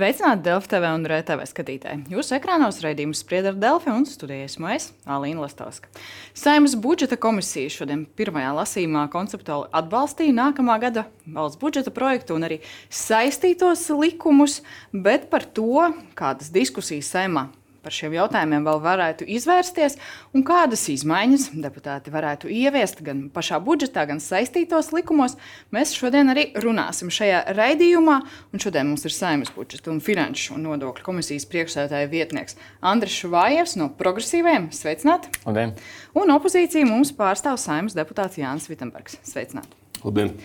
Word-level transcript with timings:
Sveicināti 0.00 0.46
Delfi 0.46 0.70
TV 0.72 0.88
un 0.96 1.02
RTV 1.04 1.44
skatītāji. 1.44 2.06
Jūsu 2.08 2.32
ekrānos 2.38 2.78
raidījums 2.80 3.20
sprieda 3.20 3.50
ar 3.50 3.58
Delfi 3.60 3.90
un 3.92 4.06
studijā 4.08 4.46
esmu 4.46 4.70
es, 4.72 4.86
Alīna 5.04 5.42
Lastovska. 5.44 5.90
Saimnes 6.32 6.72
budžeta 6.80 7.18
komisija 7.20 7.68
šodien 7.74 8.06
pirmajā 8.16 8.54
lasījumā 8.56 9.04
konceptuāli 9.12 9.68
atbalstīja 9.76 10.38
nākamā 10.38 10.78
gada 10.80 11.04
valsts 11.28 11.60
budžeta 11.60 11.92
projektu 11.92 12.38
un 12.38 12.48
arī 12.48 12.62
saistītos 12.88 13.90
likumus, 13.92 14.62
bet 14.88 15.28
par 15.28 15.44
to, 15.44 15.90
kādas 16.16 16.48
diskusijas 16.54 17.12
saimā 17.12 17.50
par 17.82 17.94
šiem 17.94 18.14
jautājumiem 18.16 18.66
vēl 18.66 18.80
varētu 18.84 19.26
izvērsties 19.36 19.96
un 20.36 20.44
kādas 20.46 20.84
izmaiņas 20.92 21.48
deputāti 21.62 22.12
varētu 22.14 22.50
ieviest 22.52 23.02
gan 23.06 23.26
pašā 23.34 23.60
budžetā, 23.64 24.06
gan 24.10 24.22
saistītos 24.22 24.92
likumos. 24.96 25.36
Mēs 25.74 25.94
šodien 25.96 26.32
arī 26.32 26.50
runāsim 26.60 27.12
šajā 27.12 27.42
raidījumā. 27.56 28.20
Šodien 28.60 28.90
mums 28.90 29.06
ir 29.08 29.16
saimnes 29.16 29.52
budžeta 29.56 29.92
un 29.92 30.02
finanšu 30.04 30.56
un 30.56 30.66
nodokļu 30.68 31.06
komisijas 31.06 31.48
priekšsēdētāja 31.50 32.10
vietnieks 32.12 32.58
Andris 32.80 33.18
Švājevs 33.22 33.76
no 33.80 33.90
progresīviem. 34.00 34.70
Sveicināti! 34.76 35.32
Labdien. 35.46 35.76
Un 36.16 36.34
opozīcija 36.36 36.88
mums 36.88 37.14
pārstāv 37.16 37.60
saimnes 37.60 37.96
deputāts 37.98 38.40
Jānis 38.40 38.68
Vitsenbergs. 38.70 39.20
Sveicināti! 39.26 39.76
Labdien! 40.04 40.36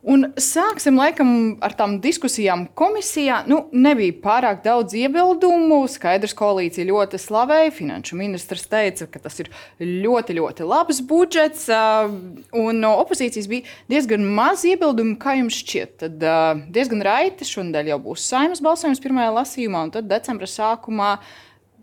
Un 0.00 0.30
sāksim 0.40 0.96
laikam 0.96 1.30
ar 1.60 1.74
tām 1.76 1.98
diskusijām 2.00 2.62
komisijā. 2.78 3.42
Nu, 3.50 3.66
nebija 3.72 4.14
pārāk 4.22 4.62
daudz 4.64 4.96
iebildumu. 4.96 5.82
Skaidrs, 5.92 6.32
koalīcija 6.38 6.88
ļoti 6.88 7.20
slavēja. 7.20 7.74
Finanšu 7.76 8.16
ministrs 8.16 8.64
teica, 8.70 9.04
ka 9.12 9.20
tas 9.20 9.36
ir 9.44 9.50
ļoti, 9.78 10.38
ļoti 10.40 10.68
labs 10.68 11.02
budžets. 11.04 11.68
Un 11.68 12.80
no 12.80 12.94
opozīcijas 13.02 13.50
bija 13.50 13.68
diezgan 13.92 14.24
maz 14.24 14.64
iebildumu. 14.64 15.18
Kā 15.20 15.36
jums 15.36 15.60
šķiet? 15.60 15.96
Tad 16.06 16.28
diezgan 16.72 17.04
raiti 17.04 17.48
šonadēļ 17.48 17.92
jau 17.92 18.02
būs 18.08 18.24
saimnes 18.32 18.64
balsojums 18.64 19.04
pirmajā 19.04 19.34
lasījumā, 19.36 19.84
un 19.84 19.98
tad 19.98 20.08
decembra 20.08 20.48
sākumā 20.48 21.18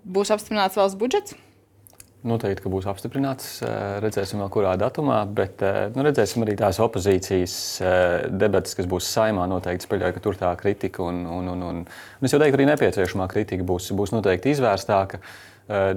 būs 0.08 0.34
apstiprināts 0.34 0.80
valsts 0.80 0.98
budžets. 0.98 1.38
Noteikti, 2.26 2.64
ka 2.66 2.70
būs 2.74 2.88
apstiprināts. 2.90 3.60
Redzēsim, 4.02 4.42
vēl 4.42 4.50
kurā 4.52 4.72
datumā, 4.82 5.20
bet 5.38 5.62
nu, 5.94 6.02
redzēsim 6.08 6.42
arī 6.44 6.56
tās 6.58 6.80
opozīcijas 6.82 7.58
debatas, 8.34 8.74
kas 8.78 8.90
būs 8.90 9.10
saimā. 9.14 9.46
Noteikti 9.52 9.86
spēļoja, 9.86 10.16
ka 10.16 10.24
tur 10.26 10.40
tā 10.40 10.50
kritika 10.58 11.06
un, 11.06 11.22
un, 11.30 11.52
un, 11.54 11.62
un, 11.70 11.84
un 11.86 12.26
es 12.28 12.34
jau 12.34 12.42
teiktu, 12.42 12.58
arī 12.58 12.66
nepieciešamā 12.72 13.30
kritika 13.32 13.68
būs, 13.68 13.92
būs 13.96 14.16
noteikti 14.16 14.56
izvērstāka. 14.56 15.22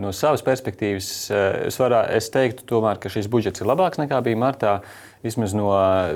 No 0.02 0.10
savas 0.12 0.42
perspektīvas 0.42 1.08
es, 1.30 1.76
varā, 1.78 2.02
es 2.12 2.26
teiktu, 2.34 2.66
tomēr, 2.68 2.98
ka 3.00 3.10
šis 3.12 3.30
budžets 3.30 3.62
ir 3.62 3.70
labāks 3.70 4.02
nekā 4.02 4.18
bija 4.26 4.38
martā. 4.42 4.72
Uh, 4.80 5.09
Vismaz 5.24 5.52
no, 5.56 5.68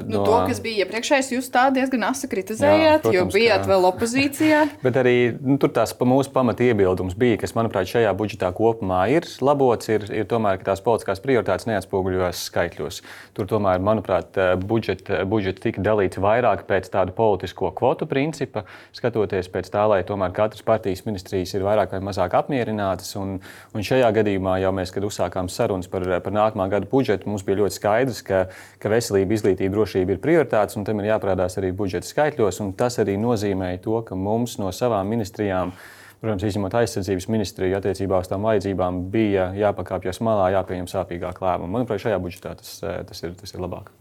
nu, 0.07 0.19
no... 0.19 0.25
to, 0.25 0.37
kas 0.49 0.63
bija 0.65 0.85
iepriekšējais, 0.87 1.33
jūs 1.37 1.51
tā 1.53 1.67
diezgan 1.75 2.07
asa 2.09 2.31
kritizējāt, 2.31 2.81
jā, 2.81 3.01
protams, 3.05 3.19
jo 3.19 3.27
bijāt 3.35 3.69
vēl 3.69 3.89
opozīcijā. 3.91 4.63
Bet 4.87 4.97
arī 5.01 5.17
nu, 5.45 5.59
tur 5.61 5.75
tās 5.77 5.93
pa 5.97 6.09
mūsu 6.09 6.33
pamata 6.33 6.65
iebildums 6.65 7.17
bija, 7.19 7.37
kas, 7.43 7.53
manuprāt, 7.59 7.91
šajā 7.91 8.15
budžetā 8.17 8.49
kopumā 8.57 9.03
ir 9.13 9.29
labots, 9.45 9.91
ir, 9.93 10.09
ir 10.09 10.29
tomēr, 10.31 10.57
ka 10.61 10.71
tās 10.73 10.81
politiskās 10.85 11.21
prioritātes 11.25 11.69
neatspoguļojas 11.69 12.47
skaitļos. 12.49 13.03
Tur 13.37 13.51
tomēr, 13.51 13.83
manuprāt, 13.85 14.41
budžets 14.65 15.05
budžet 15.29 15.61
tika 15.63 15.83
dalīts 15.85 16.19
vairāk 16.21 16.65
pēc 16.69 16.89
tāda 16.93 17.13
politisko 17.15 17.71
kvotu 17.77 18.07
principa, 18.09 18.65
skatoties 18.95 19.49
pēc 19.53 19.71
tā, 19.73 19.85
lai 19.91 20.03
tomēr 20.07 20.33
katras 20.35 20.65
partijas 20.67 21.05
ministrijas 21.07 21.55
ir 21.55 21.65
vairāk 21.67 21.95
vai 21.95 22.01
mazāk 22.05 22.37
apmierinātas. 22.39 23.15
Un, 23.21 23.39
un 23.75 23.87
šajā 23.87 24.11
gadījumā 24.19 24.59
jau 24.63 24.73
mēs, 24.77 24.93
kad 24.95 25.07
uzsākām 25.07 25.51
sarunas 25.53 25.91
par, 25.91 26.07
par 26.25 26.35
nākamā 26.35 26.69
gada 26.73 26.89
budžetu, 26.91 27.29
mums 27.31 27.45
bija 27.47 27.63
ļoti 27.63 27.79
skaidrs, 27.79 28.23
ka, 28.27 28.45
ka 28.83 28.93
veselība, 28.95 29.37
izglītība, 29.37 29.75
drošība 29.75 30.15
ir 30.15 30.23
prioritātes, 30.23 30.79
un 30.79 30.87
tam 30.87 31.03
ir 31.03 31.11
jāparādās 31.11 31.59
arī 31.61 31.75
budžeta 31.77 32.09
skaitļos. 32.09 32.63
Tas 32.79 33.01
arī 33.03 33.19
nozīmē 33.21 33.75
to, 33.85 33.99
ka 34.07 34.17
mums 34.19 34.57
no 34.63 34.71
savām 34.75 35.11
ministrijām, 35.13 35.75
protams, 36.23 36.47
izņemot 36.49 36.79
aizsardzības 36.81 37.29
ministriju, 37.35 37.77
attiecībā 37.79 38.23
uz 38.23 38.31
tām 38.31 38.47
vajadzībām, 38.49 39.03
bija 39.13 39.51
jāpakāpjas 39.59 40.23
malā, 40.25 40.53
jāpieņem 40.57 40.89
sāpīgāk 40.95 41.43
lēmumi. 41.45 41.75
Manuprāt, 41.77 42.07
šajā 42.07 42.23
budžetā 42.23 42.55
tas, 42.63 42.79
tas, 42.81 43.27
ir, 43.27 43.37
tas 43.41 43.53
ir 43.53 43.63
labāk. 43.65 43.93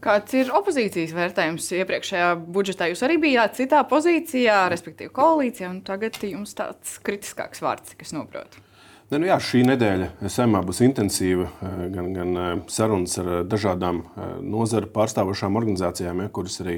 Kāds 0.00 0.32
ir 0.32 0.48
opozīcijas 0.56 1.12
vērtējums 1.12 1.66
iepriekšējā 1.76 2.30
budžetā? 2.56 2.88
Jūs 2.88 3.02
arī 3.04 3.18
bijāt 3.20 3.58
citā 3.58 3.82
pozīcijā, 3.84 4.62
respektīvi 4.72 5.12
koalīcijā, 5.12 5.68
un 5.68 5.82
tagad 5.84 6.16
jums 6.24 6.56
tāds 6.56 6.96
kritiskāks 7.04 7.60
vārds, 7.60 7.92
kas 8.00 8.16
noprotu. 8.16 8.64
Ne, 9.10 9.18
nu 9.18 9.26
jā, 9.26 9.40
šī 9.42 9.64
nedēļa 9.66 10.28
SMā 10.30 10.60
būs 10.62 10.84
intensīva 10.86 11.48
eh, 11.50 11.78
gan, 11.90 12.12
gan 12.14 12.36
eh, 12.38 12.50
sarunas 12.70 13.16
ar 13.18 13.30
eh, 13.32 13.40
dažādām 13.42 14.04
nozaru 14.46 14.86
pārstāvošām 14.94 15.58
organizācijām, 15.58 16.20
ja, 16.22 16.30
kuras 16.30 16.60
arī 16.62 16.76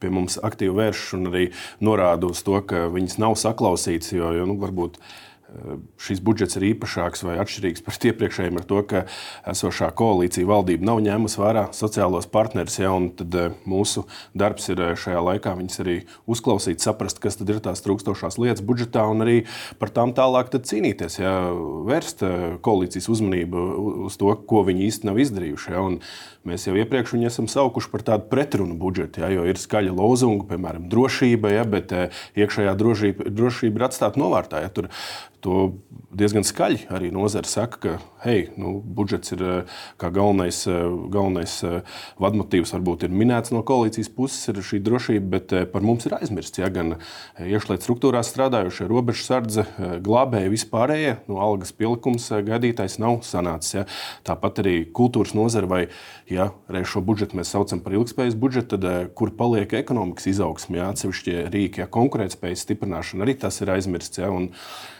pie 0.00 0.08
mums 0.08 0.38
aktīvi 0.40 0.72
vēršas 0.78 1.12
un 1.18 1.28
arī 1.28 1.42
norāda 1.84 2.30
uz 2.32 2.40
to, 2.46 2.56
ka 2.64 2.86
viņas 2.94 3.18
nav 3.20 3.36
saklausītas. 3.36 4.14
Jo, 4.16 4.32
jo 4.32 4.48
nu, 4.48 4.56
varbūt 4.64 4.96
šis 6.00 6.20
budžets 6.24 6.58
ir 6.58 6.66
īpašāks 6.72 7.24
vai 7.26 7.36
atšķirīgs 7.42 7.84
par 7.84 7.96
iepriekšējiem, 8.10 8.58
ar 8.60 8.66
to, 8.68 8.80
ka 8.88 9.04
esošā 9.50 9.90
koalīcija 9.96 10.48
valdība 10.48 10.88
nav 10.88 11.00
ņēmusi 11.04 11.40
vērā 11.40 11.64
sociālos 11.76 12.28
partnerus. 12.30 12.78
Ja, 12.80 12.92
tad 13.18 13.38
eh, 13.38 13.54
mūsu 13.68 14.04
darbs 14.36 14.68
ir 14.72 14.82
eh, 14.82 14.92
šajā 14.98 15.22
laikā 15.30 15.54
viņus 15.58 15.80
arī 15.84 15.96
uzklausīt, 16.30 16.84
saprast, 16.84 17.22
kas 17.22 17.38
ir 17.40 17.62
tās 17.64 17.84
trūkstošās 17.84 18.38
lietas 18.42 18.64
budžetā 18.66 19.06
un 19.10 19.24
arī 19.24 19.38
par 19.80 19.92
tām 19.94 20.14
tālāk 20.16 20.52
cīnīties, 20.54 21.18
ja, 21.22 21.34
vērst 21.88 22.24
eh, 22.26 22.46
koalīcijas 22.64 23.10
uzmanību 23.14 23.64
uz 24.08 24.18
to, 24.20 24.30
ko 24.48 24.64
viņi 24.68 24.88
īsti 24.90 25.10
nav 25.10 25.20
izdarījuši. 25.24 25.74
Ja, 25.74 25.88
Mēs 26.44 26.66
jau 26.66 26.74
iepriekš 26.76 27.14
viņu 27.14 27.24
esam 27.30 27.46
saukuši 27.48 27.88
par 27.88 28.02
tādu 28.04 28.26
pretrunu 28.28 28.74
budžetu, 28.76 29.22
ja, 29.22 29.30
jo 29.32 29.46
ir 29.48 29.56
skaļa 29.56 29.94
lozunga, 29.96 30.44
piemēram, 30.50 30.90
drošība, 30.92 31.54
ja, 31.54 31.62
bet 31.64 31.94
iekšējā 32.36 32.74
drošība, 32.76 33.30
drošība 33.32 33.80
ir 33.80 33.86
atstāta 33.86 34.20
novārtā. 34.20 34.60
Ja, 34.60 34.68
tur, 34.68 34.90
To 35.44 35.56
diezgan 36.14 36.44
skaļi 36.46 36.86
arī 36.94 37.10
nozara 37.12 37.48
saka, 37.48 37.76
ka 37.82 37.94
hei, 38.22 38.46
nu, 38.56 38.78
budžets 38.80 39.34
ir 39.34 39.42
kā 40.00 40.08
galvenais, 40.14 40.62
galvenais 41.12 41.56
vadmotīvs, 42.22 42.72
varbūt 42.72 43.04
ir 43.04 43.12
minēts 43.12 43.52
no 43.52 43.60
koalīcijas 43.66 44.08
puses, 44.14 44.46
ir 44.48 44.62
šī 44.64 44.80
drošība, 44.86 45.26
bet 45.34 45.52
par 45.74 45.84
mums 45.84 46.06
ir 46.08 46.16
aizmirsts. 46.16 46.62
Ja, 46.62 46.70
gan 46.72 46.94
iekšlietu 47.42 47.84
struktūrās 47.84 48.30
strādājošie, 48.32 48.88
robežsardze, 48.88 49.66
glābēji, 50.06 50.54
vispārējie, 50.54 51.12
no 51.26 51.36
nu, 51.36 51.42
algas 51.44 51.74
pielikums 51.76 52.30
gaidītais 52.48 52.96
nav 53.02 53.20
sanācis. 53.26 53.76
Ja. 53.76 53.84
Tāpat 54.24 54.62
arī 54.64 54.76
kultūras 54.96 55.36
nozara 55.36 55.68
vai 55.68 55.82
ja 56.30 56.48
šo 56.88 57.04
budžetu 57.04 57.36
mēs 57.36 57.52
saucam 57.52 57.84
par 57.84 57.98
ilgspējas 57.98 58.38
budžetu, 58.40 58.78
tad 58.78 59.12
kur 59.18 59.34
paliek 59.36 59.76
ekonomikas 59.76 60.30
izaugsme, 60.32 60.80
ja 60.80 60.88
atsevišķie 60.94 61.48
rīki, 61.52 61.84
ja 61.84 61.90
konkurētspējas 61.92 62.64
stiprināšana, 62.64 63.26
arī 63.26 63.36
tas 63.44 63.60
ir 63.60 63.76
aizmirsts. 63.76 64.22
Ja, 64.24 64.32
un, 64.32 64.52
Eh, 64.54 64.93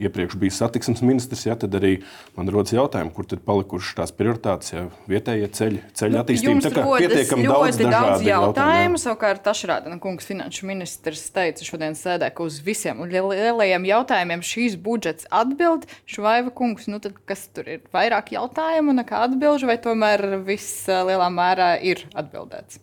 iepriekš 0.00 0.36
bija 0.36 0.52
satiksmes 0.52 1.00
ministrs, 1.04 1.46
ja, 1.46 1.54
tad 1.56 1.72
arī 1.78 1.94
man 2.36 2.50
rodas 2.52 2.74
jautājums, 2.74 3.14
kur 3.16 3.28
tad 3.28 3.40
palikušas 3.46 3.96
tās 3.96 4.12
prioritātes, 4.16 4.74
ja 4.74 4.82
vietējie 5.08 5.48
ceļi, 5.56 5.80
ceļu 5.96 6.16
nu, 6.16 6.20
attīstība. 6.20 6.64
Tā 6.66 6.72
kā 6.74 6.84
pietiekami 7.04 7.46
daudz, 7.48 7.78
daudz 7.80 8.26
jautājumu. 8.26 8.26
jautājumu. 8.28 9.00
Savukārt 9.00 9.44
Tašrādana 9.46 9.96
kungs, 10.02 10.28
finanšu 10.28 10.68
ministrs, 10.68 11.24
teica 11.32 11.64
šodien 11.64 11.96
sēdē, 11.96 12.28
ka 12.34 12.44
uz 12.44 12.60
visiem 12.64 13.00
lielajiem 13.08 13.88
jautājumiem 13.88 14.44
šīs 14.44 14.76
budžets 14.80 15.30
atbild. 15.32 15.88
Švaiva 16.04 16.52
kungs, 16.52 16.90
nu 16.92 17.00
tad 17.00 17.16
kas 17.28 17.46
tur 17.54 17.72
ir? 17.78 17.82
Vairāk 17.96 18.34
jautājumu 18.36 18.98
nekā 19.00 19.24
atbilžu, 19.30 19.70
vai 19.72 19.80
tomēr 19.80 20.42
viss 20.44 20.84
eh, 20.90 21.00
lielā 21.08 21.32
mērā 21.32 21.72
ir 21.80 22.04
atbildēts? 22.12 22.82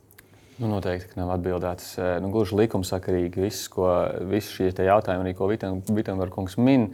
Nu, 0.57 0.65
noteikti, 0.71 1.13
nav 1.19 1.35
atbildēts. 1.35 1.91
Eh, 2.01 2.15
nu, 2.23 2.31
gluži 2.33 2.57
likumsakarīgi 2.57 3.43
viss, 3.43 3.67
ko 3.69 3.91
visi 4.25 4.55
šie 4.55 4.71
jautājumi, 4.87 5.27
arī, 5.27 5.35
ko 5.37 5.49
Vitsenbergs 5.51 6.57
min, 6.57 6.87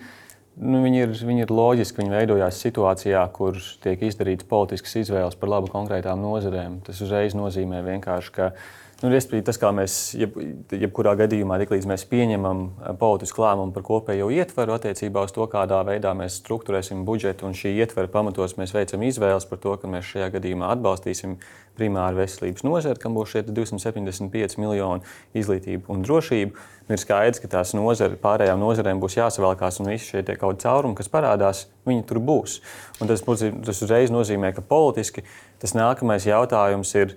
nu, 0.59 0.81
viņi, 0.83 1.03
ir, 1.05 1.13
viņi 1.29 1.45
ir 1.45 1.53
loģiski. 1.55 2.01
Viņi 2.01 2.11
veidojās 2.11 2.59
situācijā, 2.59 3.23
kur 3.31 3.55
tiek 3.85 4.03
izdarītas 4.03 4.49
politiskas 4.49 4.97
izvēles 5.05 5.39
par 5.39 5.53
labu 5.55 5.71
konkrētām 5.71 6.19
nozarēm. 6.19 6.81
Tas 6.83 6.99
uzreiz 7.05 7.37
nozīmē 7.39 7.79
vienkārši, 7.87 8.35
ka 8.35 8.51
Nu, 9.03 9.09
tas, 9.43 9.57
kā 9.59 9.67
mēs 9.75 9.93
jeb, 10.15 10.37
jebkurā 10.71 11.11
gadījumā, 11.19 11.57
tiklīdz 11.59 11.89
mēs 11.91 12.05
pieņemam 12.07 12.59
eh, 12.63 12.93
politisku 13.01 13.43
lēmumu 13.43 13.75
par 13.75 13.83
kopējo 13.83 14.29
ietveru 14.31 14.77
attiecībā 14.77 15.25
uz 15.27 15.33
to, 15.35 15.43
kādā 15.51 15.81
veidā 15.83 16.13
mēs 16.15 16.37
struktūrēsim 16.39 17.01
budžetu, 17.03 17.49
un 17.49 17.57
šī 17.57 17.73
ietvera 17.83 18.07
pamatos 18.13 18.55
mēs 18.55 18.71
veicam 18.71 19.03
izvēles 19.03 19.49
par 19.49 19.59
to, 19.59 19.75
ka 19.81 19.91
mēs 19.91 20.07
šajā 20.07 20.29
gadījumā 20.37 20.71
atbalstīsim 20.77 21.35
primāru 21.75 22.21
veselības 22.21 22.63
nozari, 22.63 23.01
kam 23.03 23.17
būs 23.17 23.33
šie 23.33 23.43
275 23.49 24.55
miljoni 24.61 25.03
izglītība 25.35 25.91
un 25.91 26.07
drošība. 26.07 26.69
Ir 26.91 26.99
skaidrs, 26.99 27.43
ka 27.43 27.51
tās 27.51 27.75
nozari, 27.75 28.15
pārējām 28.23 28.59
nozarēm 28.59 29.03
būs 29.03 29.17
jāsavalkās, 29.19 29.81
un 29.83 29.91
visi 29.91 30.13
šie 30.13 30.23
kaut 30.23 30.59
kādi 30.59 30.63
caurumi, 30.63 30.95
kas 30.99 31.11
parādās, 31.11 31.65
viņi 31.87 32.03
tur 32.07 32.19
būs. 32.23 32.59
Un 33.01 33.11
tas, 33.11 33.23
tas 33.23 33.83
uzreiz 33.83 34.11
nozīmē, 34.13 34.51
ka 34.55 34.63
politiski 34.63 35.23
tas 35.63 35.75
nākamais 35.79 36.27
jautājums 36.27 36.91
ir 36.99 37.15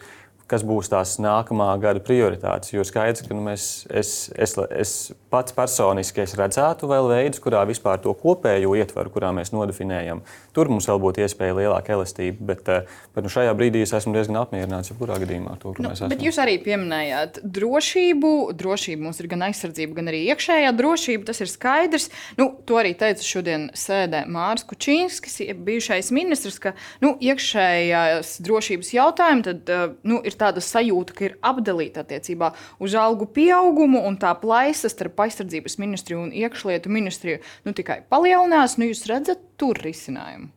kas 0.50 0.62
būs 0.66 0.90
tās 0.92 1.16
nākamā 1.22 1.68
gada 1.82 2.00
prioritātes. 2.02 2.72
Jo 2.74 2.84
skaidrs, 2.86 3.24
ka 3.26 3.34
nu, 3.34 3.42
mēs, 3.48 3.86
es, 3.90 4.12
es, 4.38 4.54
es 4.70 4.92
pats 5.32 5.54
personiski 5.56 6.22
es 6.22 6.36
redzētu 6.38 6.88
vēl 6.90 7.10
veidus, 7.10 7.40
kurā 7.42 7.64
vispār 7.66 7.98
to 8.02 8.12
kopējo 8.16 8.76
ietvaru, 8.78 9.10
kurā 9.14 9.32
mēs 9.34 9.50
nodefinējam. 9.54 10.22
Tur 10.56 10.70
mums 10.70 10.86
vēl 10.88 11.00
būtu 11.02 11.24
iespēja 11.24 11.56
lielāka 11.58 11.96
elastība, 11.96 12.46
bet, 12.52 12.70
eh, 12.72 12.86
bet 13.16 13.26
nu, 13.26 13.32
šajā 13.32 13.54
brīdī 13.58 13.82
es 13.84 13.94
esmu 13.96 14.14
diezgan 14.14 14.38
apmierināts 14.44 14.92
jebkurā 14.92 15.18
gadījumā. 15.22 15.56
To, 15.62 15.74
nu, 15.82 15.92
bet 16.12 16.22
jūs 16.22 16.38
arī 16.42 16.56
pieminējāt 16.62 17.42
drošību. 17.42 18.32
Drošība 18.56 19.08
mums 19.08 19.20
ir 19.20 19.30
gan 19.32 19.48
aizsardzība, 19.48 19.98
gan 19.98 20.12
arī 20.12 20.22
iekšējā 20.30 20.70
drošība. 20.78 21.26
Tas 21.32 21.42
ir 21.42 21.50
skaidrs. 21.50 22.08
Nu, 22.38 22.52
to 22.68 22.78
arī 22.80 22.94
teica 22.98 23.26
šodien 23.26 23.68
sēdē 23.76 24.22
Mārs 24.30 24.64
Kučīnskis, 24.68 25.40
bijušais 25.66 26.12
ministrs, 26.14 26.60
ka 26.62 26.76
nu, 27.02 27.16
iekšējās 27.18 28.36
drošības 28.46 28.94
jautājumi 28.94 29.46
tad, 29.50 29.74
eh, 29.74 29.84
nu, 30.06 30.22
ir 30.22 30.35
tāda 30.38 30.62
sajūta, 30.64 31.14
ka 31.16 31.24
ir 31.28 31.36
apdalīta 31.44 32.04
attiecībā 32.04 32.52
uz 32.82 32.96
algu 32.98 33.28
pieaugumu 33.36 34.02
un 34.08 34.18
tā 34.20 34.32
plaisa 34.40 34.90
starp 34.92 35.20
aizsardzības 35.26 35.78
ministriju 35.82 36.26
un 36.26 36.34
iekšlietu 36.36 36.92
ministriju 36.92 37.40
nu, 37.66 37.74
tikai 37.76 38.02
palielinās. 38.10 38.78
Nu, 38.80 38.88
jūs 38.90 39.06
redzat 39.10 39.42
tur 39.60 39.78
risinājumu? 39.82 40.52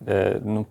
E, 0.00 0.20
nu, 0.40 0.64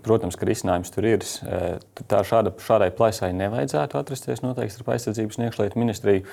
protams, 0.00 0.38
ka 0.40 0.48
risinājums 0.48 0.92
tur 0.94 1.08
ir. 1.08 1.26
E, 1.44 1.60
tā 2.08 2.22
šāda, 2.24 2.54
šādai 2.64 2.88
plaisai 2.96 3.34
nevajadzētu 3.36 4.00
atrasties 4.00 4.40
noteikti 4.44 4.78
starp 4.78 4.94
aizsardzības 4.94 5.40
un 5.40 5.48
iekšlietu 5.48 5.82
ministriju. 5.82 6.24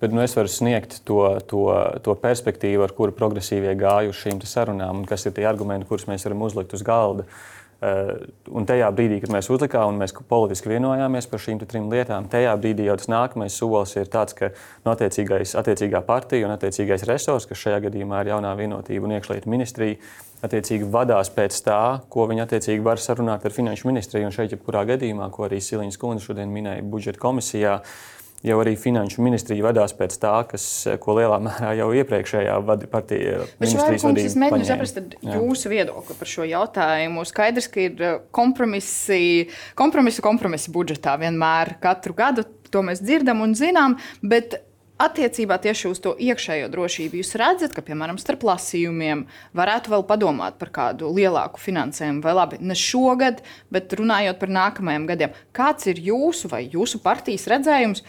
Bet 0.00 0.14
nu, 0.16 0.22
es 0.24 0.32
varu 0.32 0.48
sniegt 0.48 1.02
to, 1.04 1.20
to, 1.44 1.66
to 2.00 2.14
perspektīvu, 2.22 2.86
ar 2.86 2.94
kuru 2.96 3.12
progresīvie 3.12 3.74
gāja 3.76 4.08
uz 4.08 4.16
šīm 4.22 4.40
sarunām, 4.48 5.02
un 5.02 5.08
kas 5.08 5.26
ir 5.28 5.34
tie 5.36 5.44
argumenti, 5.44 5.84
kurus 5.90 6.06
mēs 6.08 6.24
varam 6.24 6.46
uzlikt 6.46 6.72
uz 6.72 6.84
galda. 6.86 7.26
Uh, 7.28 7.59
un 7.80 8.66
tajā 8.68 8.90
brīdī, 8.92 9.22
kad 9.22 9.32
mēs 9.32 9.48
uzlikām 9.52 9.94
un 9.94 10.00
mēs 10.02 10.12
politiski 10.28 10.68
vienojāmies 10.74 11.28
par 11.30 11.40
šīm 11.40 11.62
trim 11.64 11.86
lietām, 11.92 12.26
tajā 12.28 12.52
brīdī 12.60 12.84
jau 12.90 12.96
tas 13.00 13.08
nākamais 13.08 13.56
solis 13.56 13.96
ir 13.96 14.10
tāds, 14.12 14.36
ka 14.36 14.50
no 14.84 14.92
attiecīgā 14.92 16.02
partija 16.04 16.48
un 16.48 16.52
attiecīgais 16.56 17.06
resurs, 17.08 17.48
kas 17.48 17.62
šajā 17.64 17.80
gadījumā 17.86 18.20
ir 18.20 18.34
jaunā 18.34 18.52
vienotība 18.58 19.08
un 19.08 19.16
iekšlietu 19.16 19.48
ministrija, 19.48 19.96
attiecīgi 20.44 20.92
vadās 20.92 21.32
pēc 21.32 21.56
tā, 21.64 21.80
ko 22.12 22.28
viņi 22.28 22.44
attiecīgi 22.44 22.84
var 22.84 23.00
sarunāt 23.00 23.44
ar 23.48 23.56
finanšu 23.56 23.88
ministriju. 23.88 24.28
Un 24.28 24.36
šeit, 24.36 24.52
jebkurā 24.52 24.84
gadījumā, 24.92 25.32
ko 25.32 25.48
arī 25.48 25.60
Siliņas 25.64 26.00
kundze 26.00 26.28
šodien 26.28 26.52
minēja 26.52 26.84
budžeta 26.84 27.20
komisijā, 27.20 27.80
uh, 27.80 28.19
jau 28.46 28.60
arī 28.62 28.74
finanšu 28.80 29.22
ministrija 29.24 29.66
vadās 29.66 29.94
pēc 29.96 30.16
tā, 30.20 30.32
kas, 30.50 30.64
ko 31.02 31.16
lielā 31.18 31.40
mērā 31.44 31.74
jau 31.78 31.90
iepriekšējā 32.00 32.56
partija 32.92 33.44
ministrijas 33.60 34.06
vadīja. 34.06 34.30
Es 34.32 34.38
mēģinu 34.40 34.68
saprast 34.68 35.02
jūsu 35.26 35.72
viedokli 35.72 36.16
par 36.20 36.32
šo 36.32 36.48
jautājumu. 36.48 37.26
Skaidrs, 37.28 37.68
ka 37.72 37.84
ir 37.84 38.00
uh, 38.00 38.16
kompromisi, 38.34 39.50
kompromisu, 39.78 40.24
kompromisu 40.24 40.74
budžetā 40.74 41.18
vienmēr 41.20 41.76
katru 41.84 42.16
gadu. 42.16 42.46
To 42.70 42.84
mēs 42.86 43.02
dzirdam 43.02 43.42
un 43.42 43.56
zinām, 43.58 43.96
bet 44.22 44.60
attiecībā 45.00 45.56
tieši 45.62 45.88
uz 45.90 46.00
to 46.04 46.12
iekšējo 46.20 46.68
drošību 46.72 47.20
jūs 47.20 47.32
redzat, 47.40 47.74
ka, 47.74 47.82
piemēram, 47.84 48.18
starp 48.20 48.44
lasījumiem 48.46 49.24
varētu 49.56 49.94
vēl 49.94 50.04
padomāt 50.08 50.58
par 50.60 50.72
kādu 50.74 51.10
lielāku 51.16 51.62
finansējumu, 51.62 52.22
vai 52.24 52.36
labi, 52.36 52.60
ne 52.60 52.76
šogad, 52.78 53.40
bet 53.72 53.96
runājot 53.96 54.40
par 54.42 54.52
nākamajiem 54.60 55.08
gadiem. 55.10 55.38
Kāds 55.56 55.88
ir 55.90 56.02
jūsu 56.10 56.52
vai 56.52 56.66
jūsu 56.68 57.00
partijas 57.04 57.48
redzējums 57.50 58.04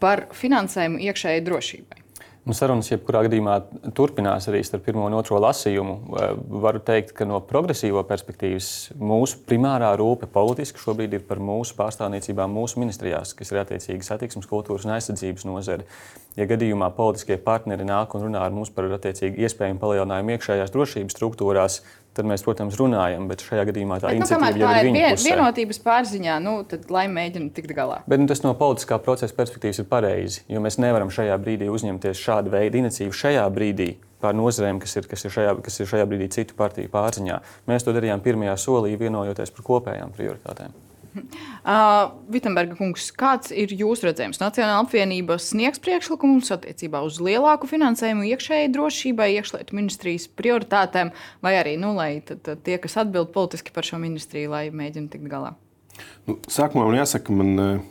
par 0.00 0.28
finansējumu 0.36 1.02
iekšējai 1.10 1.42
drošībai. 1.46 2.00
Nu, 2.48 2.54
sarunas, 2.56 2.88
jebkurā 2.88 3.20
gadījumā, 3.26 3.58
turpinās 3.94 4.46
arī 4.48 4.62
starp 4.64 4.86
pirmo 4.86 5.04
un 5.04 5.12
otro 5.18 5.36
lasījumu. 5.44 5.96
Eh, 6.16 6.30
varu 6.64 6.80
teikt, 6.80 7.12
ka 7.18 7.26
no 7.28 7.36
progresīvo 7.44 8.00
perspektīvas 8.08 8.70
mūsu 8.96 9.42
primārā 9.46 9.90
rūpe 10.00 10.26
politiski 10.32 10.80
šobrīd 10.80 11.18
ir 11.18 11.26
par 11.28 11.38
mūsu 11.44 11.76
pārstāvniecībām 11.76 12.56
mūsu 12.56 12.80
ministrijās, 12.80 13.34
kas 13.36 13.52
ir 13.52 13.60
attiecīgi 13.60 14.08
satiksmes, 14.08 14.48
kultūras 14.48 14.88
un 14.88 14.96
aizsardzības 14.96 15.44
nozare. 15.50 15.84
Ja 16.40 16.48
gadījumā 16.48 16.88
politiskie 16.96 17.36
partneri 17.44 17.84
nāk 17.84 18.16
un 18.16 18.24
runā 18.26 18.46
ar 18.46 18.56
mums 18.56 18.72
par 18.72 18.88
attiecīgi 18.96 19.44
iespējamu 19.44 19.82
palielinājumu 19.84 20.38
iekšējās 20.38 20.72
drošības 20.72 21.18
struktūrās, 21.18 21.82
tad 22.16 22.28
mēs, 22.28 22.44
protams, 22.46 22.76
runājam. 22.80 23.28
Bet 23.30 23.44
šajā 23.46 23.66
gadījumā 23.70 24.00
tā 24.02 24.10
bet, 24.10 24.20
nu, 24.20 24.26
iniciatīva 24.26 24.60
jau 24.60 24.72
ir 24.80 24.88
viņa 24.88 25.04
vien, 25.06 25.22
vienotības 25.28 25.80
pārziņā, 25.84 26.36
nu, 26.44 26.54
tad 26.70 26.90
lai 26.92 27.06
mēģina 27.12 27.54
tikt 27.56 27.74
galā. 27.76 28.00
Bet 28.10 28.22
nu, 28.22 28.28
tas 28.30 28.42
no 28.44 28.52
politiskā 28.58 29.00
procesa 29.02 29.36
perspektīvas 29.36 29.82
ir 29.82 29.88
pareizi, 29.90 30.44
jo 30.50 30.62
mēs 30.64 30.80
nevaram 30.82 31.12
šajā 31.14 31.38
brīdī 31.42 31.70
uzņemties 31.72 32.20
šādu 32.20 32.54
veidu 32.54 32.82
iniciatīvu 32.82 33.18
šajā 33.22 33.46
brīdī. 33.54 33.90
Pār 34.20 34.36
nozarēm, 34.36 34.82
kas 34.82 34.98
ir, 35.00 35.08
kas, 35.08 35.24
ir 35.24 35.32
šajā, 35.32 35.56
kas 35.64 35.80
ir 35.80 35.88
šajā 35.94 36.04
brīdī 36.10 36.28
citu 36.34 36.58
partiju 36.58 36.92
pārziņā. 36.92 37.40
Mēs 37.70 37.86
to 37.86 37.96
darījām 37.96 38.20
pirmajā 38.24 38.58
solī, 38.60 38.92
vienojoties 39.00 39.56
par 39.56 39.68
kopējām 39.70 40.12
prioritātēm. 40.18 40.76
Uh, 41.60 42.14
Vitsenberga 42.32 42.72
kungs, 42.78 43.10
kāds 43.12 43.50
ir 43.52 43.68
jūsu 43.76 44.06
redzējums? 44.06 44.38
Nacionāla 44.40 44.78
apvienība 44.80 45.36
sniegs 45.42 45.82
priekšlikumus 45.84 46.48
attiecībā 46.54 47.02
uz 47.04 47.18
lielāku 47.20 47.68
finansējumu 47.68 48.24
iekšējai 48.30 48.70
drošībai, 48.72 49.26
iekšlietu 49.36 49.76
ministrijas 49.76 50.24
prioritātēm, 50.40 51.12
vai 51.44 51.52
arī 51.60 51.76
nu, 51.82 51.92
lai 51.98 52.22
tad, 52.24 52.40
tad 52.48 52.64
tie, 52.64 52.78
kas 52.80 52.96
atbild 53.04 53.34
politiski 53.36 53.74
par 53.76 53.84
šo 53.84 54.00
ministriju, 54.00 54.54
lai 54.54 54.64
mēģina 54.72 55.12
tikt 55.12 55.28
galā? 55.28 55.52
Nu, 56.24 56.38
sākumā 56.48 56.88
man 56.88 57.02
jāsaka, 57.02 57.36
man 57.36 57.84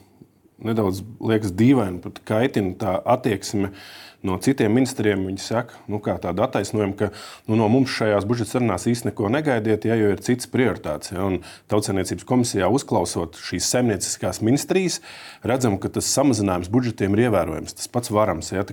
nedaudz 0.66 1.04
liekas 1.22 1.54
dīvaini, 1.54 2.02
pat 2.08 2.24
kaitina 2.26 2.74
tā 2.82 2.98
attieksme. 3.06 3.70
Uh, 3.70 4.09
no 4.26 4.36
citiem 4.44 4.74
ministriem 4.76 5.22
viņi 5.30 5.42
saka, 5.44 5.78
nu, 5.92 6.02
tādu 6.04 6.44
attaisnojumu, 6.44 6.96
ka 7.00 7.12
nu, 7.48 7.58
no 7.60 7.70
mums 7.72 7.94
šajās 7.96 8.28
budžeta 8.28 8.58
sarunās 8.58 8.88
īstenībā 8.90 9.10
neko 9.10 9.30
negaidiet, 9.34 9.88
ja 9.88 9.96
jau 9.98 10.12
ir 10.14 10.24
citas 10.24 10.50
prioritātes. 10.52 11.14
Ja, 11.14 11.28
Tautsēmniecības 11.72 12.28
komisijā 12.28 12.68
uzklausot 12.72 13.40
šīs 13.42 13.68
zemnieciskās 13.72 14.42
ministrijas, 14.46 15.00
redzam, 15.48 15.78
ka 15.82 15.92
tas 15.94 16.10
samazinājums 16.14 16.70
budžetiem 16.74 17.16
ir 17.16 17.28
ievērojams. 17.28 17.78
Tas 17.80 17.92
pats 17.92 18.12
varams. 18.14 18.52
Ja, 18.54 18.66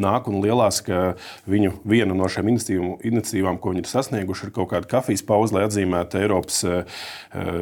nāk 0.00 0.28
un 0.30 0.40
lielās, 0.44 0.80
ka 0.84 1.14
viņu 1.50 1.74
viena 1.88 2.16
no 2.16 2.28
šīm 2.30 2.52
iniciatīvām, 2.54 3.58
ko 3.60 3.74
viņi 3.74 3.84
ir 3.84 3.90
sasnieguši, 3.90 4.48
ir 4.48 4.54
kaut 4.56 4.70
kāda 4.72 4.90
kafijas 4.90 5.24
pauze, 5.26 5.56
lai 5.56 5.66
atzīmētu 5.68 6.20
Eiropas 6.22 6.60
uh, 6.68 7.02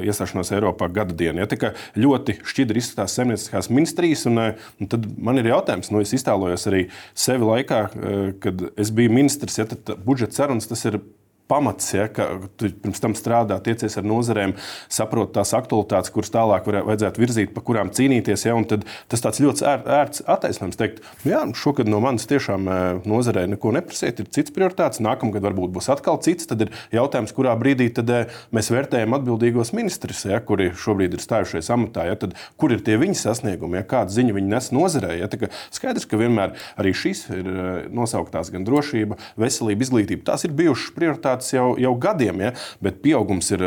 iestāšanos 0.05 0.53
Eiropā 0.55 0.91
gada 0.93 1.17
dienu. 1.17 1.43
Ja, 1.43 1.73
ļoti 1.99 2.39
šķidri 2.49 2.83
izskatās 2.83 3.17
zemnieciskās 3.19 3.71
ministrijas, 3.73 4.27
un, 4.31 4.41
un 4.81 4.91
tad 4.91 5.07
man 5.17 5.41
ir 5.41 5.51
jautājums, 5.53 5.91
nu, 5.93 6.03
es 6.05 6.15
iztēlojos 6.17 6.69
arī 6.71 6.87
sevi 7.23 7.47
laikā, 7.47 7.81
eh, 7.89 8.33
kad 8.43 8.65
es 8.77 8.93
biju 8.95 9.13
ministrs, 9.15 9.59
ja 9.59 9.67
tad 9.69 9.95
budžeta 10.07 10.43
sarunas 10.43 10.69
tas 10.71 10.85
ir 10.89 11.01
pamats, 11.51 11.91
ja, 11.95 12.07
ka 12.13 12.29
tu 12.57 12.71
pirms 12.83 13.03
tam 13.03 13.15
strādā, 13.19 13.59
tiecies 13.65 13.99
ar 14.01 14.07
nozarēm, 14.09 14.55
saproti 14.93 15.37
tās 15.37 15.53
aktualitātes, 15.57 16.13
kuras 16.15 16.33
tālāk 16.33 16.69
var, 16.69 16.81
vajadzētu 16.89 17.23
virzīt, 17.23 17.53
pa 17.55 17.63
kurām 17.65 17.93
cīnīties. 17.95 18.47
Ja, 18.47 18.57
tad 18.69 18.87
tas 19.13 19.25
tāds 19.25 19.43
ļoti 19.43 19.67
ēr, 19.69 19.85
ērts 19.99 20.25
attaisnojums 20.33 20.81
teikt, 20.81 21.03
jā, 21.29 21.43
šogad 21.59 21.91
no 21.91 22.01
manis 22.05 22.29
tiešām 22.31 22.71
nozarē 23.09 23.45
neko 23.53 23.75
neprasiet, 23.77 24.23
ir 24.23 24.31
cits 24.33 24.55
prioritāts, 24.55 25.03
nākamgad 25.05 25.45
varbūt 25.45 25.75
būs 25.77 25.91
atkal 25.93 26.21
cits. 26.25 26.49
Tad 26.51 26.67
ir 26.67 26.73
jautājums, 26.95 27.35
kurā 27.37 27.55
brīdī 27.61 27.91
tad, 27.95 28.11
mēs 28.55 28.73
vērtējam 28.73 29.17
atbildīgos 29.19 29.75
ministrus, 29.77 30.25
ja, 30.29 30.41
kuri 30.45 30.71
šobrīd 30.79 31.17
ir 31.17 31.25
stājušies 31.25 31.71
amatā, 31.75 32.07
ja, 32.09 32.19
tad, 32.19 32.37
kur 32.61 32.75
ir 32.75 32.85
tie 32.87 32.99
viņa 33.01 33.19
sasniegumi, 33.27 33.81
ja, 33.81 33.87
kāda 33.89 34.15
ziņa 34.15 34.37
viņi 34.39 34.53
nes 34.53 34.71
nozarē. 34.75 35.15
Ja, 35.21 35.29
ka 35.29 35.51
skaidrs, 35.75 36.09
ka 36.09 36.21
vienmēr 36.21 36.57
arī 36.81 36.95
šīs 36.97 37.25
ir 37.35 37.49
nosauktās 37.93 38.53
gan 38.53 38.67
drošība, 38.69 39.19
veselība, 39.41 39.87
izglītība. 39.87 40.27
Tās 40.33 40.47
ir 40.47 40.57
bijušas 40.57 40.95
prioritātes 40.97 41.32
parādās 41.33 41.53
jau, 41.53 41.77
jau 41.79 41.93
gadiem, 41.99 42.41
ja? 42.41 42.53
bet 42.83 43.01
pieaugums 43.03 43.51
ir 43.53 43.63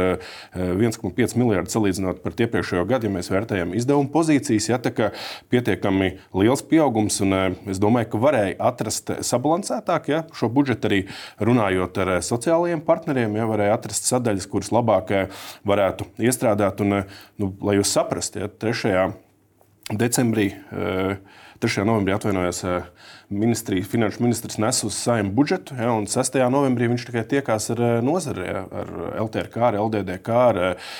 1,5 0.55 1.19
eh, 1.19 1.35
miljardi 1.37 1.71
salīdzinot 1.73 2.21
par 2.23 2.33
iepriekšējo 2.37 2.85
gadu, 2.85 3.07
ja 3.07 3.13
mēs 3.13 3.31
vērtējam 3.31 3.73
izdevuma 3.75 4.09
pozīcijas. 4.11 4.69
Ja? 4.69 4.79
Tā 4.79 4.91
kā 4.93 5.11
pietiekami 5.49 6.17
liels 6.33 6.63
pieaugums, 6.63 7.19
un 7.25 7.33
eh, 7.33 7.55
es 7.71 7.79
domāju, 7.81 8.11
ka 8.13 8.21
varēja 8.21 8.55
atrast 8.59 9.11
sabalansētāk 9.25 10.09
ja? 10.09 10.23
šo 10.35 10.49
budžetu 10.49 10.89
arī 10.89 11.01
runājot 11.39 12.01
ar 12.03 12.15
eh, 12.17 12.21
sociālajiem 12.25 12.83
partneriem, 12.85 13.35
ja 13.35 13.49
varēja 13.49 13.77
atrast 13.79 14.09
sadaļas, 14.09 14.49
kuras 14.49 14.71
labāk 14.75 15.13
varētu 15.65 16.09
iestrādāt. 16.21 16.81
Un, 16.85 17.01
nu, 17.41 17.51
lai 17.65 17.79
jūs 17.79 17.93
saprastu, 17.95 18.41
ja 18.43 18.49
3. 18.49 19.09
decembrī, 20.01 20.49
3. 21.59 21.85
novembrī 21.87 22.15
atvainojos 22.15 22.63
ministrija, 23.29 23.85
finanšu 23.85 24.23
ministrs 24.23 24.57
nes 24.57 24.83
uz 24.83 24.93
saimnu 24.93 25.31
budžetu, 25.33 25.75
ja, 25.79 25.91
un 25.93 26.05
6. 26.09 26.37
novembrī 26.51 26.89
viņš 26.91 27.05
tikai 27.07 27.23
tiekās 27.29 27.69
ar 27.73 27.81
eh, 27.81 27.93
nozari, 28.05 28.45
ar 28.53 28.91
LTRK, 29.25 29.57
ar 29.69 29.77
LDDK, 29.81 30.35
ar 30.35 30.59
eh, 30.61 30.91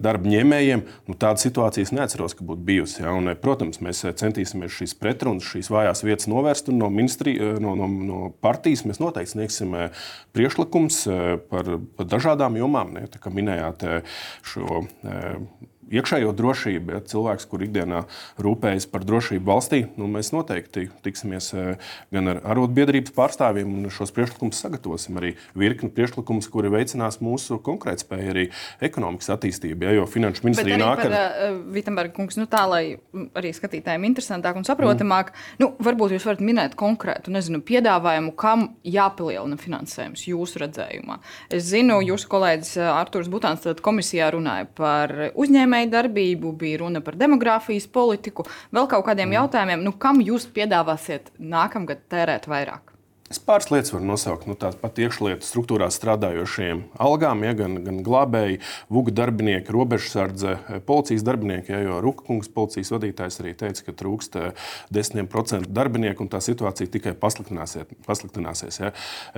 darba 0.00 0.30
ņēmējiem. 0.32 0.84
Nu, 1.08 1.16
Tāda 1.20 1.40
situācijas 1.42 1.92
neatceros, 1.96 2.36
ka 2.36 2.46
būtu 2.46 2.64
bijusi. 2.66 3.02
Ja, 3.04 3.12
un, 3.16 3.28
eh, 3.32 3.38
protams, 3.40 3.82
mēs 3.84 4.04
centīsimies 4.22 4.72
šīs 4.78 4.96
pretrunas, 5.00 5.48
šīs 5.52 5.70
vājās 5.72 6.04
vietas 6.06 6.30
novērst, 6.32 6.72
un 6.72 6.80
no, 6.80 6.90
no, 6.90 7.76
no, 7.76 7.88
no 8.08 8.20
partijas 8.44 8.86
mēs 8.88 9.00
noteikti 9.02 9.34
sniegsim 9.36 9.76
priekšlikums 10.36 11.02
par, 11.50 11.76
par 11.96 12.08
dažādām 12.08 12.56
jomām. 12.60 12.94
Kā 13.20 13.32
minējāt 13.32 13.84
šo 14.46 14.84
iekšējo 15.92 16.32
drošību, 16.36 16.94
ja 16.96 17.00
cilvēks, 17.06 17.46
kur 17.50 17.62
ikdienā 17.66 18.02
rūpējas 18.42 18.88
par 18.90 19.04
drošību 19.06 19.46
valstī, 19.46 19.82
nu, 19.98 20.08
mēs 20.10 20.32
noteikti 20.34 20.88
tiksimies 21.04 21.52
eh, 21.54 21.92
gan 22.14 22.32
ar 22.32 22.40
arotbiedrības 22.54 23.14
pārstāvjiem 23.16 23.70
un 23.78 23.90
šos 23.94 24.12
priekšlikumus 24.16 24.60
sagatavosim. 24.64 25.18
Arī 25.20 25.34
virkni 25.58 25.90
priekšlikumus, 25.94 26.48
kuri 26.52 26.72
veicinās 26.74 27.20
mūsu 27.24 27.60
konkurētspēju, 27.66 28.32
arī 28.34 28.46
ekonomikas 28.84 29.30
attīstību. 29.36 29.86
Ja, 29.86 29.94
jo 30.00 30.08
finanšu 30.10 30.46
ministrija 30.46 30.80
nāk 30.82 31.04
ar. 31.06 31.16
Uh, 31.16 31.60
Vitamberga 31.76 32.14
kungs, 32.16 32.38
nu 32.40 32.48
tā, 32.50 32.64
lai 32.70 32.82
arī 33.38 33.52
skatītājiem 33.56 34.08
interesantāk 34.10 34.58
un 34.58 34.66
saprotamāk, 34.66 35.32
mm. 35.32 35.60
nu, 35.62 35.70
varbūt 35.86 36.16
jūs 36.16 36.26
varat 36.28 36.42
minēt 36.44 36.76
konkrētu 36.78 37.34
nezinu, 37.34 37.62
piedāvājumu, 37.66 38.34
kam 38.38 38.68
jāpalielina 38.86 39.58
finansējums 39.60 40.26
jūsu 40.30 40.64
redzējumā. 40.64 41.20
Es 41.52 41.68
zinu, 41.70 42.00
jūsu 42.04 42.30
kolēģis 42.32 42.76
Artūrs 42.90 43.30
Butāns 43.32 43.66
komisijā 43.84 44.28
runāja 44.34 44.66
par 44.76 45.12
uzņēmēju 45.34 45.75
uzņēmēju 45.76 45.92
darbību, 45.92 46.52
bija 46.56 46.78
runa 46.80 47.00
par 47.04 47.16
demogrāfijas 47.16 47.86
politiku, 47.92 48.46
vēl 48.72 48.88
kaut 48.88 49.04
kādiem 49.06 49.28
mm. 49.28 49.36
jautājumiem, 49.40 49.84
nu, 49.84 49.92
kam 49.92 50.20
jūs 50.20 50.48
piedāvāsiet 50.48 51.32
nākamgad 51.38 52.06
tērēt 52.08 52.48
vairāk? 52.48 52.95
Es 53.26 53.40
pāris 53.42 53.72
lietas 53.72 53.90
varu 53.90 54.06
nosaukt. 54.06 54.44
Nu, 54.46 54.54
Tāpat 54.54 54.78
pat 54.84 54.98
iekšlietu 55.02 55.42
struktūrā 55.42 55.88
strādājošiem 55.90 56.84
algām, 57.02 57.40
ja, 57.42 57.56
gan, 57.58 57.74
gan 57.82 57.98
glābēji, 58.06 58.60
vuga 58.92 59.14
darbinieki, 59.18 59.72
robežsardze, 59.74 60.52
policijas 60.86 61.24
darbinieki. 61.26 61.74
Ja, 61.74 61.80
jo 61.82 61.96
Rukungs, 62.04 62.46
policijas 62.54 62.92
vadītājs, 62.94 63.40
arī 63.42 63.56
teica, 63.58 63.82
ka 63.88 63.96
trūkst 63.98 64.38
10% 64.94 65.58
eh, 65.58 65.66
darbinieku 65.66 66.22
un 66.22 66.30
tā 66.30 66.38
situācija 66.44 66.92
tikai 66.94 67.16
pasliktināsies. 67.18 68.78
Ja. 68.78 68.92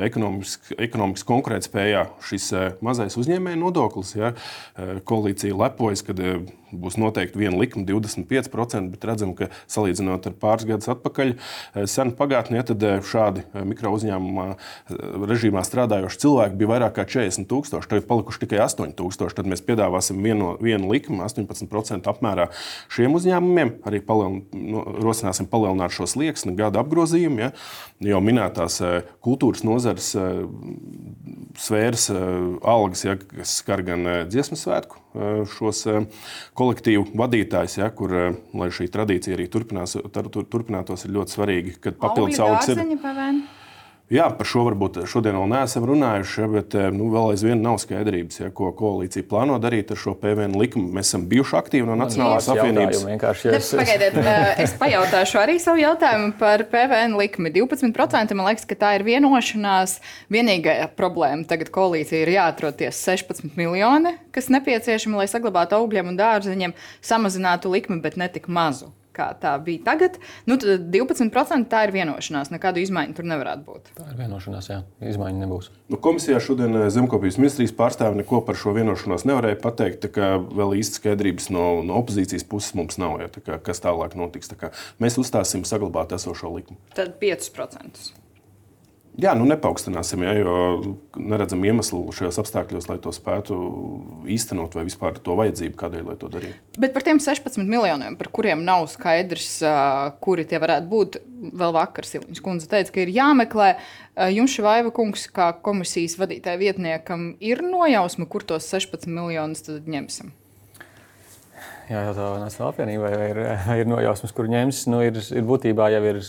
Ekonomikas, 0.08 0.58
ekonomikas 0.76 1.24
konkurētspējā 1.32 2.04
šis 2.28 2.52
eh, 2.52 2.68
mazais 2.84 3.16
uzņēmēja 3.16 3.62
nodoklis, 3.64 4.12
ja, 4.20 4.34
eh, 4.76 4.98
koalīcija 5.08 5.56
lepojas, 5.64 6.04
kad 6.04 6.20
būs 6.72 6.98
noteikti 7.00 7.40
viena 7.40 7.58
likuma 7.58 7.86
25%, 7.88 8.92
bet 8.92 9.06
redzam, 9.08 9.34
ka 9.38 9.50
salīdzinot 9.70 10.28
ar 10.28 10.36
pāris 10.40 10.68
gadus 10.68 10.90
atpakaļ, 10.92 11.34
senu 11.88 12.14
pagātnē, 12.18 12.62
tad 12.66 12.84
šādi 13.08 13.44
mikro 13.68 13.92
uzņēmumā 13.96 14.46
eh, 14.52 14.58
režīmā 15.30 15.62
strādājoši 15.66 16.22
cilvēki 16.24 16.58
bija 16.60 16.72
vairāk 16.74 16.96
kā 16.98 17.06
40 17.08 17.48
tūkstoši, 17.50 17.90
tagad 17.90 18.08
palikuši 18.10 18.42
tikai 18.44 18.60
8 18.66 18.94
tūkstoši. 18.98 19.38
Tad 19.38 19.50
mēs 19.50 19.64
piedāvāsim 19.66 20.20
vienu, 20.24 20.54
vienu 20.62 20.90
likumu 20.92 21.24
18% 21.26 22.10
apmērā 22.10 22.48
šiem 22.94 23.16
uzņēmumiem. 23.18 23.74
Arī 23.88 24.02
palielin, 24.04 24.42
no, 24.52 24.84
rosināsim 25.04 25.48
palielināt 25.50 25.94
šo 25.94 26.08
slieksni 26.10 26.56
gada 26.58 26.82
apgrozījumu. 26.84 27.44
Ja, 27.46 27.52
jau 28.12 28.22
minētās 28.24 28.80
eh, 28.84 29.00
kultūras 29.24 29.64
nozares 29.66 30.12
eh, 30.18 30.44
sfēras 31.58 32.08
algas, 32.12 33.04
ja, 33.06 33.16
kas 33.18 33.58
skar 33.62 33.82
gan 33.86 34.06
dziesmu 34.30 34.58
svētku 34.58 35.07
šos 35.54 35.84
kolektīvu 36.58 37.06
vadītājus, 37.18 37.78
ja, 37.80 37.88
kur, 37.94 38.14
lai 38.60 38.68
šī 38.74 38.88
tradīcija 38.92 39.38
arī 39.38 39.48
turpinās, 39.52 39.96
tur, 40.14 40.28
turpinātos, 40.44 41.06
ir 41.06 41.14
ļoti 41.16 41.36
svarīgi, 41.36 41.78
kad 41.82 41.98
papildus 42.00 42.42
algas 42.44 42.68
ir. 42.74 42.82
Jā, 44.08 44.30
par 44.32 44.48
šo 44.48 44.62
varbūt 44.64 45.02
šodien 45.04 45.36
vēl 45.36 45.50
neesam 45.50 45.84
runājuši, 45.84 46.36
ja, 46.40 46.46
bet 46.48 46.74
eh, 46.80 46.86
nu, 46.96 47.10
vēl 47.12 47.34
aizvien 47.34 47.60
nav 47.60 47.76
skaidrības, 47.82 48.38
ja, 48.40 48.46
ko 48.56 48.70
koalīcija 48.72 49.26
plāno 49.28 49.58
darīt 49.60 49.92
ar 49.92 50.00
šo 50.00 50.14
PVN 50.16 50.56
likumu. 50.56 50.88
Mēs 50.96 51.10
esam 51.10 51.26
bijuši 51.28 51.58
aktīvi 51.58 51.84
no 51.84 51.96
Nacionālās 52.00 52.48
apvienības. 52.48 53.02
Es... 53.52 53.68
Pagaidiet, 53.76 54.16
eh, 54.22 54.62
es 54.64 54.72
pajautāšu 54.80 55.42
arī 55.42 55.58
savu 55.60 55.82
jautājumu 55.82 56.32
par 56.40 56.64
PVN 56.72 57.18
likumu. 57.20 57.52
12% 57.52 58.32
man 58.38 58.48
liekas, 58.48 58.64
ka 58.70 58.78
tā 58.80 58.94
ir 58.96 59.04
vienošanās. 59.04 59.98
Vienīgā 60.32 60.78
problēma 60.96 61.44
tagad 61.50 61.68
koalīcija 61.74 62.24
ir 62.24 62.32
jāatroties 62.38 63.02
16 63.04 63.60
miljoni, 63.60 64.16
kas 64.32 64.48
nepieciešami, 64.56 65.20
lai 65.20 65.28
saglabātu 65.28 65.76
augļiem 65.82 66.14
un 66.14 66.16
dārzeņiem, 66.16 66.76
samazinātu 67.04 67.76
likmi, 67.76 68.00
bet 68.00 68.16
ne 68.16 68.32
tik 68.32 68.48
mazu 68.48 68.88
kā 69.18 69.28
tā 69.40 69.54
bija 69.64 69.84
tagad, 69.90 70.18
nu, 70.48 70.58
tad 70.60 70.86
12% 70.94 71.68
tā 71.70 71.84
ir 71.86 71.94
vienošanās. 71.96 72.52
Nekādu 72.54 72.82
izmaiņu 72.82 73.18
tur 73.18 73.28
nevarētu 73.28 73.66
būt. 73.66 73.90
Tā 73.98 74.06
ir 74.12 74.20
vienošanās, 74.22 74.70
jā, 74.70 74.80
izmaiņu 75.12 75.42
nebūs. 75.42 75.70
Nu, 75.90 76.00
komisijā 76.04 76.40
šodien 76.44 76.76
eh, 76.78 76.88
Zemkopijas 76.94 77.40
ministrijas 77.40 77.74
pārstāvi 77.78 78.22
neko 78.22 78.42
par 78.46 78.58
šo 78.60 78.74
vienošanos 78.76 79.26
nevarēja 79.28 79.60
pateikt. 79.64 80.08
Vēl 80.08 80.78
īsti 80.78 81.02
skaidrības 81.02 81.50
no, 81.54 81.66
no 81.86 81.98
opozīcijas 82.02 82.46
puses 82.48 82.76
mums 82.78 83.00
nav. 83.00 83.18
Ja, 83.22 83.32
kā, 83.34 83.58
kas 83.64 83.82
tālāk 83.84 84.16
notiks? 84.18 84.50
Tā 84.52 84.72
mēs 85.02 85.18
uzstāsim 85.20 85.66
saglabāt 85.68 86.14
esošo 86.16 86.52
likumu. 86.54 86.80
Tad 86.96 87.16
5%. 87.22 88.27
Jā, 89.18 89.32
nu 89.34 89.48
nepaukstināsim, 89.50 90.22
ja, 90.22 90.32
jo 90.38 90.52
neredzam 91.18 91.64
iemeslu 91.66 92.04
šajos 92.14 92.36
apstākļos, 92.38 92.86
lai 92.86 93.00
to 93.02 93.10
spētu 93.10 93.56
īstenot, 94.30 94.76
vai 94.78 94.84
vispār 94.86 95.18
to 95.18 95.34
vajadzību, 95.40 95.74
kādēļ 95.80 96.04
lai 96.06 96.14
to 96.20 96.30
darītu. 96.30 96.78
Bet 96.78 96.94
par 96.94 97.02
tiem 97.02 97.18
16 97.22 97.58
miljoniem, 97.66 98.14
par 98.20 98.30
kuriem 98.30 98.62
nav 98.66 98.86
skaidrs, 98.92 99.56
kuri 100.22 100.46
tie 100.46 100.62
varētu 100.62 100.90
būt, 100.92 101.18
vēl 101.50 101.74
vakar 101.74 102.06
Siliņš 102.06 102.42
kundze 102.46 102.70
teica, 102.70 102.94
ka 102.94 103.02
ir 103.02 103.10
jāmeklē. 103.16 103.72
Jums, 104.36 104.54
Švaiva 104.54 104.94
kungs, 104.94 105.26
kā 105.34 105.50
komisijas 105.66 106.14
vadītāja 106.20 106.62
vietniekam, 106.62 107.32
ir 107.42 107.66
nojausma, 107.66 108.30
kur 108.30 108.46
tos 108.46 108.70
16 108.70 109.10
miljonus 109.10 109.66
ņemsim? 109.66 110.30
Jājautā 111.88 112.26
Nacionālajai 112.42 112.72
apvienībai, 112.72 113.10
vai 113.16 113.26
ir, 113.32 113.40
ir 113.82 113.88
nojausmas, 113.88 114.32
kur 114.36 114.48
ņems. 114.50 114.82
Nu, 114.92 115.00
ir, 115.04 115.18
ir 115.34 115.44
būtībā 115.48 115.88
jau 115.94 116.00
ir 116.10 116.20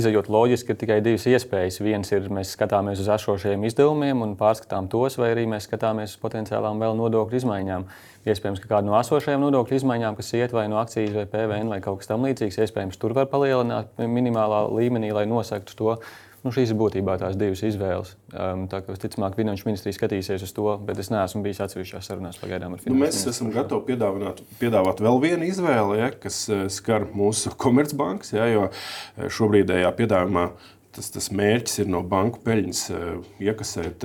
izējot 0.00 0.30
loģiski, 0.32 0.70
ka 0.70 0.78
tikai 0.80 0.98
divas 1.04 1.26
iespējas. 1.30 1.80
Viens 1.84 2.12
ir, 2.14 2.28
mēs 2.32 2.54
skatāmies 2.56 3.02
uz 3.02 3.10
esošajiem 3.16 3.66
izdevumiem 3.68 4.24
un 4.26 4.34
pārskatām 4.40 4.88
tos, 4.92 5.18
vai 5.20 5.32
arī 5.34 5.46
mēs 5.50 5.68
skatāmies 5.68 6.14
uz 6.14 6.22
potenciālām 6.22 6.82
vēl 6.82 6.98
nodokļu 7.00 7.40
izmaiņām. 7.42 7.88
Iespējams, 8.24 8.62
ka 8.62 8.70
kāda 8.70 8.88
no 8.88 8.98
esošajām 9.00 9.42
nodokļu 9.44 9.80
izmaiņām, 9.80 10.18
kas 10.20 10.30
iet 10.38 10.54
vai 10.56 10.68
no 10.72 10.78
akcijas 10.80 11.16
vai 11.18 11.26
PVN 11.28 11.74
vai 11.74 11.80
kaut 11.84 12.00
kas 12.00 12.08
tamlīdzīgs, 12.12 12.62
iespējams, 12.64 13.00
tur 13.00 13.16
var 13.16 13.28
palielināt 13.32 13.98
minimālā 14.00 14.64
līmenī, 14.72 15.12
lai 15.12 15.26
nosaktu 15.28 15.76
to. 15.76 15.96
Nu, 16.44 16.52
šīs 16.52 16.74
ir 16.74 16.76
būtībā 16.76 17.14
tās 17.16 17.38
divas 17.40 17.62
izvēles. 17.64 18.10
Um, 18.36 18.66
tā 18.68 18.82
kā 18.84 18.92
visticamāk, 18.92 19.32
Finanšu 19.38 19.64
ministrija 19.64 19.96
skatīsies 19.96 20.44
uz 20.44 20.50
to, 20.52 20.66
bet 20.84 20.98
es 21.00 21.08
neesmu 21.08 21.40
bijis 21.46 21.62
atsevišķās 21.64 22.10
sarunās 22.10 22.36
pagaidām 22.36 22.76
ar 22.76 22.82
Finanšu. 22.82 22.92
Nu, 22.92 23.00
mēs 23.00 23.22
esam 23.30 23.48
gatavi 23.54 23.88
piedāvāt, 23.88 24.42
piedāvāt 24.60 25.00
vēl 25.06 25.22
vienu 25.22 25.48
izvēli, 25.48 26.02
ja, 26.02 26.10
kas 26.20 26.42
eh, 26.52 26.66
skar 26.72 27.08
mūsu 27.16 27.54
komercbankas. 27.64 28.34
Ja, 28.36 28.50
jo 28.52 28.66
eh, 28.68 29.30
šobrīdējā 29.32 29.94
piedāvājumā 29.96 30.50
tas, 30.94 31.08
tas 31.16 31.30
mērķis 31.32 31.80
ir 31.86 31.88
no 31.96 32.04
banku 32.12 32.44
peļņas 32.44 32.84
eh, 32.92 33.08
iekasēt 33.48 34.04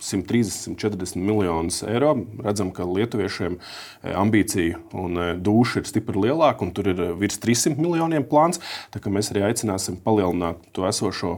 130, 0.00 0.76
140 0.76 1.20
miljonus 1.20 1.82
eiro. 1.84 2.14
Redzam, 2.44 2.72
ka 2.72 2.86
lietuviešiem 2.88 3.58
e, 3.58 4.14
ambīcija 4.16 4.80
un 4.96 5.20
e, 5.20 5.26
duša 5.36 5.82
ir 5.82 5.90
stipri 5.90 6.24
lielāka, 6.24 6.64
un 6.64 6.72
tur 6.76 6.88
ir 6.92 7.02
e, 7.04 7.10
virs 7.20 7.40
300 7.42 7.76
miljoniem 7.80 8.24
plāns. 8.28 8.62
Mēs 9.10 9.32
arī 9.32 9.44
aicināsim 9.48 9.98
palielināt 10.04 10.60
to 10.76 10.84
esošo 10.86 11.32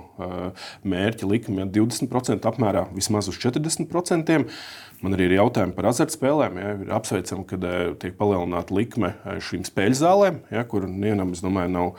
mērķi 0.85 1.29
likmi 1.29 1.63
ja 1.63 1.67
20% 1.73 2.49
apmērā 2.51 2.85
vismaz 2.93 3.31
uz 3.33 3.39
40%. 3.41 4.43
Man 5.03 5.17
arī 5.17 5.27
ir 5.31 5.39
jautājumi 5.41 5.75
par 5.75 5.89
azartspēlēm. 5.91 6.59
Ja, 6.63 6.75
ir 6.79 6.93
apsveicami, 6.95 7.47
ka 7.49 7.59
tiek 8.03 8.15
palielināta 8.19 8.77
likme 8.77 9.17
šīm 9.43 9.65
spēļu 9.67 9.99
zālēm, 9.99 10.43
ja, 10.55 10.63
kur 10.69 10.87
nevienam, 10.87 11.33
es 11.35 11.43
domāju, 11.43 11.73
nav 11.75 11.91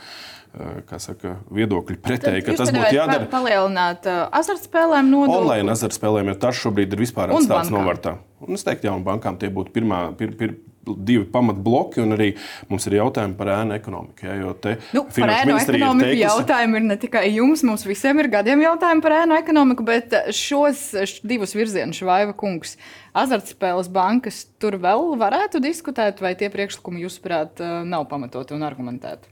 saka, 1.01 1.37
viedokļi 1.53 1.97
pretēji, 2.03 2.43
ka 2.45 2.57
tas 2.59 2.73
būtu 2.73 2.91
jādara. 2.93 3.29
Palielināt 3.31 4.05
uh, 4.09 4.25
azartspēlēm 4.41 5.09
nodokli. 5.09 5.39
Online 5.39 5.73
azartspēlēm, 5.73 6.29
jo 6.33 6.37
tas 6.45 6.59
šobrīd 6.59 6.93
ir 6.93 7.01
vispār 7.05 7.33
atstāts 7.33 7.73
novārtā. 7.73 8.19
Un 8.43 8.59
es 8.59 8.65
teiktu, 8.67 8.89
jaunām 8.89 9.07
bankām 9.07 9.39
tie 9.41 9.49
būtu 9.53 9.73
pirmā. 9.73 10.05
Pir, 10.19 10.35
pir, 10.37 10.55
divi 10.83 11.23
pamatbloki, 11.31 12.01
un 12.03 12.15
arī 12.15 12.29
mums 12.71 12.87
ir 12.89 12.97
jautājumi 12.97 13.37
par 13.39 13.51
ēnu 13.55 13.75
ekonomiku. 13.77 14.27
Ja, 14.27 14.51
nu, 14.95 15.05
par 15.15 15.33
ēnu 15.37 15.57
ekonomiku 15.61 16.09
ir 16.09 16.21
jautājumi 16.25 16.79
ir 16.79 16.87
ne 16.89 16.97
tikai 16.99 17.23
jums, 17.31 17.63
mums 17.67 17.85
visiem 17.87 18.19
ir 18.19 18.29
gadiem 18.33 18.63
jautājumi 18.65 19.03
par 19.05 19.17
ēnu 19.21 19.37
ekonomiku, 19.39 19.85
bet 19.87 20.15
šos 20.35 20.89
divus 21.23 21.55
virzienus, 21.55 22.03
Vaiva 22.03 22.35
kungs, 22.35 22.75
azartspēles 23.15 23.87
bankas, 23.93 24.43
tur 24.59 24.75
vēl 24.81 25.13
varētu 25.21 25.63
diskutēt, 25.63 26.19
vai 26.23 26.35
tie 26.39 26.51
priekšlikumi, 26.53 27.05
jūsuprāt, 27.05 27.63
nav 27.87 28.09
pamatoti 28.11 28.57
un 28.57 28.67
argumentēti? 28.67 29.31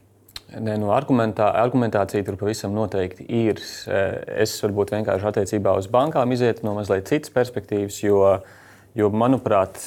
Nē, 0.52 0.74
nu, 0.80 0.90
argumentā, 0.92 1.46
argumentācija 1.62 2.24
tur 2.26 2.36
pavisam 2.40 2.74
noteikti 2.76 3.24
ir. 3.24 3.60
Es 4.42 4.58
varbūt 4.60 4.92
vienkārši 4.92 5.28
attiecībā 5.30 5.76
uz 5.80 5.88
bankām 5.92 6.34
izietu 6.34 6.66
no 6.66 6.74
mazliet 6.76 7.08
citas 7.08 7.32
perspektīvas, 7.32 8.00
jo, 8.04 8.18
jo 8.98 9.08
manuprāt, 9.16 9.80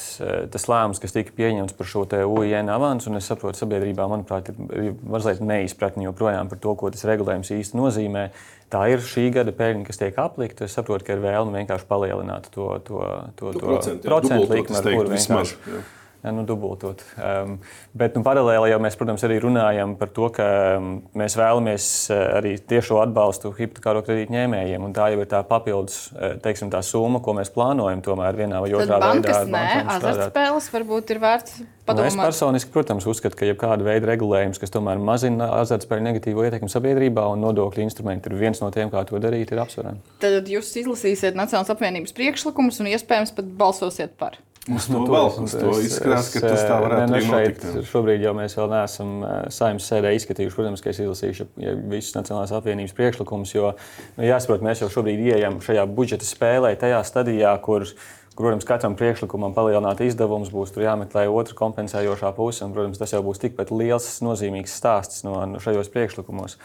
tas 0.50 0.66
lēmums, 0.66 0.98
kas 1.02 1.14
tika 1.14 1.34
pieņemts 1.38 1.76
par 1.78 1.90
šo 1.90 2.02
UIN 2.26 2.72
avansu, 2.72 3.12
un 3.12 3.20
es 3.20 3.30
saprotu, 3.30 3.60
sabiedrībā 3.62 4.08
manuprāt, 4.10 4.50
ir 4.50 4.96
mazliet 5.06 5.44
neizpratni 5.44 6.08
joprojām 6.08 6.50
par 6.50 6.62
to, 6.62 6.74
ko 6.74 6.90
tas 6.90 7.06
regulējums 7.06 7.52
īsti 7.60 7.78
nozīmē. 7.78 8.28
Tā 8.72 8.88
ir 8.90 9.04
šī 9.06 9.28
gada 9.36 9.54
peļņa, 9.54 9.84
kas 9.86 10.02
tiek 10.02 10.16
aplikta. 10.18 10.66
Es 10.66 10.74
saprotu, 10.74 11.06
ka 11.06 11.14
ir 11.14 11.22
vēlme 11.22 11.60
vienkārši 11.60 11.86
palielināt 11.86 12.50
to, 12.56 12.72
to, 12.88 13.04
to, 13.38 13.54
to 13.54 14.00
procentu 14.02 14.50
likmi, 14.50 14.80
ar 14.80 14.90
kuru 14.90 15.12
vienkārši. 15.14 15.60
Vismaz, 15.62 15.92
nu, 16.34 16.44
dubultot. 16.48 17.02
Um, 17.16 17.56
bet 17.96 18.16
nu, 18.16 18.22
paralēli 18.26 18.72
jau 18.72 18.80
mēs, 18.82 18.96
protams, 18.98 19.24
arī 19.26 19.38
runājam 19.42 19.94
par 20.00 20.10
to, 20.16 20.30
ka 20.34 20.48
um, 20.76 20.90
mēs 21.18 21.36
vēlamies 21.38 21.88
uh, 22.10 22.22
arī 22.40 22.56
tiešo 22.58 23.00
atbalstu 23.04 23.52
hipotekāro 23.56 24.02
kredītu 24.06 24.34
ņēmējiem. 24.34 24.88
Tā 24.96 25.10
jau 25.12 25.22
ir 25.22 25.30
tā 25.30 25.42
papildus 25.46 26.10
uh, 26.12 26.36
teiksim, 26.42 26.72
tā 26.72 26.82
summa, 26.86 27.22
ko 27.24 27.36
mēs 27.38 27.52
plānojam 27.54 28.02
tomēr 28.04 28.38
vienā 28.38 28.62
vai 28.64 28.72
otrā 28.74 28.96
Tad 28.96 29.06
bankas, 29.06 29.42
veidā. 29.44 29.56
Nē, 29.56 29.86
azartspēles 29.96 30.70
varbūt 30.74 31.14
ir 31.14 31.22
vērts 31.22 31.58
padomāt. 31.86 32.02
Nu, 32.02 32.08
es 32.10 32.18
personiski, 32.30 32.72
protams, 32.74 33.06
uzskatu, 33.08 33.38
ka 33.38 33.48
jebkāda 33.48 33.86
veida 33.86 34.10
regulējums, 34.10 34.60
kas 34.62 34.74
tomēr 34.74 35.00
mazina 35.02 35.48
azartspēļu 35.60 36.06
negatīvo 36.08 36.46
ietekmi 36.46 36.70
sabiedrībā 36.72 37.26
un 37.32 37.44
nodokļu 37.46 37.86
instrumenti 37.86 38.30
ir 38.30 38.38
viens 38.40 38.60
no 38.62 38.72
tiem, 38.74 38.90
kā 38.92 39.04
to 39.08 39.20
darīt, 39.22 39.52
ir 39.54 39.62
apsverami. 39.62 40.02
Tad 40.22 40.50
jūs 40.50 40.72
izlasīsiet 40.82 41.38
Nacionālās 41.38 41.72
apvienības 41.74 42.14
priekšlikumus 42.16 42.82
un 42.82 42.90
iespējams 42.92 43.34
pat 43.36 43.48
balsosiet 43.60 44.16
par. 44.18 44.40
To, 44.66 44.74
nu, 44.90 45.00
vēl, 45.06 45.28
uz 45.44 45.52
to 45.54 45.72
izskatās, 45.78 46.32
ka 46.34 46.40
tas 46.42 46.64
tā 46.66 46.76
varētu 46.82 47.12
ne, 47.12 47.18
ne, 47.20 47.22
šeit, 47.22 47.60
notikt. 47.62 47.86
Šobrīd 47.86 48.24
jau 48.24 48.32
mēs 48.34 48.56
vēl 48.58 48.72
neesam 48.72 49.10
saimnes 49.54 49.86
sēdē 49.86 50.10
izskatījuši. 50.16 50.56
Protams, 50.58 50.82
ka 50.82 50.90
es 50.90 50.98
izlasīšu 51.04 51.46
ja 51.62 51.74
visus 51.86 52.16
Nacionālās 52.16 52.50
apvienības 52.56 52.94
priekšlikumus, 52.96 53.52
jo 53.54 53.70
nu, 54.16 54.24
jāsaprot, 54.26 54.64
mēs 54.66 54.82
jau 54.82 54.88
šobrīd 54.90 55.22
ieejam 55.28 55.60
šajā 55.62 55.84
budžeta 55.86 56.26
spēlē, 56.26 56.72
tajā 56.80 56.98
stadijā, 57.06 57.52
kur, 57.62 57.86
protams, 58.34 58.66
katram 58.66 58.96
priekšlikumam 58.98 59.54
palielināt 59.54 60.02
izdevumus 60.02 60.50
būs 60.50 60.74
jāmeklē 60.82 61.28
otra 61.30 61.54
kompensējošā 61.62 62.34
puse. 62.34 62.64
Un, 62.66 62.74
protams, 62.74 62.98
tas 62.98 63.14
jau 63.14 63.22
būs 63.22 63.44
tikpat 63.44 63.70
liels, 63.70 64.16
nozīmīgs 64.26 64.74
stāsts 64.80 65.22
no, 65.28 65.38
no 65.46 65.62
šajos 65.62 65.92
priekšlikumos. 65.94 66.58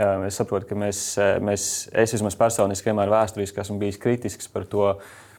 Es 0.00 0.40
saprotu, 0.40 0.70
ka 0.70 0.78
mēs, 0.80 1.04
mēs, 1.44 1.68
es 1.92 2.16
vismaz 2.16 2.38
personiski 2.40 2.88
vienmēr 2.88 3.12
vēsturiski 3.12 3.60
esmu 3.60 3.76
bijis 3.82 4.00
kritisks 4.00 4.48
par 4.48 4.64
to, 4.64 4.94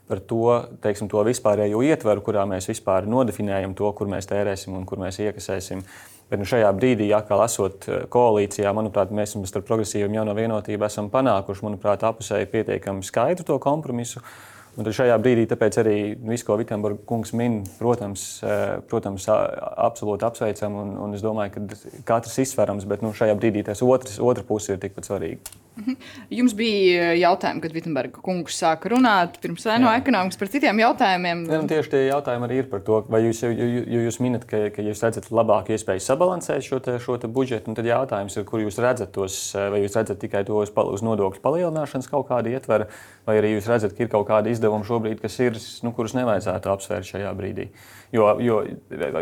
par 0.07 0.19
to, 0.27 0.47
teiksim, 0.83 1.09
to 1.11 1.21
vispārējo 1.23 1.83
ietveru, 1.87 2.23
kurā 2.25 2.43
mēs 2.49 2.67
vispār 2.71 3.07
nodefinējam 3.09 3.75
to, 3.77 3.91
kur 3.95 4.09
mēs 4.11 4.27
tērēsim 4.29 4.75
un 4.75 4.87
kur 4.89 5.01
mēs 5.01 5.21
iekasēsim. 5.23 5.83
Bet 6.31 6.41
nu, 6.41 6.47
šajā 6.49 6.69
brīdī, 6.75 7.09
atkal 7.15 7.43
esot 7.45 7.87
eh, 7.87 8.05
koalīcijā, 8.11 8.71
manuprāt, 8.75 9.11
mēs 9.15 9.35
starp 9.49 9.67
progresīviem 9.69 10.19
jauno 10.19 10.35
vienotību 10.37 10.87
esam 10.87 11.11
panākuši, 11.13 11.65
manuprāt, 11.67 12.05
apusēji 12.07 12.49
pietiekami 12.51 13.05
skaidru 13.05 13.47
to 13.47 13.59
kompromisu. 13.63 14.23
Un 14.73 14.87
šajā 14.89 15.17
brīdī 15.21 15.45
arī 15.53 15.97
viss, 16.17 16.43
ko 16.45 16.57
Vitsenburgas 16.57 17.05
kungs 17.05 17.33
min, 17.37 17.59
protams, 17.77 18.41
eh, 18.41 18.79
protams 18.89 19.27
absolūti 19.29 20.25
apsveicam. 20.25 20.79
Un, 20.81 20.95
un 20.97 21.13
es 21.13 21.21
domāju, 21.21 21.53
ka 21.53 22.01
katrs 22.03 22.39
izsverams, 22.41 22.87
bet 22.89 23.05
nu, 23.05 23.13
šajā 23.13 23.35
brīdī 23.37 23.63
tas 23.63 23.85
otrs, 23.85 24.17
otra 24.19 24.43
puse 24.43 24.73
ir 24.73 24.81
tikpat 24.81 25.05
svarīga. 25.05 25.61
Mhm. 25.73 25.95
Jums 26.29 26.53
bija 26.53 27.05
eh, 27.09 27.15
jautājumi, 27.17 27.61
kad 27.63 27.73
Vitsenburga 27.73 28.21
kungs 28.21 28.57
sāka 28.61 28.91
runāt 28.93 29.39
pirms 29.41 29.65
no 29.81 29.89
ekonomikas 29.89 30.37
par 30.37 30.51
citiem 30.53 30.81
jautājumiem. 30.83 31.45
Ja, 31.49 31.61
nu, 31.63 31.69
tieši 31.69 31.89
tie 31.89 32.01
jautājumi 32.11 32.45
arī 32.45 32.59
ir 32.61 32.67
par 32.69 32.83
to, 32.85 32.99
vai 33.09 33.23
jūs, 33.23 33.41
jo 33.41 34.01
jūs 34.05 34.19
minat, 34.21 34.45
ka, 34.49 34.67
ka 34.75 34.85
jūs 34.85 35.01
redzat 35.01 35.31
labāku 35.33 35.73
iespēju 35.73 36.03
sabalansēt 36.05 36.67
šo, 36.67 36.77
te, 36.83 36.99
šo 37.01 37.17
te 37.17 37.29
budžetu. 37.31 37.73
Tad 37.73 37.89
jautājums 37.89 38.37
ir, 38.37 38.45
kur 38.49 38.61
jūs 38.61 38.77
redzat 38.83 39.15
tos, 39.17 39.39
eh, 39.57 39.69
vai 39.73 39.81
jūs 39.81 39.97
redzat 39.97 40.21
tikai 40.21 40.43
to 40.45 40.61
uz, 40.61 40.69
uz 40.69 41.05
nodokļu 41.05 41.41
palielināšanas 41.41 42.11
kaut 42.11 42.29
kādu 42.29 42.53
ietveru, 42.53 42.89
vai 43.27 43.37
arī 43.39 43.53
jūs 43.53 43.67
redzat, 43.71 43.93
ka 43.95 44.03
ir 44.03 44.09
kaut 44.11 44.27
kādi 44.27 44.51
izdevumi 44.53 44.87
šobrīd, 44.87 45.21
kas 45.23 45.37
ir, 45.43 45.57
nu, 45.85 45.93
kurus 45.95 46.15
nevajadzētu 46.17 46.71
apsvērt 46.73 47.07
šajā 47.07 47.31
brīdī. 47.37 47.69
Jo, 48.13 48.27
jo 48.43 48.59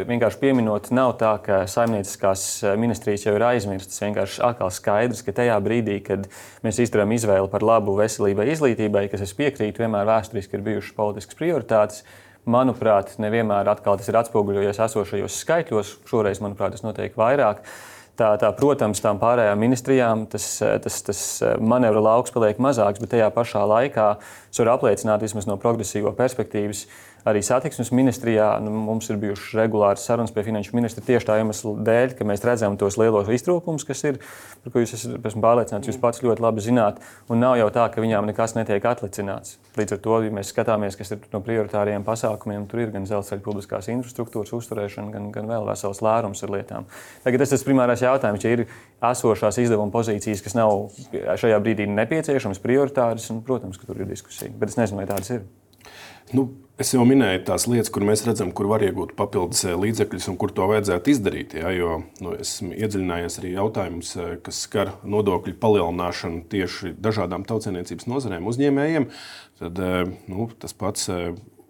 vienkārši 0.10 0.40
pieminot, 0.42 0.90
nav 0.96 1.14
tā, 1.22 1.36
ka 1.46 1.62
saimnieciskās 1.70 2.46
ministrijas 2.82 3.28
jau 3.28 3.36
ir 3.38 3.46
aizmirstas. 3.52 4.02
Vienkārši 4.04 4.42
atkal 4.50 4.74
skaidrs, 4.74 5.22
ka 5.24 5.36
tajā 5.38 5.56
brīdī, 5.64 6.00
kad 6.08 6.28
mēs 6.66 6.82
izdarām 6.84 7.14
izvēli 7.16 7.52
par 7.54 7.64
labu 7.64 7.96
veselībai, 8.00 8.50
izglītībai, 8.52 9.06
kas 9.14 9.24
es 9.28 9.38
piekrītu, 9.38 9.86
vienmēr 9.86 10.10
vēsturiski 10.10 10.58
ir 10.58 10.68
bijušas 10.68 10.98
politiskas 10.98 11.40
prioritātes. 11.40 12.04
Manuprāt, 12.50 13.14
nevienmēr 13.22 13.70
tas 13.78 14.08
ir 14.10 14.18
atspoguļojies 14.18 14.82
esošajos 14.82 15.40
skaitļos. 15.44 15.96
Šoreiz, 16.10 16.42
manuprāt, 16.42 16.74
tas 16.74 16.82
notiek 16.82 17.14
vairāk. 17.14 17.62
Tā, 18.20 18.34
tā, 18.38 18.50
protams, 18.54 19.00
tām 19.02 19.18
pārējām 19.22 19.62
ministrijām 19.64 20.26
tas, 20.30 20.46
tas, 20.84 20.98
tas 21.08 21.20
manevra 21.64 22.02
lauks 22.04 22.34
paliek 22.36 22.60
mazāks, 22.62 23.00
bet 23.02 23.14
tajā 23.14 23.30
pašā 23.34 23.62
laikā 23.72 24.08
es 24.52 24.60
varu 24.60 24.74
apliecināt, 24.74 25.24
vismaz 25.24 25.48
no 25.48 25.56
progresīvo 25.62 26.12
perspektīvas, 26.18 26.84
Arī 27.28 27.44
satiksmes 27.46 27.92
ministrijā 27.94 28.48
nu, 28.66 28.72
mums 28.88 29.10
ir 29.12 29.20
bijušas 29.22 29.54
regulāras 29.60 30.06
sarunas 30.08 30.34
pie 30.34 30.42
finanšu 30.48 30.74
ministra 30.74 31.04
tieši 31.06 31.28
tā 31.28 31.36
iemesla 31.38 31.76
dēļ, 31.86 32.16
ka 32.18 32.26
mēs 32.26 32.42
redzam 32.48 32.78
tos 32.82 32.98
lielos 32.98 33.30
iztrūkumus, 33.30 33.86
kas 33.86 34.02
ir, 34.10 34.18
par 34.64 34.74
ko 34.74 34.82
jūs 34.82 34.96
esat 34.98 35.38
pārliecināts, 35.46 35.92
jūs 35.92 36.00
pats 36.02 36.24
ļoti 36.26 36.42
labi 36.42 36.66
zināt. 36.66 36.98
Un 37.30 37.44
nav 37.44 37.60
jau 37.60 37.70
tā, 37.76 37.86
ka 37.94 38.02
viņām 38.02 38.26
nekas 38.32 38.58
netiek 38.58 38.88
atlicināts. 38.90 39.60
Līdz 39.78 39.96
ar 39.96 40.02
to, 40.04 40.18
ja 40.26 40.34
mēs 40.34 40.50
skatāmies, 40.50 40.98
kas 40.98 41.14
ir 41.14 41.22
no 41.32 41.44
prioritāriem 41.46 42.04
pasākumiem, 42.08 42.66
tur 42.72 42.82
ir 42.84 42.96
gan 42.96 43.06
dzelzceļa 43.06 43.46
publiskās 43.46 43.92
infrastruktūras 43.94 44.52
uzturēšana, 44.58 45.14
gan, 45.14 45.30
gan 45.36 45.54
vēl 45.54 45.70
vesels 45.70 46.02
lērums 46.02 46.42
ar 46.42 46.58
lietām. 46.58 46.90
Tagad 47.24 47.46
tas 47.46 47.54
ir 47.54 47.66
primārais 47.70 48.02
jautājums. 48.02 48.44
Ja 48.44 48.58
ir 48.58 48.66
esošās 49.14 49.62
izdevuma 49.62 49.94
pozīcijas, 49.94 50.42
kas 50.44 50.58
nav 50.58 50.90
šajā 51.14 51.62
brīdī 51.62 51.88
nepieciešamas, 51.88 52.62
prioritāras, 52.66 53.30
un, 53.32 53.46
protams, 53.46 53.80
ka 53.80 53.90
tur 53.90 54.02
ir 54.02 54.10
diskusija. 54.10 54.52
Bet 54.58 54.74
es 54.74 54.82
nezinu, 54.82 55.04
vai 55.04 55.10
tādas 55.14 55.38
ir. 55.38 55.46
Nu, 56.32 56.48
es 56.80 56.94
jau 56.94 57.04
minēju 57.08 57.44
tās 57.50 57.68
lietas, 57.70 57.92
kur 57.94 58.06
mēs 58.08 58.24
redzam, 58.24 58.54
kur 58.56 58.70
var 58.72 58.84
iegūt 58.86 59.14
papildus 59.20 59.66
eh, 59.68 59.76
līdzekļus 59.78 60.30
un 60.32 60.38
kur 60.40 60.54
to 60.56 60.68
vajadzētu 60.72 61.14
izdarīt. 61.14 61.56
Ja, 61.60 61.72
jo 61.76 62.02
nu, 62.24 62.36
esmu 62.40 62.74
iedziļinājies 62.78 63.40
arī 63.42 63.54
jautājumus, 63.58 64.14
eh, 64.16 64.34
kas 64.46 64.64
skar 64.68 64.96
nodokļu 65.04 65.58
palielināšanu 65.62 66.46
tieši 66.52 66.94
dažādām 67.04 67.46
tautsēmniecības 67.50 68.08
nozarēm, 68.12 68.48
uzņēmējiem. 68.52 69.10
Tad, 69.62 69.82
eh, 69.84 70.14
nu, 70.32 70.48
tas 70.62 70.78
pats 70.78 71.10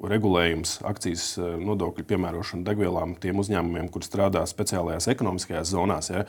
regulējums, 0.01 0.79
akcijas 0.89 1.25
nodokļu 1.61 2.07
piemērošana 2.09 2.65
degvielām 2.65 3.13
tiem 3.21 3.37
uzņēmumiem, 3.41 3.89
kur 3.93 4.01
strādā 4.01 4.41
speciālajās 4.49 5.05
ekonomiskajās 5.13 5.73
zonās, 5.75 6.09
ja, 6.09 6.23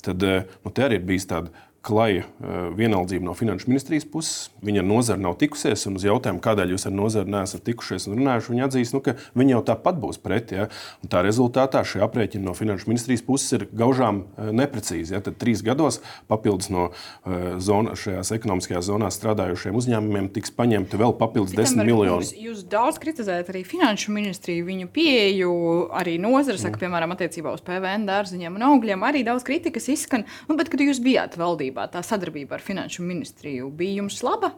tad 0.00 0.24
nu, 0.24 0.72
te 0.72 0.86
arī 0.86 0.96
ir 0.96 1.04
bijis 1.04 1.28
tāds 1.28 1.52
klaja 1.80 2.24
eh, 2.24 2.56
vienaldzība 2.76 3.24
no 3.24 3.34
finanšu 3.36 3.70
ministrijas 3.70 4.04
puses. 4.08 4.50
Viņa 4.64 4.82
ar 4.82 4.86
nozari 4.86 5.22
nav 5.24 5.38
tikusies, 5.40 5.86
un 5.88 5.96
uz 5.96 6.04
jautājumu, 6.04 6.42
kādēļ 6.44 6.74
jūs 6.74 6.86
ar 6.90 6.92
nozari 6.92 7.32
neesat 7.32 7.64
tikušies 7.64 8.08
un 8.10 8.18
runājuši, 8.18 8.52
viņa 8.52 8.66
atzīst, 8.68 8.96
nu, 8.96 9.00
ka 9.04 9.14
viņi 9.38 9.54
jau 9.54 9.62
tāpat 9.72 10.00
būs 10.02 10.20
pret. 10.20 10.52
Ja? 10.52 10.68
Un 11.00 11.12
tā 11.12 11.22
rezultātā 11.24 11.80
šie 11.88 12.02
aprēķini 12.04 12.44
no 12.44 12.54
finanšu 12.56 12.90
ministrijas 12.90 13.24
puses 13.24 13.56
ir 13.56 13.66
gaužām 13.72 14.24
eh, 14.36 14.50
neprecīzi. 14.60 15.16
Ja? 15.16 15.22
Tad 15.24 15.38
trīs 15.40 15.64
gados 15.64 16.00
papildus 16.28 16.68
no 16.72 16.88
uh, 16.90 17.56
zona, 17.62 17.94
šajās 17.98 18.30
ekonomiskajās 18.36 18.86
zonās 18.88 19.16
strādājošiem 19.18 19.76
uzņēmumiem 19.76 20.28
tiks 20.34 20.52
paņemti 20.56 20.98
vēl 21.00 21.14
papildus 21.18 21.54
desmit 21.56 21.88
miljoni. 21.88 22.24
Jūs, 22.24 22.32
jūs 22.44 22.62
daudz 22.70 23.00
kritizējat 23.02 23.50
arī 23.52 23.62
finanšu 23.68 24.14
ministriju, 24.14 24.66
viņu 24.68 24.88
pieeju, 24.94 25.52
arī 25.96 26.16
nozara, 26.22 26.60
saka, 26.60 26.76
mm. 26.76 26.82
piemēram, 26.84 27.14
attiecībā 27.16 27.52
uz 27.56 27.64
PVN 27.66 28.06
dārziņiem 28.08 28.58
un 28.58 28.66
augļiem. 28.70 29.06
Arī 29.10 29.24
daudz 29.26 29.44
kritikas 29.46 29.88
izskan, 29.92 30.26
nu, 30.48 30.56
bet 30.60 30.72
kad 30.72 30.82
jūs 30.84 31.02
bijāt 31.04 31.36
valdībā 31.40 31.69
valdībā 31.70 31.90
tā 31.92 32.02
sadarbība 32.02 32.56
ar 32.56 32.62
Finanšu 32.62 33.02
ministriju 33.02 33.70
bija 33.70 34.02
jums 34.02 34.22
laba? 34.22 34.52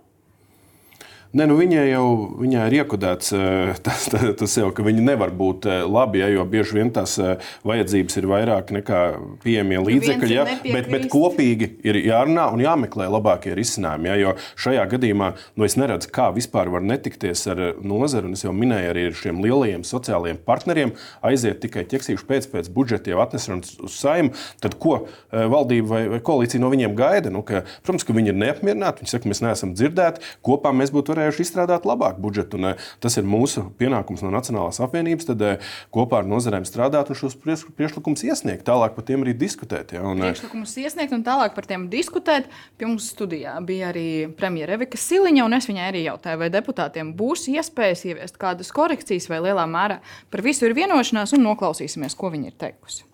Ne, 1.32 1.46
nu 1.48 1.54
viņai 1.56 1.86
jau 1.88 2.06
viņai 2.36 2.64
ir 2.68 2.74
iekodēts 2.82 3.32
eh, 3.32 3.70
tas, 3.86 4.04
tas 4.12 4.56
jau, 4.58 4.68
ka 4.76 4.84
viņi 4.84 5.04
nevar 5.06 5.30
būt 5.32 5.64
eh, 5.70 5.80
labi, 5.88 6.20
ja, 6.20 6.28
jo 6.28 6.44
bieži 6.48 6.76
vien 6.76 6.90
tās 6.92 7.14
eh, 7.22 7.40
vajadzības 7.64 8.18
ir 8.20 8.26
vairāk 8.28 8.72
nekā 8.76 9.00
pieejamie 9.40 9.78
līdzekļi. 9.80 10.32
Ja, 10.34 10.44
bet, 10.66 10.90
bet 10.92 11.06
kopīgi 11.12 11.70
ir 11.88 11.98
jārunā 12.04 12.50
un 12.52 12.60
jāmeklē 12.60 13.08
labākie 13.14 13.54
risinājumi. 13.56 14.10
Ja, 14.10 14.18
jo 14.20 14.34
šajā 14.60 14.84
gadījumā 14.92 15.30
nu, 15.56 15.64
es 15.64 15.78
neredzu, 15.80 16.10
kā 16.12 16.28
vispār 16.36 16.68
var 16.74 16.84
netikties 16.84 17.46
ar 17.48 17.64
nozari, 17.80 18.34
es 18.36 18.44
jau 18.44 18.52
minēju 18.56 18.92
arī 18.92 19.06
ar 19.08 19.16
šiem 19.22 19.40
lielajiem 19.46 19.86
sociālajiem 19.88 20.42
partneriem, 20.44 20.92
aiziet 21.24 21.62
tikai 21.64 21.86
ķeksīšu 21.88 22.28
pēc, 22.28 22.50
pēc 22.52 22.68
budžeta 22.76 23.14
jau 23.14 23.24
atnesam 23.24 23.64
uz 23.64 23.96
saimu. 23.96 24.36
Tad 24.60 24.76
ko 24.82 25.06
valdība 25.32 25.94
vai, 25.94 26.02
vai 26.12 26.20
koalīcija 26.24 26.60
no 26.60 26.68
viņiem 26.72 26.96
gaida? 26.98 27.32
Nu, 27.32 27.40
ka, 27.46 27.64
protams, 27.86 28.04
ka 28.04 28.16
viņi 28.16 28.34
ir 28.34 28.40
neapmierināti. 28.44 29.06
Viņi 29.06 29.14
saka, 29.14 29.32
mēs 29.32 29.42
neesam 29.44 29.72
dzirdēti. 29.78 30.24
Kopā 30.44 30.74
mēs 30.76 30.92
būtu 30.94 31.14
varējuši 31.14 31.21
varējuši 31.22 31.44
izstrādāt 31.46 31.86
labāku 31.88 32.22
budžetu. 32.22 32.58
Un, 32.58 32.72
eh, 32.72 32.76
tas 33.00 33.16
ir 33.16 33.24
mūsu 33.24 33.64
pienākums 33.78 34.22
no 34.22 34.30
Nacionālās 34.30 34.80
apvienības, 34.82 35.28
tad 35.30 35.42
eh, 35.42 35.58
kopā 35.94 36.22
ar 36.22 36.28
nozarēm 36.28 36.66
strādāt 36.68 37.10
un 37.10 37.18
šos 37.18 37.36
priekšlikumus 37.42 38.24
iesniegt, 38.26 38.64
tālāk 38.66 38.96
par 38.96 39.04
tiem 39.04 39.24
arī 39.24 39.34
diskutēt. 39.38 39.92
Ja, 39.92 40.02
un, 40.02 40.18
eh, 40.18 40.32
priekšlikumus 40.32 40.74
iesniegt 40.82 41.12
un 41.12 41.24
tālāk 41.24 41.54
par 41.54 41.68
tiem 41.68 41.88
diskutēt. 41.92 42.50
Pie 42.78 42.86
mums 42.86 43.12
studijā 43.12 43.58
bija 43.64 43.92
arī 43.92 44.34
premjera 44.34 44.74
Evika 44.78 44.98
Siliņa, 44.98 45.44
un 45.44 45.54
es 45.54 45.68
viņai 45.70 45.88
arī 45.92 46.04
jautāju, 46.06 46.38
vai 46.38 46.50
deputātiem 46.50 47.14
būs 47.14 47.48
iespējas 47.52 48.04
ieviest 48.10 48.38
kādas 48.38 48.72
korekcijas 48.72 49.28
vai 49.28 49.40
lielā 49.40 49.66
mērā 49.68 50.00
par 50.30 50.42
visu 50.42 50.66
ir 50.66 50.74
vienošanās, 50.74 51.36
un 51.36 51.46
noklausīsimies, 51.46 52.16
ko 52.16 52.32
viņa 52.32 52.52
ir 52.52 52.58
teikusi. 52.58 53.11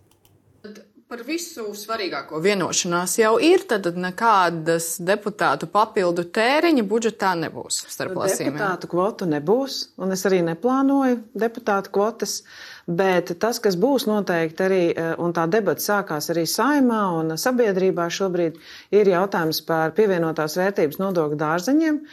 Par 1.08 1.22
visu 1.24 1.70
svarīgāko 1.72 2.36
vienošanās 2.44 3.14
jau 3.16 3.30
ir, 3.40 3.62
tad 3.64 3.86
nekādas 3.96 4.98
deputātu 5.00 5.64
papildu 5.72 6.26
tēriņa 6.36 6.82
budžetā 6.90 7.30
nebūs 7.40 7.78
starp 7.88 8.18
lasījumiem. 8.20 8.58
Deputātu 8.58 8.90
kvotu 8.92 9.28
nebūs, 9.30 9.78
un 9.96 10.12
es 10.12 10.26
arī 10.28 10.42
neplānoju 10.50 11.22
deputātu 11.32 11.94
kvotas, 11.94 12.34
bet 12.84 13.32
tas, 13.40 13.56
kas 13.64 13.78
būs 13.80 14.04
noteikti 14.10 14.66
arī, 14.66 14.82
eh, 14.92 15.14
un 15.16 15.32
tā 15.32 15.46
debata 15.48 15.80
sākās 15.80 16.28
arī 16.34 16.44
saimā 16.44 17.00
un 17.22 17.38
sabiedrībā 17.40 18.10
šobrīd, 18.12 18.60
ir 18.92 19.08
jautājums 19.08 19.62
par 19.64 19.96
pievienotās 19.96 20.60
vērtības 20.60 21.00
nodokļu 21.00 21.40
dārzeņiem. 21.40 22.04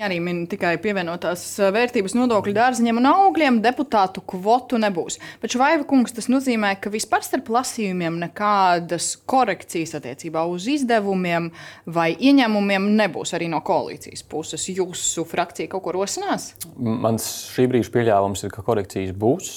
Arī 0.00 0.16
min 0.24 0.46
tikai 0.48 0.78
pievienotās 0.80 1.42
vērtības 1.74 2.14
nodokļu 2.16 2.54
dārziņiem 2.56 3.02
un 3.02 3.08
augļiem, 3.10 3.58
deputātu 3.60 4.22
kvotu 4.32 4.78
nebūs. 4.80 5.18
Bet 5.42 5.52
Švaiva 5.52 5.84
kungs 5.84 6.14
tas 6.16 6.30
nozīmē, 6.32 6.70
ka 6.80 6.88
vispār 6.88 7.20
starp 7.26 7.50
lasījumiem 7.52 8.16
nekādas 8.22 9.10
korekcijas 9.28 9.92
attiecībā 9.98 10.46
uz 10.48 10.70
izdevumiem 10.72 11.50
vai 11.84 12.14
ieņēmumiem 12.16 12.86
nebūs 12.96 13.34
arī 13.36 13.50
no 13.52 13.60
koalīcijas 13.60 14.24
puses. 14.24 14.64
Jūsu 14.72 15.26
frakcija 15.28 15.68
kaut 15.68 15.84
ko 15.84 15.92
rosinās? 15.98 16.54
Mans 16.80 17.28
šī 17.52 17.68
brīža 17.68 17.92
pieļāvums 17.98 18.46
ir, 18.46 18.54
ka 18.56 18.64
korekcijas 18.64 19.12
būs. 19.12 19.52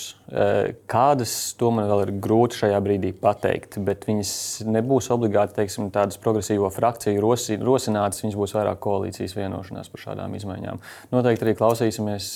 Kādas 0.90 1.38
to 1.60 1.72
man 1.76 1.88
vēl 1.88 2.06
ir 2.06 2.14
grūti 2.24 2.60
šajā 2.64 2.84
brīdī 2.84 3.14
pateikt, 3.16 3.80
bet 3.86 4.08
viņas 4.08 4.64
nebūs 4.68 5.08
obligāti 5.14 5.56
teiksim, 5.60 5.92
tādas 5.94 6.20
progresīvo 6.20 6.68
frakciju 6.74 7.24
rosinātas. 7.64 8.24
Viņas 8.24 8.40
būs 8.40 8.56
vairāk 8.60 8.80
koalīcijas 8.84 9.36
vienošanās 9.40 9.92
par 9.94 10.08
šādām 10.08 10.33
izmaiņām. 10.38 10.82
Noteikti 11.14 11.48
arī 11.48 11.56
klausīsimies, 11.60 12.30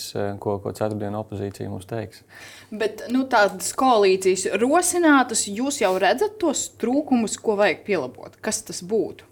ko, 0.44 0.58
ko 0.64 0.74
ceturtdienu 0.78 1.22
opozīcija 1.22 1.72
mums 1.72 1.90
teiks. 1.90 2.24
Bet 2.72 3.06
nu, 3.14 3.24
tādas 3.32 3.72
koalīcijas 3.78 4.50
rosinātas, 4.60 5.46
jūs 5.48 5.82
jau 5.84 5.94
redzat 6.02 6.36
tos 6.42 6.68
trūkumus, 6.82 7.40
ko 7.42 7.56
vajag 7.60 7.84
pielabot. 7.88 8.36
Kas 8.44 8.62
tas 8.68 8.84
būtu? 8.86 9.28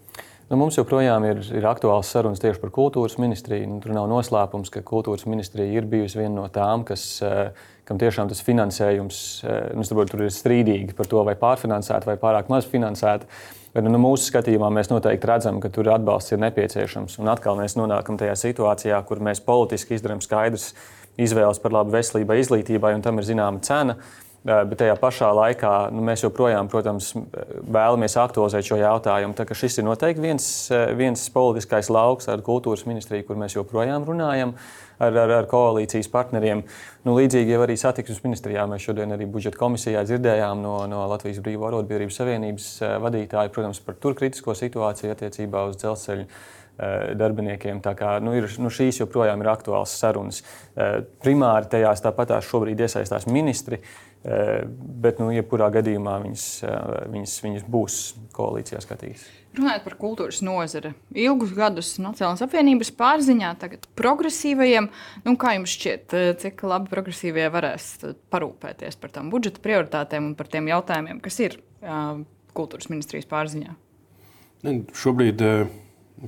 Nu, 0.46 0.54
mums 0.60 0.76
joprojām 0.78 1.24
ir, 1.26 1.40
ir 1.58 1.64
aktuāls 1.66 2.06
sarunas 2.12 2.38
tieši 2.38 2.60
par 2.62 2.70
kultūras 2.74 3.16
ministriju. 3.18 3.66
Nu, 3.66 3.80
tur 3.82 3.90
nav 3.96 4.06
noslēpums, 4.12 4.70
ka 4.70 4.84
kultūras 4.86 5.26
ministrija 5.26 5.80
ir 5.80 5.88
bijusi 5.90 6.20
viena 6.20 6.36
no 6.36 6.44
tām, 6.54 6.84
kas, 6.86 7.18
kam 7.88 7.98
tiešām 7.98 8.30
tas 8.30 8.44
finansējums, 8.46 9.20
nu, 9.74 9.86
saprot, 9.86 10.12
tur 10.12 10.22
ir 10.28 10.30
strīdīgi 10.30 10.94
par 10.94 11.10
to, 11.10 11.24
vai 11.26 11.34
pārfinansēta 11.40 12.06
vai 12.06 12.14
pārāk 12.22 12.52
maz 12.52 12.68
finansēta. 12.70 13.26
Bet 13.76 13.84
nu, 13.84 13.98
mūsu 14.00 14.30
skatījumā 14.30 14.70
mēs 14.72 14.88
noteikti 14.88 15.28
redzam, 15.28 15.58
ka 15.60 15.68
tur 15.68 15.90
atbalsts 15.92 16.32
ir 16.32 16.38
nepieciešams. 16.40 17.18
Un 17.20 17.28
atkal 17.28 17.58
mēs 17.58 17.74
nonākam 17.76 18.16
tajā 18.16 18.32
situācijā, 18.40 18.96
kur 19.04 19.20
mēs 19.20 19.42
politiski 19.44 19.98
izdarām 19.98 20.22
skaidrs 20.24 20.70
izvēles 21.20 21.60
par 21.60 21.74
labu 21.76 21.92
veselībai, 21.92 22.38
izglītībai, 22.40 22.94
un 22.96 23.04
tam 23.04 23.20
ir 23.20 23.26
zināma 23.28 23.60
cena. 23.66 23.98
Bet 24.46 24.76
tajā 24.78 24.94
pašā 25.00 25.32
laikā 25.34 25.70
nu, 25.90 26.04
mēs 26.06 26.22
joprojām, 26.22 26.68
protams, 26.70 27.08
vēlamies 27.66 28.14
aktualizēt 28.22 28.68
šo 28.68 28.76
jautājumu. 28.78 29.34
Šis 29.58 29.80
ir 29.80 29.86
noteikti 29.88 30.22
viens, 30.22 30.46
viens 30.94 31.24
politiskais 31.34 31.90
lauks 31.90 32.30
ar 32.30 32.44
kultūras 32.46 32.84
ministriju, 32.86 33.26
kur 33.26 33.40
mēs 33.40 33.56
joprojām 33.56 34.06
runājam 34.06 34.54
ar, 35.02 35.10
ar, 35.10 35.32
ar 35.40 35.48
koalīcijas 35.50 36.06
partneriem. 36.12 36.62
Nu, 37.02 37.16
līdzīgi 37.18 37.56
jau 37.56 37.64
arī 37.64 37.74
satiksmes 37.80 38.22
ministrijā 38.22 38.68
mēs 38.70 38.86
šodien 38.86 39.16
arī 39.16 39.26
budžeta 39.30 39.58
komisijā 39.58 40.04
dzirdējām 40.06 40.62
no, 40.62 40.76
no 40.90 41.02
Latvijas 41.10 41.42
Brīvā 41.42 41.72
arotbiedrības 41.72 42.20
savienības 42.22 42.68
vadītāja, 43.02 43.50
protams, 43.50 43.82
par 43.82 43.98
tur 43.98 44.14
kritisko 44.18 44.54
situāciju 44.54 45.16
attiecībā 45.16 45.66
uz 45.72 45.80
dzelzceļu 45.82 46.28
darbiniekiem. 47.16 47.80
Tā 47.84 47.94
kā, 47.96 48.16
nu, 48.20 48.34
ir, 48.36 48.48
nu, 48.60 48.70
šīs 48.72 49.00
joprojām 49.00 49.40
ir 49.42 49.48
aktuāls 49.52 49.94
sarunas. 49.96 50.42
Primāri 51.24 51.70
tajās 51.72 52.04
tāpatās 52.04 52.48
šobrīd 52.50 52.82
iesaistās 52.84 53.28
ministri. 53.30 53.80
Eh, 54.26 54.64
bet, 55.02 55.20
nu, 55.22 55.28
jebkurā 55.30 55.68
gadījumā 55.70 56.16
viņas, 56.24 56.44
eh, 56.66 56.94
viņas, 57.12 57.34
viņas 57.44 57.66
būs 57.70 57.96
koalīcijā 58.34 58.80
skatītas. 58.82 59.28
Runājot 59.54 59.84
par 59.84 59.94
kultūras 60.00 60.40
nozari, 60.42 60.90
ilgus 61.14 61.52
gadus 61.54 61.92
Nacionālās 62.02 62.42
apvienības 62.42 62.90
pārziņā, 62.98 63.52
tagad 63.60 63.86
progresīvajiem, 63.94 64.88
nu, 65.22 65.36
kā 65.38 65.54
jums 65.54 65.76
šķiet, 65.76 66.16
eh, 66.18 66.32
cik 66.42 66.64
labi 66.66 66.90
progresīvie 66.90 67.46
varēs 67.54 68.16
parūpēties 68.34 68.98
par 68.98 69.14
tām 69.14 69.30
budžeta 69.30 69.62
prioritātēm 69.62 70.32
un 70.32 70.34
par 70.34 70.50
tiem 70.50 70.66
jautājumiem, 70.66 71.22
kas 71.22 71.38
ir 71.38 71.60
uh, 71.82 72.24
kultūras 72.52 72.90
ministrijas 72.90 73.30
pārziņā? 73.30 73.76
Ne, 74.64 74.80
šobrīd, 74.90 75.38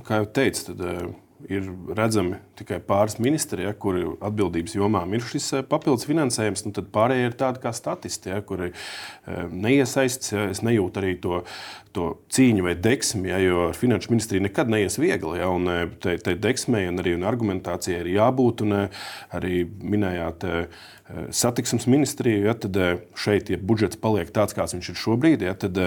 kā 0.07 0.23
jau 0.23 0.25
teicu, 0.39 0.71
tad, 0.71 0.79
uh, 0.79 1.11
ir 1.47 1.67
redzami 1.95 2.39
tikai 2.59 2.79
pāris 2.83 3.15
ministri, 3.21 3.63
ja, 3.63 3.73
kuri 3.77 4.03
atbildības 4.25 4.75
jomām 4.75 5.13
ir 5.15 5.23
šis 5.23 5.47
eh, 5.55 5.65
papildus 5.67 6.07
finansējums, 6.09 6.65
nu, 6.65 6.73
tad 6.75 6.89
pārējie 6.95 7.29
ir 7.29 7.37
tādi 7.39 7.63
kā 7.63 7.71
statisti, 7.75 8.33
ja, 8.33 8.41
kuri 8.45 8.71
eh, 8.71 9.45
neiesaistas. 9.47 10.33
Ja, 10.35 10.47
es 10.51 10.63
nejūtu 10.65 11.01
arī 11.01 11.13
to, 11.23 11.43
to 11.95 12.09
cīņu 12.33 12.65
vai 12.67 12.75
deksmi, 12.77 13.31
ja, 13.31 13.39
jo 13.41 13.65
ar 13.69 13.77
finanšu 13.77 14.13
ministriju 14.13 14.45
nekad 14.45 14.71
neies 14.71 14.99
viegli. 15.01 15.39
Ja, 15.41 15.49
un, 15.53 15.67
eh, 15.71 15.85
tai, 16.03 16.17
tai 16.23 16.35
deksmei 16.39 16.87
un 16.91 17.01
arī 17.01 17.15
un 17.17 17.27
argumentācijai 17.27 18.03
ir 18.03 18.13
jābūt. 18.17 18.65
Un, 18.65 18.77
arī 19.35 19.63
minējāt, 19.65 20.45
satiksmes 21.33 21.87
ministriju, 21.89 22.43
ja, 22.45 22.53
tad 22.53 22.77
šeit, 23.17 23.49
ja 23.49 23.57
budžets 23.57 23.97
paliek 23.99 24.29
tāds, 24.33 24.53
kāds 24.53 24.75
viņš 24.75 24.91
ir 24.91 24.97
šobrīd, 24.99 25.45
ja, 25.45 25.55
tad 25.57 25.77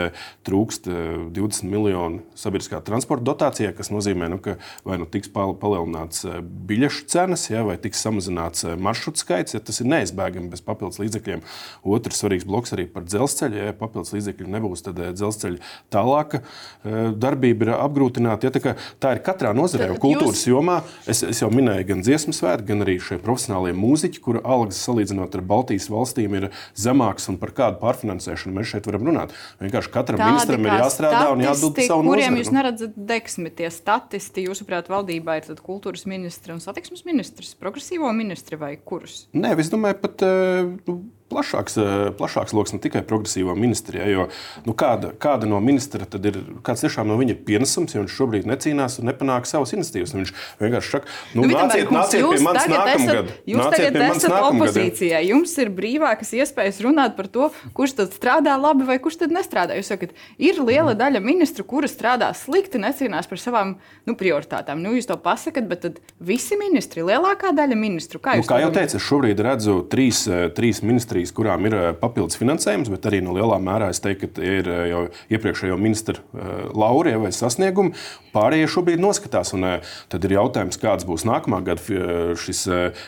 trūkst 0.47 0.89
20 0.91 1.69
miljonu 1.71 2.23
sabiedriskā 2.39 2.81
transporta 2.83 3.29
dotācijā, 3.31 3.71
kas 3.77 3.93
nozīmē, 3.95 4.27
nu, 4.33 4.41
ka 4.43 4.57
vai 4.87 4.99
nu 4.99 5.07
tiks 5.07 5.31
palielināts 5.33 6.27
biļešu 6.43 7.07
cenas, 7.13 7.47
ja, 7.53 7.63
vai 7.67 7.79
tiks 7.83 8.03
samazināts 8.03 8.67
maršrutu 8.83 9.23
skaits, 9.23 9.55
ja 9.55 9.63
tas 9.63 9.79
ir 9.83 9.91
neizbēgami 9.93 10.51
bez 10.53 10.65
papildus 10.67 10.99
līdzekļiem. 11.03 11.45
Otrs 11.87 12.23
svarīgs 12.23 12.49
bloks 12.49 12.75
arī 12.75 12.89
par 12.91 13.07
dzelzceļu. 13.07 13.61
Ja 13.63 13.77
papildus 13.79 14.15
līdzekļu 14.17 14.51
nebūs, 14.51 14.83
tad 14.89 14.99
dzelzceļa 14.99 15.63
tālāka 16.03 16.43
darbība 16.83 17.67
ir 17.67 17.73
apgrūtināta. 17.77 18.49
Ja, 18.49 18.53
tā, 18.55 18.75
tā 19.03 19.15
ir 19.17 19.23
katrā 19.25 19.53
nozarē, 19.55 19.93
jau 19.93 19.99
kultūras 20.03 20.43
jūs... 20.43 20.51
jomā. 20.51 20.81
Es, 21.07 21.23
es 21.27 21.43
jau 21.43 21.51
minēju 21.53 21.87
gan 21.93 22.03
dziesmu 22.03 22.35
svētku, 22.37 22.67
gan 22.73 22.85
arī 22.85 22.99
šie 23.03 23.21
profesionālie 23.23 23.75
mūziķi, 23.79 24.23
kuru 24.25 24.43
algas 24.43 24.81
salīdzinot 24.83 25.37
ar 25.39 25.45
Baltijas 25.47 25.89
valstīm, 25.93 26.35
ir 26.41 26.49
zemāks 26.79 27.29
un 27.31 27.39
par 27.43 27.55
kādu 27.57 27.79
pārfinansēšanu 27.83 28.57
mēs 28.59 28.75
šeit 28.75 28.91
varam 28.91 29.07
runāt. 29.13 29.37
Vienkārši 29.63 29.95
katram 29.95 30.23
Tādi 30.23 30.35
ministram 30.35 30.69
ir 30.69 30.79
jāstrādā 30.83 31.25
un 31.37 31.47
jādod 31.47 31.81
savu 31.87 32.07
nozari. 32.07 32.27
Kuriem 32.27 32.41
jūs 32.43 32.53
neredzat 32.55 33.01
deksmi 33.13 33.55
tie 33.63 33.71
statisti, 33.75 34.47
jūsuprāt, 34.49 34.91
valdībā 34.93 35.39
ir 35.41 35.63
kultūras 35.63 36.07
ministri 36.11 36.55
un 36.57 36.63
satiksmes 36.65 37.07
ministrs, 37.09 37.55
progresīvo 37.61 38.11
ministri 38.17 38.59
vai 38.59 38.75
kurus? 38.83 39.27
Nē, 39.37 39.55
es 39.63 39.71
domāju, 39.73 40.01
pat. 40.03 40.27
Uh, 40.27 41.03
plašāks, 41.33 41.79
eh, 41.81 42.05
plašāks 42.19 42.55
lokus, 42.57 42.75
ne 42.77 42.81
tikai 42.83 43.03
progresīvā 43.09 43.57
ministrijā. 43.59 44.07
Jo, 44.13 44.29
nu, 44.67 44.77
kāda, 44.79 45.13
kāda 45.17 45.49
no 45.49 45.61
ministra 45.65 46.07
tad 46.09 46.27
ir, 46.29 46.39
kāds 46.67 46.85
tiešām 46.85 47.09
no 47.09 47.17
viņa 47.21 47.37
ir 47.37 47.41
pienesums, 47.47 47.95
ja 47.97 48.03
viņš 48.03 48.17
šobrīd 48.19 48.49
necīnās 48.51 49.01
un 49.01 49.11
nepanāk 49.11 49.49
savas 49.49 49.75
iniciatīvas? 49.77 50.15
Nu, 50.15 50.23
viņš 50.23 50.35
vienkārši 50.61 50.95
saka, 50.97 51.11
nu, 51.35 51.47
nu 51.47 51.57
nāciet, 51.57 51.93
nāciet 51.93 52.27
pie 52.29 52.43
manis 52.45 52.69
nākamgad. 52.73 53.33
Jūs 53.49 53.73
tagad 53.75 53.99
esat 54.09 54.37
opozīcijā. 54.39 55.23
Jums 55.33 55.55
ir 55.63 55.73
brīvākas 55.75 56.33
iespējas 56.39 56.83
runāt 56.85 57.17
par 57.19 57.31
to, 57.33 57.51
kurš 57.77 57.97
tad 58.03 58.17
strādā 58.17 58.57
labi 58.61 58.87
vai 58.89 58.99
kurš 59.03 59.23
tad 59.25 59.35
nestrādā. 59.35 59.77
Jūs 59.79 59.93
sakat, 59.95 60.15
ir 60.43 60.61
liela 60.63 60.95
daļa 60.99 61.23
ministru, 61.25 61.65
kuri 61.69 61.91
strādā 61.91 62.31
slikti, 62.37 62.81
necīnās 62.83 63.29
par 63.31 63.41
savām 63.41 63.77
nu, 64.09 64.17
prioritātēm. 64.19 64.83
Nu, 64.83 64.95
jūs 64.97 65.09
to 65.09 65.17
pasakat, 65.23 65.69
bet 65.71 65.85
tad 65.87 66.01
visi 66.23 66.59
ministri, 66.61 67.05
lielākā 67.07 67.53
daļa 67.57 67.79
ministru, 67.79 68.21
kā 68.23 68.37
jūs 68.39 68.47
nu, 68.47 68.51
kā 68.51 68.61
jau 68.65 68.73
teicu, 68.75 68.99
es 68.99 69.07
šobrīd 69.07 69.43
redzu 69.47 69.79
trīs, 69.93 70.25
eh, 70.27 70.49
trīs 70.57 70.83
ministrijas 70.83 71.22
ministrijas, 71.23 71.33
kurām 71.37 71.67
ir 71.67 71.75
eh, 71.75 71.93
papildus 71.95 72.39
finansējums, 72.39 72.91
bet 72.91 73.07
arī 73.07 73.23
no 73.23 73.33
lielā 73.35 73.59
mērā 73.61 73.91
es 73.91 74.01
teiktu, 74.01 74.29
ka 74.35 74.43
ir 74.43 74.69
eh, 74.69 74.91
jau 74.91 75.03
iepriekšējo 75.31 75.79
ministru 75.79 76.19
eh, 76.35 76.71
laurija 76.75 77.19
vai 77.19 77.33
sasniegumi. 77.33 77.95
Pārējie 78.33 78.69
šobrīd 78.69 79.01
noskatās, 79.01 79.53
un 79.53 79.67
tad 80.09 80.25
ir 80.25 80.37
jautājums, 80.39 80.79
kāds 80.81 81.05
būs 81.05 81.27
nākamā 81.29 81.61
gada 81.63 82.35
šis, 82.35 82.63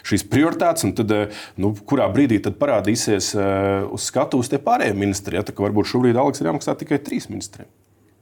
šīs 0.05 0.27
prioritātes, 0.29 0.85
un 0.85 0.93
tad, 0.93 1.15
nu, 1.57 1.73
kurā 1.89 2.11
brīdī 2.13 2.43
tad 2.45 2.59
parādīsies 2.61 3.33
uz 3.89 4.11
skatuves 4.11 4.53
tie 4.53 4.61
pārējie 4.61 4.93
ministri. 4.99 5.39
Ja, 5.39 5.47
tā, 5.47 5.57
varbūt 5.57 5.89
šobrīd 5.89 6.21
Aleks 6.21 6.45
ir 6.45 6.53
jāmaksā 6.53 6.77
tikai 6.77 7.01
trīs 7.01 7.31
ministriem. 7.33 7.71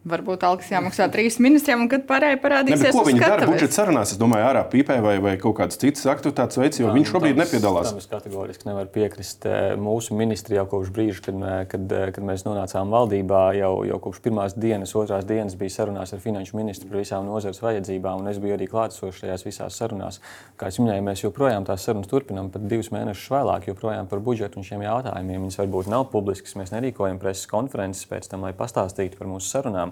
Varbūt 0.02 0.42
algas 0.42 0.66
jāmaksā 0.66 1.06
trīs 1.14 1.36
ministriem, 1.38 1.84
un 1.84 1.88
kad 1.90 2.02
pārējie 2.08 2.38
parādīsies. 2.42 2.88
Ne, 2.88 2.90
ko 2.90 3.04
viņi 3.06 3.20
dara 3.22 3.46
budžeta 3.46 3.76
sarunās? 3.76 4.10
Es 4.10 4.18
domāju, 4.18 4.48
ārā 4.48 4.64
pīpē 4.66 4.96
vai, 5.04 5.12
vai 5.22 5.34
kaut 5.38 5.54
kādas 5.60 5.78
citas 5.78 6.08
aktivitātes 6.10 6.58
veids, 6.58 6.80
jo 6.80 6.88
Jā, 6.88 6.94
viņš 6.96 7.12
šobrīd 7.12 7.36
tams, 7.36 7.42
nepiedalās. 7.44 7.92
Es 8.00 8.10
kategoriski 8.10 8.66
nevaru 8.66 8.90
piekrist 8.90 9.46
eh, 9.46 9.76
mūsu 9.78 10.16
ministrijā 10.18 10.64
kopš 10.66 10.90
brīža, 10.96 11.22
kad, 11.28 11.38
kad, 11.70 11.94
eh, 11.94 12.10
kad 12.16 12.26
mēs 12.26 12.42
nonācām 12.42 12.90
valdībā. 12.90 13.44
Jau, 13.60 13.70
jau 13.86 14.00
kopš 14.02 14.18
pirmās 14.24 14.56
dienas, 14.58 14.96
otrās 14.98 15.22
dienas 15.28 15.54
bija 15.60 15.76
sarunās 15.76 16.16
ar 16.16 16.24
finanšu 16.24 16.58
ministru 16.58 16.90
par 16.90 16.98
visām 17.04 17.30
nozares 17.30 17.62
vajadzībām, 17.62 18.24
un 18.24 18.32
es 18.32 18.42
biju 18.42 18.58
arī 18.58 18.66
klātesošs 18.74 19.22
šajās 19.22 19.46
visās 19.46 19.78
sarunās. 19.78 20.18
Kā 20.58 20.72
jau 20.72 20.82
minēju, 20.82 21.06
mēs 21.12 21.22
joprojām 21.22 21.62
tās 21.70 21.86
sarunas 21.86 22.10
turpinām, 22.10 22.50
pat 22.50 22.66
divus 22.66 22.90
mēnešus 22.90 23.30
vēlāk, 23.36 23.70
joprojām 23.70 24.10
par 24.10 24.18
budžetu 24.26 24.58
un 24.58 24.66
šiem 24.66 24.82
jautājumiem. 24.82 25.46
Viņas 25.46 25.62
varbūt 25.62 25.94
nav 25.94 26.08
publiskas, 26.10 26.58
mēs 26.58 26.74
nerīkojam 26.74 27.22
preses 27.22 27.46
konferences 27.46 28.10
pēc 28.10 28.26
tam, 28.34 28.42
lai 28.48 28.54
pastāstītu 28.58 29.22
par 29.22 29.30
mūsu 29.30 29.46
sarunām. 29.54 29.91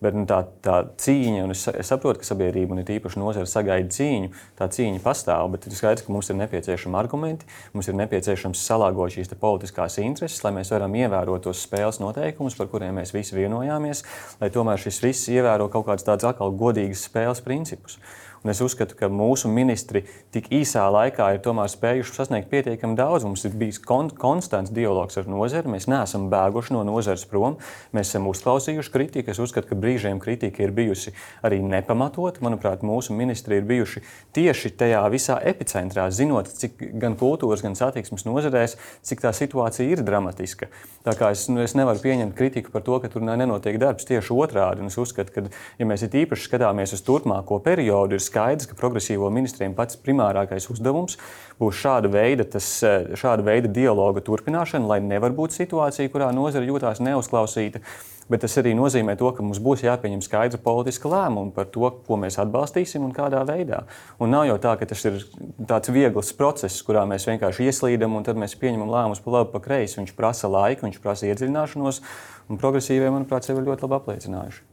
Bet 0.00 0.16
nu, 0.16 0.22
tā, 0.24 0.38
tā 0.64 0.78
cīņa, 0.96 1.42
un 1.44 1.52
es, 1.52 1.66
es 1.68 1.90
saprotu, 1.92 2.22
ka 2.22 2.28
sabiedrība 2.30 2.72
un 2.72 2.80
īpaši 2.80 3.20
nozara 3.20 3.48
sagaida 3.48 3.92
cīņu, 3.92 4.30
tā 4.56 4.70
cīņa 4.72 5.02
pastāv. 5.04 5.50
Bet 5.52 5.68
ir 5.68 5.76
skaidrs, 5.76 6.06
ka 6.06 6.14
mums 6.14 6.30
ir 6.32 6.38
nepieciešami 6.38 6.96
argumenti, 6.96 7.48
mums 7.74 7.90
ir 7.92 7.98
nepieciešams 8.00 8.62
salāgot 8.64 9.12
šīs 9.12 9.34
politiskās 9.42 9.98
intereses, 10.00 10.40
lai 10.46 10.54
mēs 10.56 10.72
varam 10.72 10.96
ievērot 11.02 11.44
tos 11.44 11.60
spēles 11.66 12.00
noteikumus, 12.00 12.56
par 12.56 12.72
kuriem 12.72 12.96
mēs 12.96 13.12
visi 13.12 13.36
vienojāmies, 13.36 14.02
lai 14.40 14.48
tomēr 14.54 14.80
šis 14.80 15.02
viss 15.04 15.28
ievēro 15.36 15.68
kaut 15.68 15.90
kādus 15.90 16.08
tādus 16.08 16.30
atkal 16.32 16.56
godīgus 16.56 17.04
spēles 17.10 17.44
principus. 17.44 18.00
Un 18.40 18.50
es 18.54 18.60
uzskatu, 18.64 18.96
ka 18.96 19.10
mūsu 19.12 19.50
ministri 19.52 20.00
tik 20.32 20.46
īsā 20.54 20.86
laikā 20.88 21.26
ir 21.36 21.42
spējuši 21.44 22.14
sasniegt 22.16 22.48
pietiekami 22.48 22.96
daudz. 22.96 23.26
Mums 23.28 23.44
ir 23.44 23.52
bijis 23.52 23.76
kon 23.84 24.08
konstants 24.08 24.72
dialogs 24.72 25.18
ar 25.20 25.28
nozari. 25.28 25.68
Mēs 25.68 25.86
neesam 25.92 26.30
bēguši 26.32 26.72
no 26.72 26.84
nozares 26.88 27.26
prom. 27.28 27.58
Mēs 27.92 28.08
esam 28.08 28.30
uzklausījuši 28.30 28.92
kritiku. 28.94 29.30
Es 29.34 29.40
uzskatu, 29.44 29.68
ka 29.68 29.76
brīžiem 29.76 30.22
kritika 30.24 30.64
ir 30.64 30.72
bijusi 30.72 31.12
arī 31.44 31.58
nepamatota. 31.60 32.40
Manuprāt, 32.40 32.80
mūsu 32.80 33.12
ministri 33.12 33.58
ir 33.60 33.66
bijuši 33.68 34.00
tieši 34.32 34.72
tajā 34.80 35.02
visā 35.12 35.36
epicentrā, 35.52 36.08
zinot, 36.08 36.48
cik 36.48 36.80
gan 37.02 37.18
kultūras, 37.20 37.60
gan 37.60 37.76
satiksmes 37.76 38.24
nozarēs, 38.24 38.78
cik 39.04 39.20
tā 39.20 39.34
situācija 39.36 39.84
ir 39.84 40.00
dramatiska. 40.06 40.70
Tā 41.04 41.16
kā 41.16 41.30
es, 41.36 41.44
nu, 41.52 41.60
es 41.60 41.76
nevaru 41.76 42.00
pieņemt 42.00 42.36
kritiku 42.36 42.72
par 42.72 42.86
to, 42.88 42.96
ka 43.04 43.12
tur 43.12 43.24
nenotiek 43.24 43.76
darbs 43.80 44.08
tieši 44.08 44.32
otrādi. 44.32 44.80
Un 44.80 44.88
es 44.88 44.96
uzskatu, 45.00 45.36
ka, 45.36 45.44
ja 45.80 45.88
mēs 45.88 46.08
īpaši 46.08 46.48
skatāmies 46.48 46.96
uz 46.96 47.04
turpmāko 47.04 47.60
periodu, 47.64 48.16
ir 48.16 48.29
skaidrs, 48.30 48.70
ka 48.70 48.78
progresīvo 48.78 49.28
ministriem 49.34 49.74
pats 49.76 49.98
primārākais 50.00 50.70
uzdevums 50.72 51.18
būs 51.60 51.82
šāda 51.82 52.08
veida, 52.12 52.46
tas, 52.48 52.68
šāda 53.20 53.44
veida 53.44 53.68
dialoga 53.68 54.22
turpināšana, 54.24 54.88
lai 54.94 55.02
nevar 55.04 55.34
būt 55.36 55.58
situācija, 55.58 56.12
kurā 56.14 56.30
nozare 56.32 56.70
jūtās 56.70 57.02
neuzklausīta. 57.04 57.82
Bet 58.30 58.44
tas 58.44 58.54
arī 58.60 58.76
nozīmē, 58.78 59.16
to, 59.18 59.26
ka 59.34 59.42
mums 59.42 59.58
būs 59.58 59.82
jāpieņem 59.82 60.20
skaidra 60.22 60.60
politiska 60.62 61.10
lēmuma 61.10 61.50
par 61.56 61.66
to, 61.74 61.88
ko 62.06 62.18
mēs 62.20 62.38
atbalstīsim 62.38 63.02
un 63.02 63.10
kādā 63.16 63.42
veidā. 63.48 63.82
Un 64.22 64.30
nav 64.30 64.46
jau 64.46 64.58
tā, 64.62 64.76
ka 64.78 64.86
tas 64.92 65.02
ir 65.10 65.18
tāds 65.66 65.90
viegls 65.90 66.30
process, 66.38 66.78
kurā 66.86 67.02
mēs 67.10 67.26
vienkārši 67.26 67.66
ieslīdam 67.66 68.14
un 68.14 68.28
tad 68.28 68.38
mēs 68.38 68.54
pieņemam 68.60 68.94
lēmumus 68.94 69.24
pa 69.24 69.34
labi, 69.34 69.50
pa 69.56 69.64
kreisi. 69.66 69.98
Viņš 69.98 70.14
prasa 70.14 70.50
laiku, 70.52 70.86
viņš 70.86 71.02
prasa 71.02 71.26
iedziļināšanos, 71.32 72.04
un 72.46 72.62
progresīvie, 72.62 73.10
manuprāt, 73.10 73.50
sev 73.50 73.58
ir 73.58 73.66
ļoti 73.66 73.88
labi 73.88 73.98
apliecinājuši. 73.98 74.69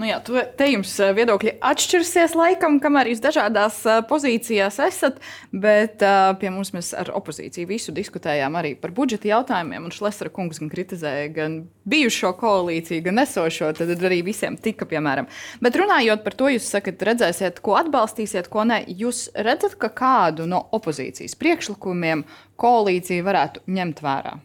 Nu 0.00 0.06
jā, 0.08 0.16
tu, 0.24 0.38
te 0.56 0.64
jums 0.70 0.94
eh, 1.02 1.10
viedokļi 1.12 1.58
atšķirsies 1.60 2.32
laikam, 2.38 2.78
kamēr 2.80 3.10
jūs 3.10 3.20
dažādās 3.20 3.82
eh, 3.84 3.98
pozīcijās 4.08 4.78
esat, 4.80 5.18
bet 5.52 6.00
uh, 6.06 6.30
pie 6.40 6.48
mums 6.54 6.70
mēs 6.72 6.94
ar 6.96 7.10
opozīciju 7.18 7.68
visu 7.68 7.92
diskutējām 7.92 8.56
arī 8.56 8.72
par 8.80 8.94
budžeta 8.96 9.28
jautājumiem. 9.28 9.84
Un 9.84 9.92
Šlesera 9.92 10.32
kungs 10.32 10.62
gan 10.62 10.72
kritizēja 10.72 11.28
gan 11.36 11.60
bijušo 11.90 12.32
koalīciju, 12.40 13.04
gan 13.10 13.20
esošo, 13.26 13.74
tad 13.76 13.92
arī 14.08 14.22
visiem 14.24 14.56
tika, 14.56 14.88
piemēram. 14.88 15.28
Bet 15.60 15.76
runājot 15.76 16.24
par 16.24 16.38
to, 16.38 16.48
jūs 16.54 16.72
sakat, 16.72 17.04
redzēsiet, 17.10 17.60
ko 17.60 17.76
atbalstīsiet, 17.82 18.48
ko 18.48 18.64
nē. 18.72 18.86
Jūs 19.02 19.26
redzat, 19.36 19.76
ka 19.82 19.92
kādu 20.00 20.48
no 20.48 20.64
opozīcijas 20.80 21.36
priekšlikumiem 21.36 22.24
koalīcija 22.60 23.26
varētu 23.28 23.68
ņemt 23.68 24.00
vērā? 24.06 24.38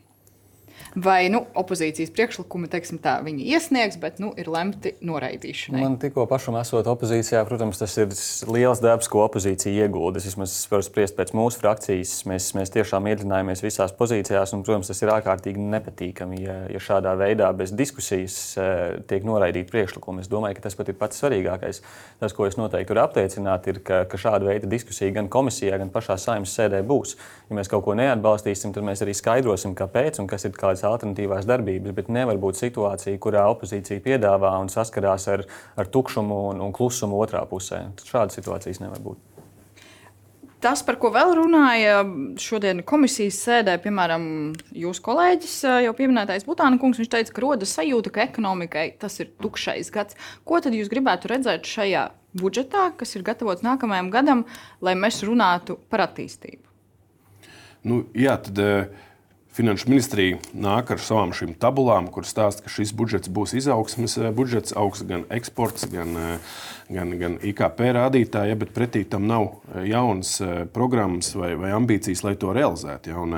Vai 0.95 1.27
nu, 1.31 1.41
opozīcijas 1.59 2.11
priekšlikumi, 2.15 2.69
teiksim, 2.71 2.99
tā, 3.03 3.17
viņi 3.25 3.45
iesniegs, 3.51 3.97
bet 3.99 4.21
nu, 4.23 4.31
ir 4.39 4.47
lemti 4.51 4.93
noraidīšanai. 5.05 5.81
Man 5.83 5.97
tikko 6.01 6.23
pašam 6.29 6.55
esot 6.59 6.87
opozīcijā, 6.87 7.41
protams, 7.47 7.79
tas 7.81 7.95
ir 7.99 8.13
liels 8.51 8.81
darbs, 8.83 9.09
ko 9.11 9.25
opozīcija 9.25 9.85
iegūda. 9.85 10.21
Es 10.21 10.29
vismaz 10.29 10.55
varu 10.71 10.85
spriest 10.87 11.17
pēc 11.17 11.33
mūsu 11.35 11.59
frakcijas. 11.61 12.13
Mēs, 12.29 12.49
mēs 12.57 12.71
tiešām 12.75 13.09
iedziļinājāmies 13.11 13.63
visās 13.65 13.95
pozīcijās, 13.97 14.55
un, 14.55 14.63
protams, 14.67 14.91
tas 14.91 15.03
ir 15.03 15.11
ārkārtīgi 15.17 15.67
nepatīkami, 15.75 16.41
ja, 16.45 16.57
ja 16.71 16.83
šādā 16.83 17.15
veidā 17.19 17.51
bez 17.57 17.75
diskusijas 17.75 18.37
uh, 18.55 18.71
tiek 19.09 19.27
noraidīti 19.27 19.71
priekšlikumi. 19.73 20.23
Es 20.23 20.31
domāju, 20.31 20.59
ka 20.59 20.67
tas 20.69 20.79
pat 20.79 20.93
ir 20.93 20.99
pats 20.99 21.19
svarīgākais. 21.21 21.83
Tas, 22.23 22.35
ko 22.35 22.47
es 22.47 22.55
noteikti 22.59 22.95
varu 22.95 23.03
apliecināt, 23.03 23.67
ir, 23.71 23.81
ka, 23.85 24.05
ka 24.09 24.19
šāda 24.21 24.47
veida 24.47 24.71
diskusija 24.71 25.11
gan 25.15 25.27
komisijā, 25.31 25.75
gan 25.81 25.91
pašā 25.93 26.17
saimnes 26.21 26.55
sēdē 26.55 26.81
būs. 26.87 27.17
Ja 27.49 27.59
mēs 27.59 27.69
kaut 27.69 27.83
ko 27.85 27.93
neatbalstīsim, 27.99 28.71
tad 28.73 28.87
mēs 28.87 29.03
arī 29.03 29.13
skaidrosim, 29.17 29.75
kāpēc 29.77 30.21
un 30.23 30.29
kas 30.31 30.47
ir 30.47 30.55
kādas 30.55 30.84
alternatīvās 30.89 31.47
darbības, 31.49 31.95
bet 31.97 32.09
nevar 32.13 32.39
būt 32.41 32.59
situācija, 32.61 33.21
kurā 33.21 33.45
opozīcija 33.53 34.03
piedāvā 34.05 34.55
un 34.61 34.71
saskarās 34.73 35.29
ar, 35.31 35.45
ar 35.75 35.91
tukšumu 35.91 36.41
un, 36.51 36.65
un 36.65 36.75
klusumu 36.75 37.19
otrā 37.21 37.45
pusē. 37.49 37.87
Šādas 38.05 38.37
situācijas 38.39 38.83
nevar 38.83 39.01
būt. 39.05 39.21
Tas, 40.65 40.81
par 40.81 40.95
ko 40.97 41.11
vēl 41.13 41.35
runāja 41.37 41.99
šodien 42.41 42.79
komisijas 42.87 43.37
sēdē, 43.45 43.75
piemēram, 43.83 44.23
jūsu 44.73 45.03
kolēģis, 45.05 45.57
jau 45.85 45.91
pieminētais 45.93 46.47
Butāna 46.47 46.79
kungs, 46.81 46.97
viņš 46.97 47.11
teica, 47.11 47.33
ka 47.35 47.43
rodas 47.43 47.75
sajūta, 47.77 48.13
ka 48.15 48.23
ekonomikai 48.25 48.87
tas 48.97 49.19
ir 49.21 49.29
tukšais 49.43 49.91
gads. 49.93 50.17
Ko 50.47 50.57
tad 50.63 50.73
jūs 50.73 50.89
gribētu 50.89 51.29
redzēt 51.29 51.69
šajā 51.69 52.07
budžetā, 52.41 52.87
kas 52.97 53.13
ir 53.13 53.27
gatavots 53.27 53.61
nākamajam 53.67 54.09
gadam, 54.15 54.45
lai 54.81 54.95
mēs 54.97 55.21
runātu 55.27 55.77
par 55.91 56.07
attīstību? 56.07 56.63
Nu, 57.85 58.01
jā, 58.17 58.39
tad, 58.41 58.57
uh 58.57 59.04
Finanšu 59.55 59.87
ministrija 59.87 60.35
nāk 60.51 60.89
ar 60.91 60.99
savām 60.99 61.29
šīm 61.31 61.53
tabulām, 61.55 62.09
kur 62.11 62.25
stāsta, 62.27 62.65
ka 62.65 62.71
šis 62.73 62.91
budžets 62.91 63.31
būs 63.31 63.53
izaugsmes 63.55 64.17
eh, 64.19 64.27
budžets, 64.35 64.75
augs 64.75 65.05
gan 65.07 65.23
eksports, 65.31 65.87
gan, 65.93 66.11
eh, 66.19 66.57
gan, 66.91 67.13
gan 67.21 67.37
IKP 67.39 67.85
rādītāji, 67.95 68.51
ja, 68.51 68.57
bet 68.59 68.73
pretī 68.75 69.05
tam 69.07 69.29
nav 69.29 69.47
eh, 69.47 69.85
jaunas 69.93 70.33
programmas 70.75 71.31
vai, 71.39 71.53
vai 71.61 71.71
ambīcijas, 71.77 72.25
lai 72.27 72.35
to 72.41 72.51
realizētu. 72.57 73.13
Ja, 73.13 73.23
un, 73.23 73.37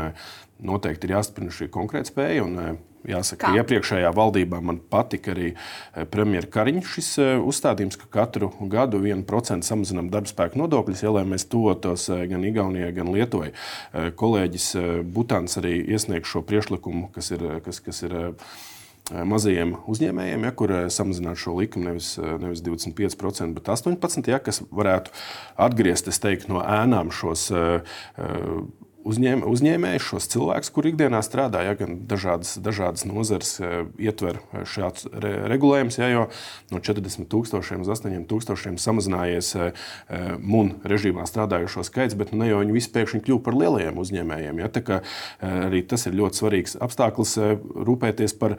noteikti 0.58 1.06
ir 1.06 1.14
jāstiprina 1.20 1.54
šī 1.54 1.70
konkrēta 1.70 2.10
spēja. 2.10 2.48
Un, 2.48 2.80
Jāsaka, 3.08 3.48
Kā? 3.48 3.54
iepriekšējā 3.62 4.10
valdībā 4.16 4.60
man 4.64 4.82
patika 4.92 5.32
arī 5.32 5.54
eh, 5.54 6.04
premjerministra 6.12 6.52
Kariņš 6.58 6.94
šis 6.98 7.12
eh, 7.24 7.34
uzstādījums, 7.40 8.00
ka 8.02 8.10
katru 8.12 8.52
gadu 8.72 9.00
1% 9.00 9.68
samazinām 9.68 10.12
darba 10.12 10.28
spēku 10.28 10.60
nodokļus, 10.60 11.06
ja, 11.06 11.14
lai 11.16 11.24
mēs 11.30 11.48
tuvotos 11.48 12.10
eh, 12.12 12.26
gan 12.28 12.44
Igaunijai, 12.48 12.92
gan 12.96 13.12
Lietuvai. 13.16 13.54
Kolēģis 14.18 14.66
Butāns 15.14 15.58
arī 15.60 15.78
iesniegs 15.96 16.32
šo 16.32 16.44
priekšlikumu, 16.48 17.12
kas 17.16 17.32
ir. 17.36 17.46
Kas, 17.64 17.80
kas 17.84 18.04
ir 18.06 18.14
mazajiem 19.08 19.72
uzņēmējiem, 19.88 20.44
ja, 20.44 20.52
kur 20.56 20.72
samazināt 20.92 21.40
šo 21.40 21.54
likumu 21.62 21.88
nevis, 21.90 22.10
nevis 22.20 22.62
25%, 22.66 23.56
bet 23.56 23.70
18%, 23.72 24.28
ja, 24.32 24.40
kas 24.44 24.60
varētu 24.68 25.14
atgriezt 25.64 26.12
teiktu, 26.12 26.52
no 26.52 26.60
ēnām 26.60 27.14
šos 27.16 27.48
uh, 27.56 27.96
uzņēm, 29.08 29.44
uzņēmējus, 29.48 30.06
šos 30.12 30.28
cilvēkus, 30.34 30.72
kur 30.76 30.88
ikdienā 30.90 31.22
strādā, 31.26 31.64
ja 31.66 31.76
gan 31.80 31.98
dažādas, 32.10 32.56
dažādas 32.64 33.06
nozares 33.08 33.54
e, 33.62 33.72
ietver 34.08 34.40
e, 34.40 34.64
šāds 34.68 35.08
re, 35.12 35.34
regulējums, 35.52 36.00
ja, 36.02 36.10
jo 36.12 36.26
no 36.74 36.82
40 36.84 37.30
tūkstošiem 37.32 37.86
uz 37.86 37.92
8 37.96 38.26
tūkstošiem 38.30 38.80
samazinājies 38.82 39.54
e, 39.56 39.70
MUN 40.42 40.76
režīmā 40.88 41.28
strādājušo 41.30 41.86
skaits, 41.88 42.18
bet 42.20 42.34
nu, 42.34 42.42
ne 42.44 42.52
jau 42.52 42.62
viņi 42.62 42.76
visi 42.76 42.94
pēkšņi 42.96 43.24
kļuvu 43.26 43.44
par 43.46 43.58
lielajiem 43.58 44.02
uzņēmējiem. 44.04 44.62
Ja, 44.64 44.72
kā, 44.88 45.00
arī 45.42 45.82
tas 45.90 46.06
ir 46.06 46.16
ļoti 46.20 46.42
svarīgs 46.42 46.76
apstākļus 46.84 47.34
rūpēties 47.88 48.36
par 48.38 48.58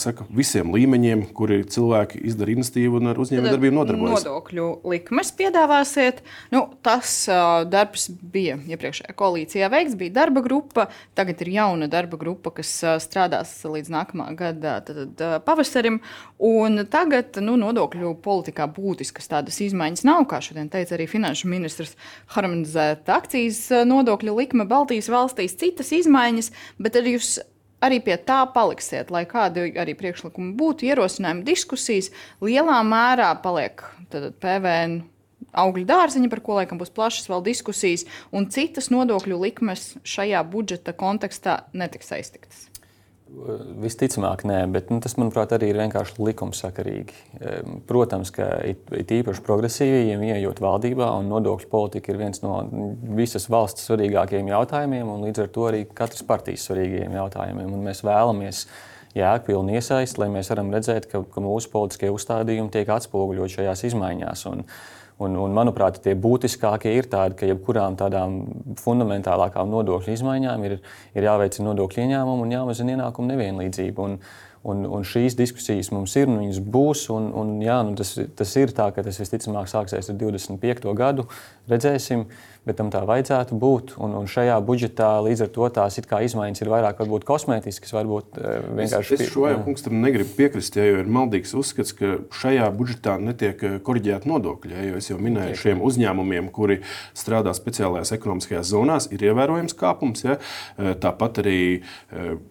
saka, 0.00 0.24
visiem 0.32 0.72
līmeņiem, 0.74 1.26
kuri 1.36 1.60
cilvēki 1.68 2.22
izdara 2.30 2.54
investīvu 2.54 3.00
un 3.00 3.12
ar 3.12 3.20
uzņēmējdarbību 3.20 3.76
nodarbojas. 3.76 4.24
Nodokļu 4.24 4.68
likmes 4.94 5.32
piedāvāsiet. 5.36 6.22
Nu, 6.54 6.64
tas 6.84 7.12
uh, 7.28 7.64
darbs 7.68 8.08
bija 8.10 8.56
iepriekšējā 8.70 9.14
koalīcijā 9.18 9.63
Latvijā 9.64 9.70
veikts, 9.72 9.96
bija 9.96 10.12
darba 10.12 10.42
grupa. 10.42 10.88
Tagad 11.14 11.40
ir 11.40 11.48
jauna 11.54 11.88
darba 11.88 12.18
grupa, 12.20 12.50
kas 12.50 12.70
strādās 13.00 13.64
līdz 13.64 13.90
nākamā 13.90 14.34
gada 14.36 14.80
tad, 14.84 15.20
pavasarim. 15.44 16.00
Un 16.38 16.84
tagad 16.90 17.38
nu, 17.40 17.56
nodokļu 17.56 18.14
politikā 18.22 18.66
būtiskas 18.68 19.28
tādas 19.30 19.60
izmaiņas 19.64 20.04
nav. 20.04 20.26
Kā 20.28 20.42
šodien 20.44 20.68
teica 20.68 20.96
arī 20.96 21.06
finanšu 21.08 21.48
ministrs, 21.48 21.96
harmonizēta 22.34 23.16
akcijas 23.16 23.70
nodokļu 23.88 24.36
likme 24.36 24.68
Baltijas 24.68 25.08
valstīs, 25.08 25.56
citas 25.56 25.92
izmaiņas, 25.92 26.52
bet 26.78 27.00
arī 27.00 27.16
jūs 27.16 27.38
arī 27.84 28.00
pie 28.04 28.16
tā 28.16 28.44
paliksiet, 28.52 29.10
lai 29.12 29.24
kādi 29.28 29.70
arī 29.80 29.96
priekšlikumi 29.96 30.54
būtu, 30.56 30.88
ierosinājumi, 30.88 31.44
diskusijas, 31.44 32.12
lielā 32.44 32.80
mērā 32.84 33.34
paliek 33.44 33.84
PVN 34.12 35.02
augļu 35.60 35.86
dārziņi, 35.88 36.30
par 36.32 36.42
ko 36.44 36.60
laikam 36.60 36.80
būs 36.80 36.92
plašas 36.94 37.30
vēl 37.30 37.44
diskusijas, 37.46 38.06
un 38.34 38.50
citas 38.52 38.90
nodokļu 38.94 39.40
likmes 39.46 39.94
šajā 40.02 40.44
budžeta 40.50 40.96
kontekstā 40.96 41.64
netiks 41.72 42.14
aiztiktas. 42.14 42.68
Visticamāk, 43.82 44.44
nē, 44.46 44.60
bet 44.70 44.90
nu, 44.92 45.00
tas, 45.02 45.16
manuprāt, 45.18 45.50
arī 45.56 45.72
ir 45.72 45.78
vienkārši 45.80 46.22
likumsakarīgi. 46.22 47.16
Protams, 47.88 48.30
ka 48.34 48.46
it, 48.68 48.84
it 48.94 49.10
īpaši 49.16 49.42
progresīviem 49.44 50.22
ieejot 50.28 50.60
valdībā, 50.62 51.08
un 51.18 51.32
nodokļu 51.32 51.70
politika 51.72 52.12
ir 52.12 52.20
viens 52.20 52.44
no 52.44 52.60
visas 53.18 53.48
valsts 53.50 53.88
svarīgākajiem 53.88 54.52
jautājumiem, 54.52 55.10
un 55.10 55.26
līdz 55.26 55.44
ar 55.44 55.50
to 55.56 55.66
arī 55.70 55.82
katras 55.88 56.22
partijas 56.26 56.68
svarīgākajiem 56.68 57.16
jautājumiem. 57.18 57.72
Un 57.74 57.86
mēs 57.88 58.04
vēlamies 58.06 58.66
jēgpilnu 59.18 59.78
iesaisti, 59.80 60.20
lai 60.22 60.30
mēs 60.36 60.52
varam 60.52 60.70
redzēt, 60.74 61.08
ka, 61.10 61.24
ka 61.24 61.42
mūsu 61.42 61.72
politiskie 61.72 62.12
uzstādījumi 62.14 62.70
tiek 62.76 62.92
atspoguļot 62.92 63.56
šajās 63.56 63.86
izmaiņās. 63.90 64.46
Un, 64.52 64.66
Un, 65.22 65.36
un, 65.38 65.52
manuprāt, 65.54 66.00
tie 66.02 66.16
būtiskākie 66.18 66.90
ir 66.98 67.06
tādi, 67.10 67.36
ka 67.38 67.46
jebkurām 67.46 67.94
tādām 67.98 68.40
fundamentālākām 68.82 69.70
nodokļu 69.70 70.16
izmaiņām 70.16 70.64
ir, 70.66 70.80
ir 71.14 71.28
jāveicina 71.28 71.68
nodokļu 71.70 72.02
ieņēmumu 72.02 72.42
un 72.42 72.56
jāmazina 72.56 72.96
ienākumu 72.96 73.34
nevienlīdzību. 73.34 74.08
Un, 74.08 74.18
Un, 74.64 74.86
un 74.88 75.02
šīs 75.04 75.34
diskusijas 75.36 75.90
mums 75.92 76.14
ir, 76.16 76.24
un 76.24 76.38
viņas 76.40 76.58
būs. 76.72 77.02
Un, 77.12 77.26
un, 77.36 77.50
jā, 77.60 77.74
nu 77.84 77.92
tas, 78.00 78.14
tas 78.32 78.54
ir 78.56 78.70
tā, 78.72 78.86
ka 78.96 79.02
tas 79.04 79.18
visticamāk 79.20 79.68
sāksies 79.68 80.08
ar 80.08 80.16
25. 80.16 80.86
gadu. 80.96 81.26
Redzēsim, 81.64 82.26
bet 82.64 82.76
tam 82.76 82.90
tā 82.92 83.00
vajadzētu 83.08 83.56
būt. 83.60 83.94
Un, 84.04 84.12
un 84.18 84.26
šajā 84.28 84.56
budžetā 84.64 85.08
līdz 85.24 85.46
ar 85.46 85.50
to 85.52 85.68
tās 85.72 85.96
izmaiņas 85.96 86.60
ir 86.60 86.70
vairāk 86.72 86.98
varbūt, 87.00 87.24
kosmētiskas, 87.28 87.92
varbūt 87.96 88.38
uh, 88.40 88.66
vienkārši. 88.80 89.16
Es, 89.16 89.22
es 89.24 89.32
šo 89.32 89.48
kungs 89.64 89.84
tam 89.84 89.96
negribu 90.02 90.28
piekrist, 90.36 90.76
ja, 90.76 90.84
jo 90.88 90.98
ir 91.00 91.08
maldīgs 91.08 91.54
uzskats, 91.56 91.94
ka 91.96 92.18
šajā 92.36 92.66
budžetā 92.76 93.16
netiek 93.20 93.64
eh, 93.64 93.76
korģēta 93.84 94.28
nodokļi. 94.28 94.74
Ja, 94.76 94.84
jo 94.90 95.00
es 95.00 95.08
jau 95.08 95.16
minēju, 95.20 95.56
šiem 95.60 95.80
uzņēmumiem, 95.84 96.50
kuri 96.52 96.80
strādā 97.16 97.54
speciālajās 97.56 98.12
ekonomiskajās 98.16 98.72
zonās, 98.72 99.08
ir 99.12 99.24
ievērojams 99.30 99.76
kāpums. 99.80 100.24
Ja. 100.26 100.36
Eh, 100.76 100.92
tāpat 101.00 101.40
arī 101.44 101.60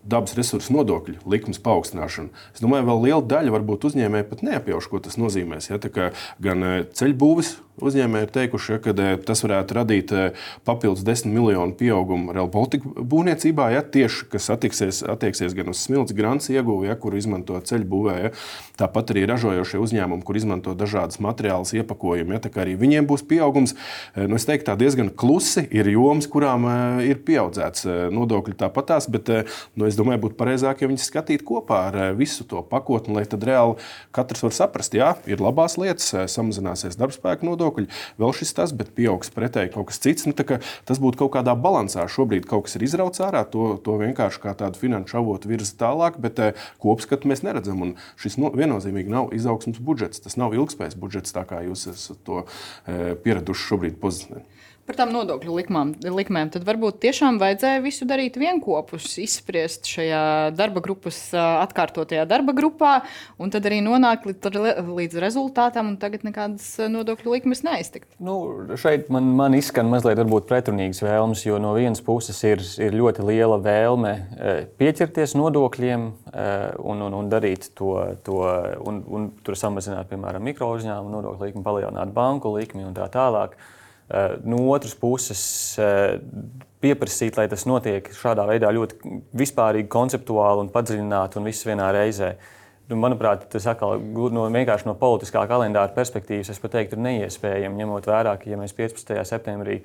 dabas 0.09 0.33
resursu 0.37 0.73
nodokļu 0.73 1.21
likums 1.29 1.61
paaugstināšana. 1.63 2.33
Es 2.53 2.65
domāju, 2.65 2.87
vēl 2.89 3.05
liela 3.07 3.21
daļa 3.35 3.53
varbūt 3.59 3.87
uzņēmēji 3.91 4.29
pat 4.29 4.41
neapjauš, 4.45 4.89
ko 4.89 5.01
tas 5.05 5.21
nozīmēs. 5.21 5.69
Ja. 5.69 5.81
Gan 6.41 6.65
ceļbūves 6.97 7.53
Uzņēmēji 7.81 8.27
ir 8.27 8.29
teikuši, 8.29 8.73
ja, 8.75 8.79
ka 8.83 8.91
eh, 9.01 9.15
tas 9.25 9.39
varētu 9.41 9.73
radīt 9.73 10.11
eh, 10.13 10.41
papildus 10.67 11.01
10 11.07 11.31
miljonu 11.33 11.73
pieaugumu 11.73 12.35
Real 12.35 12.49
Baltica 12.53 12.85
būvniecībā, 12.85 13.71
ja, 13.73 13.81
tieši 13.81 14.27
kas 14.29 14.51
attieksies, 14.53 14.99
attieksies 15.09 15.55
gan 15.57 15.71
uz 15.71 15.81
smilts 15.81 16.13
grants 16.13 16.51
ieguvi, 16.53 16.91
ja, 16.91 16.95
kur 17.01 17.17
izmanto 17.17 17.57
ceļu 17.57 17.87
būvē. 17.89 18.17
Ja. 18.27 18.31
Tāpat 18.77 19.15
arī 19.15 19.23
ražojošie 19.29 19.81
uzņēmumi, 19.81 20.25
kur 20.25 20.37
izmanto 20.37 20.75
dažādas 20.77 21.17
materiālus, 21.23 21.73
iepakojumu, 21.79 22.37
ja, 22.37 22.43
arī 22.61 22.75
viņiem 22.77 23.09
būs 23.09 23.25
pieaugums. 23.25 23.73
Eh, 24.13 24.29
nu, 24.29 24.37
es 24.37 24.45
teiktu, 24.45 24.69
tā 24.69 24.77
diezgan 24.77 25.09
klusi 25.09 25.65
ir 25.73 25.89
jomas, 25.89 26.29
kurām 26.29 26.69
ir 27.01 27.23
pieaudzēts 27.25 27.89
nodokļu 28.13 28.53
tāpatās, 28.61 29.09
bet 29.09 29.33
nu, 29.73 29.89
es 29.89 29.97
domāju, 29.97 30.27
būtu 30.27 30.37
pareizāk, 30.37 30.85
ja 30.85 30.91
viņi 30.91 31.01
skatītu 31.01 31.49
kopā 31.49 31.81
ar 31.89 31.99
visu 32.17 32.45
to 32.45 32.61
pakotni, 32.69 33.17
lai 33.17 33.25
tad 33.29 33.41
reāli 33.49 33.81
katrs 34.13 34.45
var 34.45 34.53
saprast, 34.61 34.93
jā, 34.93 35.15
ir 35.25 35.41
labās 35.41 35.79
lietas, 35.81 36.13
samazināsies 36.29 36.99
darbspēka 37.01 37.49
nodokļi 37.49 37.62
nodokļi, 37.63 37.87
vēl 38.19 38.35
šis 38.35 38.53
tas, 38.57 38.73
bet 38.75 38.93
pieaugs 38.95 39.31
pretēji 39.33 39.73
kaut 39.73 39.89
kas 39.89 40.01
cits. 40.03 40.27
Nu, 40.27 40.35
tas 40.35 41.01
būtu 41.01 41.23
kaut 41.23 41.33
kādā 41.37 41.55
balansā. 41.55 42.05
Šobrīd 42.11 42.47
kaut 42.49 42.67
kas 42.67 42.77
ir 42.77 42.85
izrauts 42.87 43.23
ārā, 43.23 43.43
to, 43.49 43.77
to 43.83 43.97
vienkārši 44.01 44.41
kā 44.43 44.55
tādu 44.59 44.81
finanšu 44.81 45.19
avotu 45.21 45.51
virza 45.51 45.75
tālāk, 45.79 46.19
bet 46.21 46.41
eh, 46.43 46.65
kopskatu 46.83 47.29
mēs 47.31 47.43
neredzam. 47.45 47.81
Un 47.85 47.95
šis 48.19 48.37
no, 48.41 48.51
viennozīmīgi 48.53 49.11
nav 49.13 49.31
izaugsmas 49.35 49.81
budžets, 49.83 50.23
tas 50.23 50.37
nav 50.39 50.55
ilgspējas 50.57 50.97
budžets, 50.99 51.35
tā 51.35 51.45
kā 51.47 51.63
jūs 51.65 51.87
esat 51.91 52.19
to 52.27 52.43
e, 52.43 53.13
pieraduši 53.23 53.69
šobrīd 53.69 53.99
pozicionēt. 54.01 54.52
Par 54.83 54.97
tām 54.99 55.13
nodokļu 55.15 55.53
likmām, 55.61 55.93
likmēm, 56.03 56.49
tad 56.51 56.65
varbūt 56.67 56.97
tiešām 57.05 57.37
vajadzēja 57.39 57.79
visu 57.85 58.03
darīt 58.03 58.35
vienopus, 58.35 59.13
izspriest 59.23 59.87
šajā 59.87 60.23
darba 60.59 60.81
grupas 60.83 61.19
atkārtotajā 61.39 62.25
darba 62.27 62.51
grupā, 62.57 62.97
un 63.39 63.53
tad 63.53 63.63
arī 63.69 63.77
nonākt 63.85 64.27
līdz, 64.27 64.57
līdz 64.83 65.21
rezultātam, 65.23 65.93
un 65.93 65.95
tagad 66.01 66.25
nekādas 66.27 66.65
nodokļu 66.91 67.31
likmes 67.31 67.63
neiztikt. 67.63 68.09
Nu, 68.19 68.35
šeit 68.75 69.07
man, 69.13 69.29
man 69.39 69.55
izskan 69.55 69.87
mazliet 69.87 70.19
pretrunīgas 70.49 70.99
vēlmes, 71.05 71.45
jo 71.47 71.61
no 71.63 71.71
vienas 71.77 72.03
puses 72.03 72.41
ir, 72.43 72.59
ir 72.83 72.97
ļoti 72.99 73.23
liela 73.29 73.61
vēlme 73.63 74.11
pieķerties 74.81 75.37
nodokļiem 75.39 76.09
un, 76.83 77.05
un, 77.07 77.15
un 77.21 77.29
darīt 77.31 77.69
to, 77.79 77.93
to 78.27 78.41
un, 78.83 78.99
un 79.07 79.31
tur 79.47 79.55
samazināt, 79.55 80.11
piemēram, 80.11 80.43
mikro 80.43 80.73
uzņēmumu 80.75 81.15
nodokļu 81.15 81.47
likmi, 81.47 81.63
palielināt 81.63 82.11
banku 82.11 82.51
likmi 82.57 82.83
un 82.83 82.99
tā 82.99 83.07
tālāk. 83.15 83.55
Eh, 84.13 84.37
no 84.43 84.69
otras 84.69 84.93
puses, 84.93 85.75
eh, 85.81 86.19
pieprasīt, 86.83 87.37
lai 87.39 87.47
tas 87.49 87.63
notiek 87.65 88.11
šādā 88.13 88.43
veidā 88.45 88.69
ļoti 88.69 88.99
vispārīgi, 89.33 89.89
konceptuāli 89.89 90.61
un 90.61 90.69
padziļināti 90.69 91.39
un 91.39 91.49
viss 91.49 91.65
vienā 91.65 91.87
reizē. 91.95 92.35
Nu, 92.91 92.99
manuprāt, 92.99 93.47
tas 93.49 93.65
atkal 93.71 93.97
no, 93.97 94.45
vienkārši 94.53 94.85
no 94.85 94.93
politiskā 94.99 95.47
kalendāra 95.49 95.95
perspektīvas, 95.95 96.51
es 96.53 96.61
pat 96.61 96.75
teiktu, 96.75 96.99
ir 96.99 97.05
neiespējami, 97.07 97.79
ņemot 97.79 98.11
vērā, 98.11 98.35
ka 98.37 98.51
ja 98.51 98.59
mēs 98.59 98.75
15. 98.77 99.17
septembrī 99.25 99.79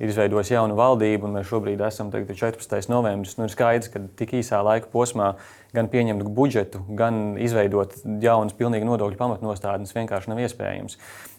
ir 0.00 0.10
izveidojusi 0.10 0.56
jaunu 0.56 0.74
valdību, 0.78 1.28
un 1.28 1.38
mēs 1.38 1.46
šobrīd 1.52 1.84
esam 1.86 2.10
14. 2.10 2.90
novembris. 2.90 3.38
Nu, 3.38 3.46
ir 3.46 3.54
skaidrs, 3.54 3.92
ka 3.92 4.02
tik 4.18 4.34
īsā 4.40 4.58
laika 4.64 4.90
posmā 4.90 5.36
gan 5.76 5.86
pieņemt 5.92 6.26
budžetu, 6.34 6.82
gan 6.98 7.36
izveidot 7.38 7.94
jaunas, 8.24 8.58
pilnīgi 8.58 8.88
nodokļu 8.88 9.20
pamatnostādnes 9.20 9.94
vienkārši 9.94 10.32
nav 10.32 10.42
iespējams. 10.42 10.98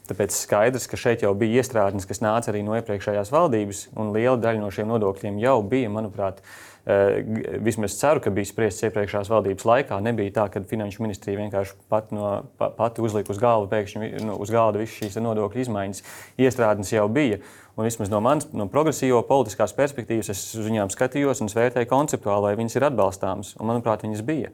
Tāpēc 0.10 0.34
skaidrs, 0.34 0.88
ka 0.90 0.98
šeit 0.98 1.22
jau 1.22 1.36
bija 1.38 1.62
iestrādes, 1.62 2.08
kas 2.10 2.24
nāca 2.24 2.50
arī 2.50 2.64
no 2.66 2.74
iepriekšējās 2.80 3.30
valdības, 3.34 3.84
un 4.00 4.10
liela 4.16 4.40
daļa 4.42 4.64
no 4.64 4.72
šiem 4.74 4.90
nodokļiem 4.90 5.38
jau 5.44 5.60
bija, 5.70 5.92
manuprāt, 5.94 6.40
eh, 6.90 7.20
vismaz 7.62 7.98
ceru, 8.00 8.24
ka 8.24 8.34
bija 8.34 8.50
spriests 8.50 8.88
iepriekšējās 8.88 9.30
valdības 9.30 9.68
laikā. 9.70 10.00
Nebija 10.02 10.34
tā, 10.40 10.48
ka 10.50 10.64
finanšu 10.66 11.06
ministrija 11.06 11.38
vienkārši 11.44 11.78
pat 11.94 12.10
no, 12.16 12.32
pati 12.58 13.06
uzlika 13.06 13.30
uz 13.30 13.38
galda, 13.38 13.70
pēkšņi 13.76 14.24
nu, 14.26 14.40
uz 14.42 14.50
galda 14.50 14.82
visas 14.82 14.98
šīs 14.98 15.22
nodokļu 15.22 15.62
izmaiņas. 15.68 16.04
Iestrādes 16.42 16.94
jau 16.96 17.06
bija. 17.08 17.44
Un 17.78 17.86
vismaz 17.86 18.10
no 18.12 18.20
manas 18.20 18.50
no 18.52 18.66
progresīvo 18.68 19.22
politiskās 19.24 19.72
perspektīvas 19.78 20.34
es 20.34 20.42
uz 20.58 20.66
viņām 20.66 20.90
skatījos 20.92 21.40
un 21.46 21.54
vērtēju 21.54 21.88
konceptuāli, 21.88 22.50
vai 22.50 22.58
viņas 22.60 22.76
ir 22.76 22.90
atbalstāmas. 22.90 23.54
Un, 23.60 23.70
manuprāt, 23.70 24.04
viņas 24.04 24.26
bija. 24.26 24.50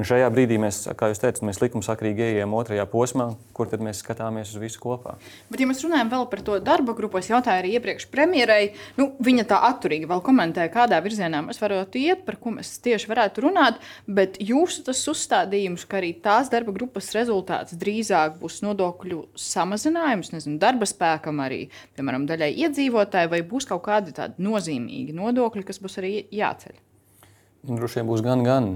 Un 0.00 0.06
šajā 0.08 0.30
brīdī 0.32 0.56
mēs, 0.56 0.86
kā 0.96 1.10
jūs 1.10 1.18
teicat, 1.20 1.42
mēs 1.44 1.58
likumsakrīgi 1.60 2.22
ejam 2.24 2.54
otrajā 2.56 2.86
posmā, 2.88 3.26
kur 3.52 3.68
tad 3.68 3.82
mēs 3.84 3.98
skatāmies 4.00 4.54
uz 4.54 4.62
visu 4.62 4.80
kopā. 4.80 5.18
Bet, 5.52 5.60
ja 5.60 5.66
mēs 5.68 5.82
runājam 5.84 6.08
vēl 6.14 6.24
par 6.30 6.40
to 6.46 6.56
darba 6.64 6.94
grupu, 6.96 7.20
es 7.20 7.28
jautāju 7.28 7.60
arī 7.60 7.74
iepriekš 7.76 8.06
premjerai, 8.08 8.70
nu, 8.96 9.10
viņa 9.20 9.44
tā 9.52 9.60
atturīgi 9.68 10.08
vēl 10.08 10.24
komentēja, 10.24 10.72
kādā 10.72 11.02
virzienā 11.04 11.44
mēs 11.44 11.60
varētu 11.60 12.00
iet, 12.00 12.24
par 12.24 12.40
ko 12.40 12.54
mēs 12.56 12.72
tieši 12.80 13.12
varētu 13.12 13.44
runāt. 13.44 13.84
Bet 14.08 14.40
jūsu 14.40 14.88
tas 14.88 15.04
uzstādījums, 15.12 15.84
ka 15.84 16.00
arī 16.00 16.14
tās 16.24 16.48
darba 16.48 16.72
grupas 16.80 17.12
rezultāts 17.18 17.76
drīzāk 17.76 18.40
būs 18.40 18.62
nodokļu 18.64 19.26
samazinājums, 19.36 20.32
nezinu, 20.32 20.56
darba 20.64 20.88
spēkam 20.88 21.44
arī, 21.44 21.66
piemēram, 21.98 22.24
daļai 22.30 22.54
iedzīvotāji, 22.64 23.36
vai 23.36 23.44
būs 23.52 23.68
kaut 23.68 23.84
kādi 23.92 24.16
tādi 24.16 24.48
nozīmīgi 24.48 25.12
nodokļi, 25.20 25.68
kas 25.68 25.84
būs 25.84 26.00
arī 26.00 26.22
jāceļ. 26.32 26.86
Droši 27.60 28.00
vien 28.00 28.08
būs 28.08 28.22
gan, 28.24 28.40
gan. 28.40 28.68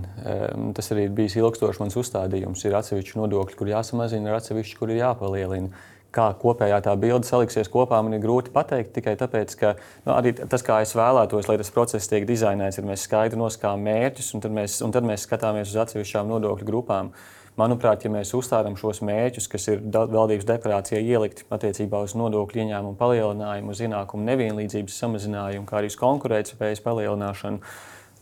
Tas 0.77 0.91
arī 0.93 1.07
ir 1.09 1.13
bijis 1.17 1.39
ilgstošs 1.41 1.81
mans 1.81 1.95
uzstādījums. 1.97 2.67
Ir 2.67 2.77
atsevišķi 2.77 3.17
nodokļi, 3.17 3.57
kur 3.57 3.71
jāsamazina, 3.71 4.29
ir 4.29 4.37
atsevišķi, 4.37 4.77
kur 4.77 4.93
ir 4.93 5.01
jāpalielina. 5.01 5.71
Kā 6.15 6.29
kopējā 6.39 6.77
tā 6.85 6.93
bilde 7.01 7.27
saliksies 7.27 7.71
kopā, 7.73 7.99
man 8.05 8.15
ir 8.15 8.21
grūti 8.23 8.53
pateikt. 8.55 8.93
Tikai 8.95 9.17
tāpēc, 9.19 9.55
ka 9.59 9.73
nu, 10.05 10.13
arī 10.15 10.35
tas, 10.37 10.63
kā 10.63 10.83
es 10.85 10.93
vēlētos, 10.95 11.49
lai 11.49 11.57
tas 11.59 11.73
process 11.75 12.11
tiek 12.13 12.27
dizainēts, 12.29 12.79
ir 12.79 12.87
mēs 12.87 13.07
skaidri 13.09 13.41
noskām 13.41 13.83
mērķus, 13.89 14.29
un 14.37 14.45
tad 14.45 14.55
mēs, 14.55 14.77
un 14.85 14.93
tad 14.95 15.09
mēs 15.09 15.25
skatāmies 15.27 15.73
uz 15.73 15.81
atsevišķām 15.87 16.31
nodokļu 16.31 16.69
grupām. 16.69 17.11
Manuprāt, 17.59 18.05
ja 18.05 18.11
mēs 18.11 18.35
uzstādām 18.37 18.77
šos 18.79 19.01
mērķus, 19.07 19.49
kas 19.51 19.69
ir 19.71 19.83
valdības 19.89 20.47
deklarācijā 20.47 21.01
ielikti 21.01 21.49
attiecībā 21.55 22.03
uz 22.05 22.15
nodokļu 22.19 22.63
ieņēmumu 22.63 22.99
palielinājumu, 23.01 23.75
uz 23.75 23.83
ienākumu 23.87 24.27
nevienlīdzības 24.29 25.01
samazinājumu, 25.03 25.67
kā 25.71 25.81
arī 25.81 25.91
uz 25.91 25.99
konkurētspējas 25.99 26.83
palielināšanu, 26.83 27.63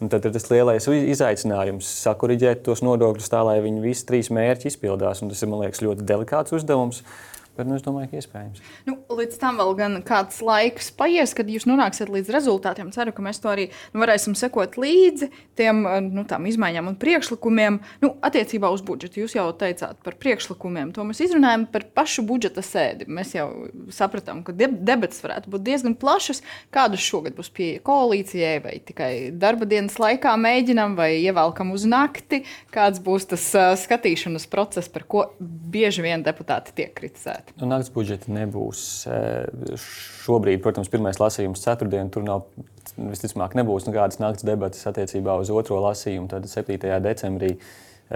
Un 0.01 0.11
tad 0.11 0.25
ir 0.27 0.33
tas 0.35 0.49
lielais 0.51 0.87
izaicinājums 0.89 1.91
sakuriģēt 2.03 2.65
tos 2.67 2.83
nodokļus 2.83 3.31
tā, 3.31 3.43
lai 3.47 3.59
viņi 3.63 3.85
visi 3.85 4.07
trīs 4.09 4.33
mērķi 4.35 4.71
izpildās. 4.73 5.23
Un 5.23 5.31
tas 5.31 5.43
ir, 5.45 5.51
man 5.53 5.63
liekas, 5.63 5.83
ļoti 5.85 6.07
delikāts 6.09 6.55
uzdevums. 6.57 7.03
Bet 7.53 7.69
nu, 7.69 7.77
es 7.77 7.83
domāju, 7.85 8.09
ka 8.09 8.17
iespējams. 8.17 8.63
Nu, 8.89 8.95
līdz 9.13 9.37
tam 9.41 9.59
vēl 9.61 9.75
gan 9.77 9.97
kāds 10.09 10.39
laiks 10.41 10.89
paies, 10.97 11.35
kad 11.37 11.51
jūs 11.53 11.67
nonāksiet 11.69 12.09
līdz 12.09 12.31
rezultātiem. 12.33 12.89
Ceru, 12.95 13.13
ka 13.13 13.25
mēs 13.25 13.43
to 13.43 13.51
arī 13.53 13.67
nu, 13.93 14.01
varēsim 14.01 14.33
sekot 14.39 14.79
līdzi 14.81 15.29
tiem 15.61 15.83
nu, 16.09 16.25
izmaiņām 16.25 16.89
un 16.89 16.97
priekšlikumiem. 17.03 17.77
Nu, 18.01 18.15
attiecībā 18.25 18.71
uz 18.73 18.81
budžetu 18.87 19.21
jūs 19.21 19.37
jau 19.37 19.45
teicāt 19.61 20.01
par 20.05 20.17
priekšlikumiem. 20.23 20.95
To 20.97 21.05
mēs 21.05 21.21
izrunājam 21.27 21.67
par 21.75 21.85
pašu 21.93 22.25
budžeta 22.25 22.65
sēdi. 22.65 23.11
Mēs 23.13 23.35
jau 23.37 23.51
sapratām, 23.93 24.41
ka 24.47 24.57
debats 24.57 25.21
varētu 25.21 25.53
būt 25.53 25.67
diezgan 25.69 25.99
plašas. 26.01 26.41
Kādas 26.73 27.05
šogad 27.05 27.37
būs 27.37 27.53
pieeja 27.53 27.85
koalīcijai, 27.85 28.57
vai 28.65 28.79
tikai 28.81 29.13
darba 29.37 29.69
dienas 29.69 30.01
laikā 30.01 30.33
mēģinām, 30.41 30.97
vai 30.97 31.11
ievelkam 31.21 31.77
uz 31.77 31.85
nakti? 31.85 32.47
Kāds 32.73 33.05
būs 33.05 33.29
tas 33.35 33.45
uh, 33.59 33.75
skatīšanas 33.77 34.49
process, 34.49 34.89
par 34.89 35.05
ko 35.05 35.29
bieži 35.39 36.09
vien 36.09 36.25
deputāti 36.25 36.73
tiek 36.81 36.97
kritizēti? 36.97 37.42
Paredzēti? 37.43 37.61
Nu, 37.63 37.69
nakts 37.71 37.93
budžeta 37.93 38.33
nebūs. 38.33 39.07
E, 39.07 39.77
šobrīd, 40.25 40.63
protams, 40.63 40.91
pirmais 40.93 41.21
lasījums 41.21 41.63
ceturtdien, 41.63 42.11
tur 42.11 42.25
nav 42.27 42.47
visticamāk 42.97 43.55
nebūs 43.59 43.87
nekādas 43.89 44.21
nakts 44.23 44.45
debatas 44.45 44.87
attiecībā 44.87 45.37
uz 45.41 45.51
otro 45.51 45.81
lasījumu. 45.85 46.29
Tad 46.31 46.49
7. 46.49 46.79
decembrī 47.03 47.57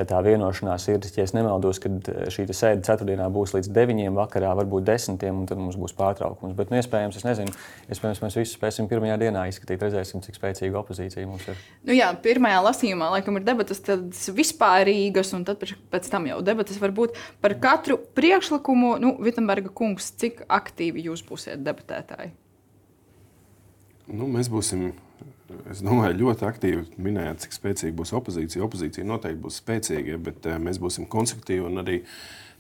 tā 0.05 0.19
vienošanās 0.25 0.85
ir, 0.93 1.05
ja 1.17 1.25
nemaldos, 1.37 1.79
ka 1.81 1.91
šī 2.33 2.45
sēde 2.51 2.85
ceturtdienā 2.85 3.29
būs 3.33 3.55
līdz 3.57 3.71
9. 3.73 4.03
vakarā, 4.17 4.51
varbūt 4.59 4.85
10. 4.89 5.23
un 5.31 5.47
tad 5.49 5.61
mums 5.61 5.79
būs 5.81 5.95
pārtraukums. 5.97 6.57
Bet, 6.59 6.73
nu, 6.73 6.81
iespējams, 6.81 7.17
es 7.17 7.25
nezinu, 7.25 7.55
iespējams, 7.89 8.21
mēs 8.25 8.39
visus 8.41 8.57
spēsim 8.59 8.91
pirmajā 8.91 9.17
dienā 9.23 9.47
izskatīt, 9.51 9.85
redzēsim, 9.87 10.21
cik 10.27 10.37
spēcīga 10.37 10.81
opozīcija 10.83 11.29
mums 11.31 11.47
ir. 11.49 11.63
Nu, 11.89 11.97
jā, 11.97 12.11
pirmajā 12.27 12.61
lasījumā 12.69 13.09
laikam 13.17 13.41
ir 13.41 13.47
debatas 13.47 13.81
vispārīgas, 14.37 15.33
un 15.39 15.47
tad 15.49 15.65
pēc 15.65 16.11
tam 16.13 16.29
jau 16.29 16.43
debatas 16.45 16.81
var 16.83 16.93
būt 16.97 17.17
par 17.45 17.57
katru 17.63 17.97
priekšlikumu. 18.19 18.97
Nu, 19.01 19.17
Vitsenberga 19.25 19.73
kungs, 19.73 20.13
cik 20.21 20.45
aktīvi 20.53 21.09
jūs 21.09 21.25
būsiet 21.25 21.65
debatētāji? 21.65 22.35
Nu, 24.07 24.29
mēs 24.31 24.51
būsim 24.53 24.93
Es 25.71 25.79
domāju, 25.85 26.17
ļoti 26.25 26.47
aktīvi 26.49 26.83
minējāt, 27.03 27.45
cik 27.45 27.55
spēcīga 27.55 27.95
būs 28.01 28.13
opozīcija. 28.19 28.65
Opozīcija 28.67 29.07
noteikti 29.07 29.43
būs 29.45 29.61
spēcīga, 29.63 30.19
bet 30.27 30.49
mēs 30.63 30.81
būsim 30.83 31.07
konstruktīvi 31.11 31.69
un 31.69 31.83
arī 31.85 32.01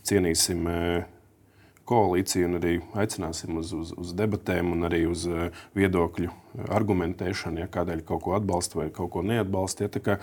cienīsim 0.06 0.68
koalīciju 1.86 2.48
un 2.48 2.58
arī 2.58 2.72
aicināsim 2.98 3.60
uz, 3.60 3.72
uz, 3.76 3.92
uz 3.96 4.12
debatēm 4.18 4.72
un 4.74 4.88
arī 4.88 5.04
uz 5.10 5.26
eh, 5.30 5.48
viedokļu 5.78 6.32
argumentēšanu, 6.72 7.60
ja 7.60 7.68
kādēļ 7.68 8.00
kaut 8.08 8.22
ko 8.24 8.32
atbalsta 8.36 8.78
vai 8.80 8.86
kaut 8.94 9.10
ko 9.12 9.22
neatbalsta. 9.26 9.90
Ja, 9.90 10.16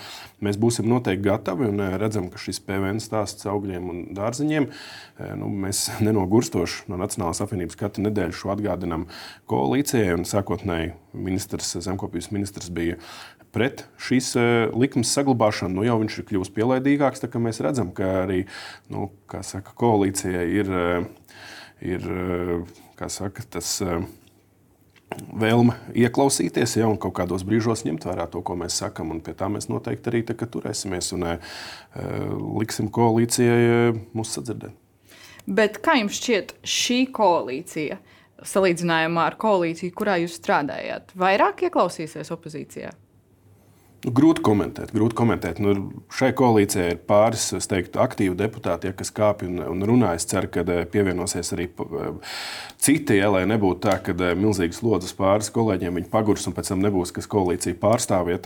mēs 0.44 0.58
būsim 0.62 0.88
noteikti 0.90 1.28
gatavi 1.28 1.70
un 1.70 1.84
eh, 1.86 1.98
redzam, 2.02 2.30
ka 2.34 2.42
šis 2.42 2.62
PVN 2.68 3.02
stāsts 3.04 3.48
augļiem 3.50 3.92
un 3.94 4.02
dārziņiem. 4.18 4.70
Eh, 4.70 5.36
nu, 5.40 5.52
mēs 5.66 5.86
nenogurstoši 6.08 6.90
no 6.92 7.00
Nacionālās 7.02 7.44
apvienības 7.46 7.80
katru 7.80 8.08
nedēļu 8.08 8.40
šo 8.42 8.54
atgādinām 8.56 9.08
koalīcijai. 9.52 10.20
Sākotnēji 10.28 10.94
ministrs, 11.14 11.76
zemkopības 11.86 12.32
ministrs 12.34 12.72
bija 12.74 13.00
pret 13.54 13.84
šīs 14.02 14.32
likmes 14.74 15.12
saglabāšanu. 15.14 15.78
Nu, 15.78 15.84
jau 15.86 16.00
viņš 16.02 16.16
ir 16.18 16.26
kļuvis 16.32 16.52
pielaidīgāks. 16.56 17.22
Mēs 17.38 17.62
redzam, 17.62 17.92
ka 17.94 18.24
arī 18.24 18.40
nu, 18.90 19.12
saka, 19.46 19.76
koalīcijai 19.78 20.48
ir 20.58 20.72
ir 21.84 22.06
eh, 22.10 23.10
saka, 23.12 23.44
tas 23.56 23.76
eh, 23.84 24.06
vēlme 25.14 25.76
ieklausīties, 26.00 26.78
ja, 26.80 26.88
un 26.90 26.98
kaut 27.02 27.16
kādos 27.20 27.44
brīžos 27.48 27.86
ņemt 27.88 28.08
vērā 28.08 28.28
to, 28.32 28.42
ko 28.46 28.56
mēs 28.60 28.80
sakām. 28.82 29.14
Pie 29.24 29.36
tā 29.38 29.50
mēs 29.52 29.70
noteikti 29.70 30.10
arī 30.10 30.24
turēsimies 30.26 31.12
un 31.18 31.28
uh, 31.28 31.52
liksim 32.58 32.90
koalīcijai 32.94 33.92
mūs 34.16 34.34
sadzirdēt. 34.34 34.74
Bet 35.46 35.78
kā 35.84 36.00
jums 36.00 36.18
šķiet 36.18 36.56
šī 36.64 37.00
koalīcija, 37.14 38.00
salīdzinājumā 38.48 39.28
ar 39.30 39.38
koalīciju, 39.40 39.94
kurā 39.96 40.18
jūs 40.24 40.40
strādājāt, 40.40 41.14
vairāk 41.20 41.66
ieklausīsies 41.68 42.32
opozīcijā? 42.34 42.94
Nu, 44.04 44.12
grūti 44.12 44.44
komentēt. 44.44 44.92
Grūti 44.92 45.16
komentēt. 45.16 45.60
Nu, 45.64 45.74
šai 46.12 46.34
koalīcijai 46.36 46.90
ir 46.92 46.98
pāris 47.08 47.46
teiktu, 47.72 48.02
aktīvi 48.04 48.36
deputāti, 48.36 48.90
ja, 48.90 48.96
kas 49.00 49.14
kāpj 49.16 49.48
un, 49.48 49.62
un 49.64 49.86
runā. 49.88 50.10
Es 50.18 50.28
ceru, 50.28 50.50
ka 50.52 50.66
eh, 50.68 50.82
pievienosies 50.92 51.54
arī 51.56 51.70
eh, 51.72 52.34
citi, 52.84 53.16
ja, 53.22 53.30
lai 53.32 53.46
nebūtu 53.48 53.80
tā, 53.86 53.94
ka 54.04 54.12
eh, 54.12 54.34
milzīgas 54.36 54.82
slodzes 54.82 55.16
pāris 55.16 55.48
kolēģiem 55.56 56.02
viņi 56.02 56.12
pagurs 56.12 56.50
un 56.50 56.56
pēc 56.58 56.74
tam 56.74 56.84
nebūs, 56.84 57.14
kas 57.16 57.30
koalīcija 57.32 57.80
pārstāv. 57.80 58.34
Ja, 58.34 58.42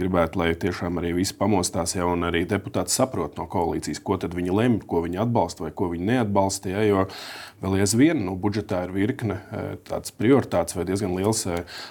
gribētu, 0.00 0.40
lai 0.40 0.54
tiešām 0.56 0.96
arī 1.02 1.12
visi 1.18 1.36
pamostās 1.36 1.92
ja, 1.98 2.08
un 2.08 2.24
arī 2.30 2.46
deputāti 2.48 2.96
saprot 2.96 3.36
no 3.36 3.44
koalīcijas, 3.52 4.00
ko 4.00 4.16
viņi 4.16 4.56
lemj, 4.56 4.80
ko 4.88 5.04
viņi 5.04 5.20
atbalsta 5.26 5.66
vai 5.66 5.74
ko 5.76 5.90
viņi 5.92 6.08
neatbalsta. 6.14 6.72
Ja, 6.72 6.86
jo 6.88 7.04
vēl 7.60 7.82
aizvien 7.82 8.24
nu, 8.24 8.32
budžetā 8.40 8.86
ir 8.86 8.96
virkne 8.96 9.42
tādas 9.84 10.16
prioritātes 10.16 10.78
vai 10.78 10.88
diezgan 10.88 11.12
liels 11.18 11.44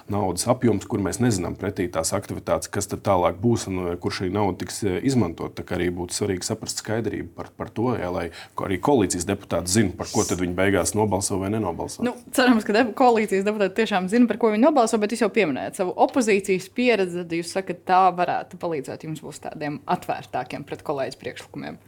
naudas 0.10 0.50
apjoms, 0.50 0.90
kur 0.90 1.06
mēs 1.06 1.22
nezinām 1.22 1.54
pretī 1.60 1.86
tās 1.94 2.16
aktivitātes 2.18 2.72
kas 2.80 2.90
tad 2.92 3.04
tālāk 3.06 3.40
būs 3.44 3.68
un 3.70 3.82
eh, 3.84 3.96
kur 4.02 4.16
šī 4.16 4.32
nauda 4.34 4.62
tiks 4.64 4.82
eh, 4.88 5.00
izmantot. 5.08 5.56
Tā 5.58 5.66
arī 5.76 5.90
būtu 5.96 6.16
svarīgi 6.16 6.48
saprast 6.48 6.82
skaidrību 6.82 7.34
par, 7.38 7.52
par 7.60 7.72
to, 7.76 7.92
ja, 8.00 8.12
lai 8.14 8.30
arī 8.66 8.80
koalīcijas 8.84 9.28
deputāti 9.30 9.74
zinātu, 9.76 9.98
par 10.00 10.12
ko 10.14 10.26
viņi 10.30 10.56
beigās 10.58 10.96
nobalso 10.98 11.40
vai 11.42 11.52
nenobalso. 11.54 12.04
Nu, 12.06 12.16
cerams, 12.36 12.66
ka 12.68 12.76
de 12.76 12.86
koalīcijas 12.98 13.48
deputāti 13.48 13.82
tiešām 13.82 14.10
zina, 14.12 14.30
par 14.30 14.40
ko 14.42 14.54
viņi 14.54 14.66
nobalso, 14.66 15.00
bet 15.02 15.14
jūs 15.14 15.26
jau 15.26 15.32
pieminējat 15.36 15.82
savu 15.82 15.96
opozīcijas 16.08 16.70
pieredzi. 16.76 17.26
Jūs 17.40 17.54
sakat, 17.56 17.84
tā 17.88 18.06
varētu 18.16 18.60
palīdzēt 18.62 19.06
jums 19.08 19.24
būt 19.24 19.44
tādiem 19.48 19.80
atvērtākiem 19.90 20.66
pret 20.68 20.86
kolēģis 20.88 21.20
priekšlikumiem. 21.20 21.80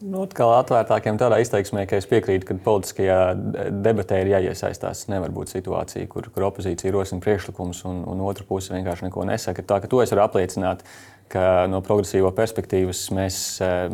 Nu, 0.00 0.22
atkal 0.24 0.54
atvērtākiem 0.56 1.18
tādā 1.20 1.40
izteiksmē, 1.42 1.84
ka 1.88 1.98
es 2.00 2.08
piekrītu, 2.08 2.46
ka 2.48 2.56
politiskajā 2.64 3.20
debatē 3.84 4.22
ir 4.22 4.32
jāiesaistās. 4.32 5.04
Nevar 5.12 5.32
būt 5.36 5.52
situācija, 5.52 6.08
kur, 6.08 6.30
kur 6.32 6.48
opozīcija 6.48 6.92
rosina 6.94 7.20
priekšlikumus 7.24 7.84
un, 7.88 8.02
un 8.08 8.22
otra 8.24 8.46
puse 8.48 8.72
vienkārši 8.72 9.08
neko 9.08 9.26
nesaka. 9.28 9.64
Tā 9.66 9.82
ka 9.84 9.90
to 9.92 10.00
es 10.00 10.14
varu 10.14 10.24
apliecināt, 10.24 10.86
ka 11.30 11.66
no 11.70 11.82
progresīvo 11.84 12.30
perspektīvas 12.34 13.02
mēs, 13.14 13.36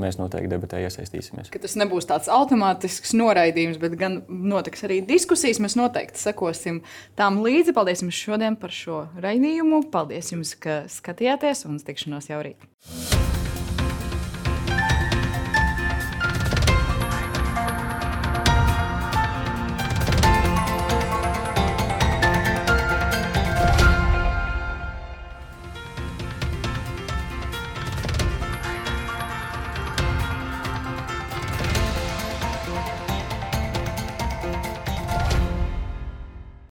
mēs 0.01 0.21
noteikti 0.21 0.53
debatē 0.55 0.81
iesaistīsimies. 0.87 1.51
Ka 1.53 1.61
tas 1.63 1.75
nebūs 1.81 2.09
tāds 2.09 2.31
automātisks 2.33 3.13
noraidījums, 3.19 3.81
bet 3.83 3.99
gan 4.01 4.21
notiks 4.29 4.87
arī 4.87 5.03
diskusijas. 5.09 5.61
Mēs 5.63 5.77
noteikti 5.79 6.23
sekosim 6.23 6.81
tām 7.19 7.43
līdzi. 7.45 7.75
Paldies 7.77 8.07
jums 8.07 8.23
šodien 8.29 8.61
par 8.61 8.75
šo 8.75 9.05
raidījumu. 9.27 9.89
Paldies 9.93 10.33
jums, 10.33 10.55
ka 10.55 10.85
skatījāties 10.93 11.67
un 11.69 11.83
tikšanos 11.83 12.31
jau 12.33 12.41
rīt. 12.47 12.71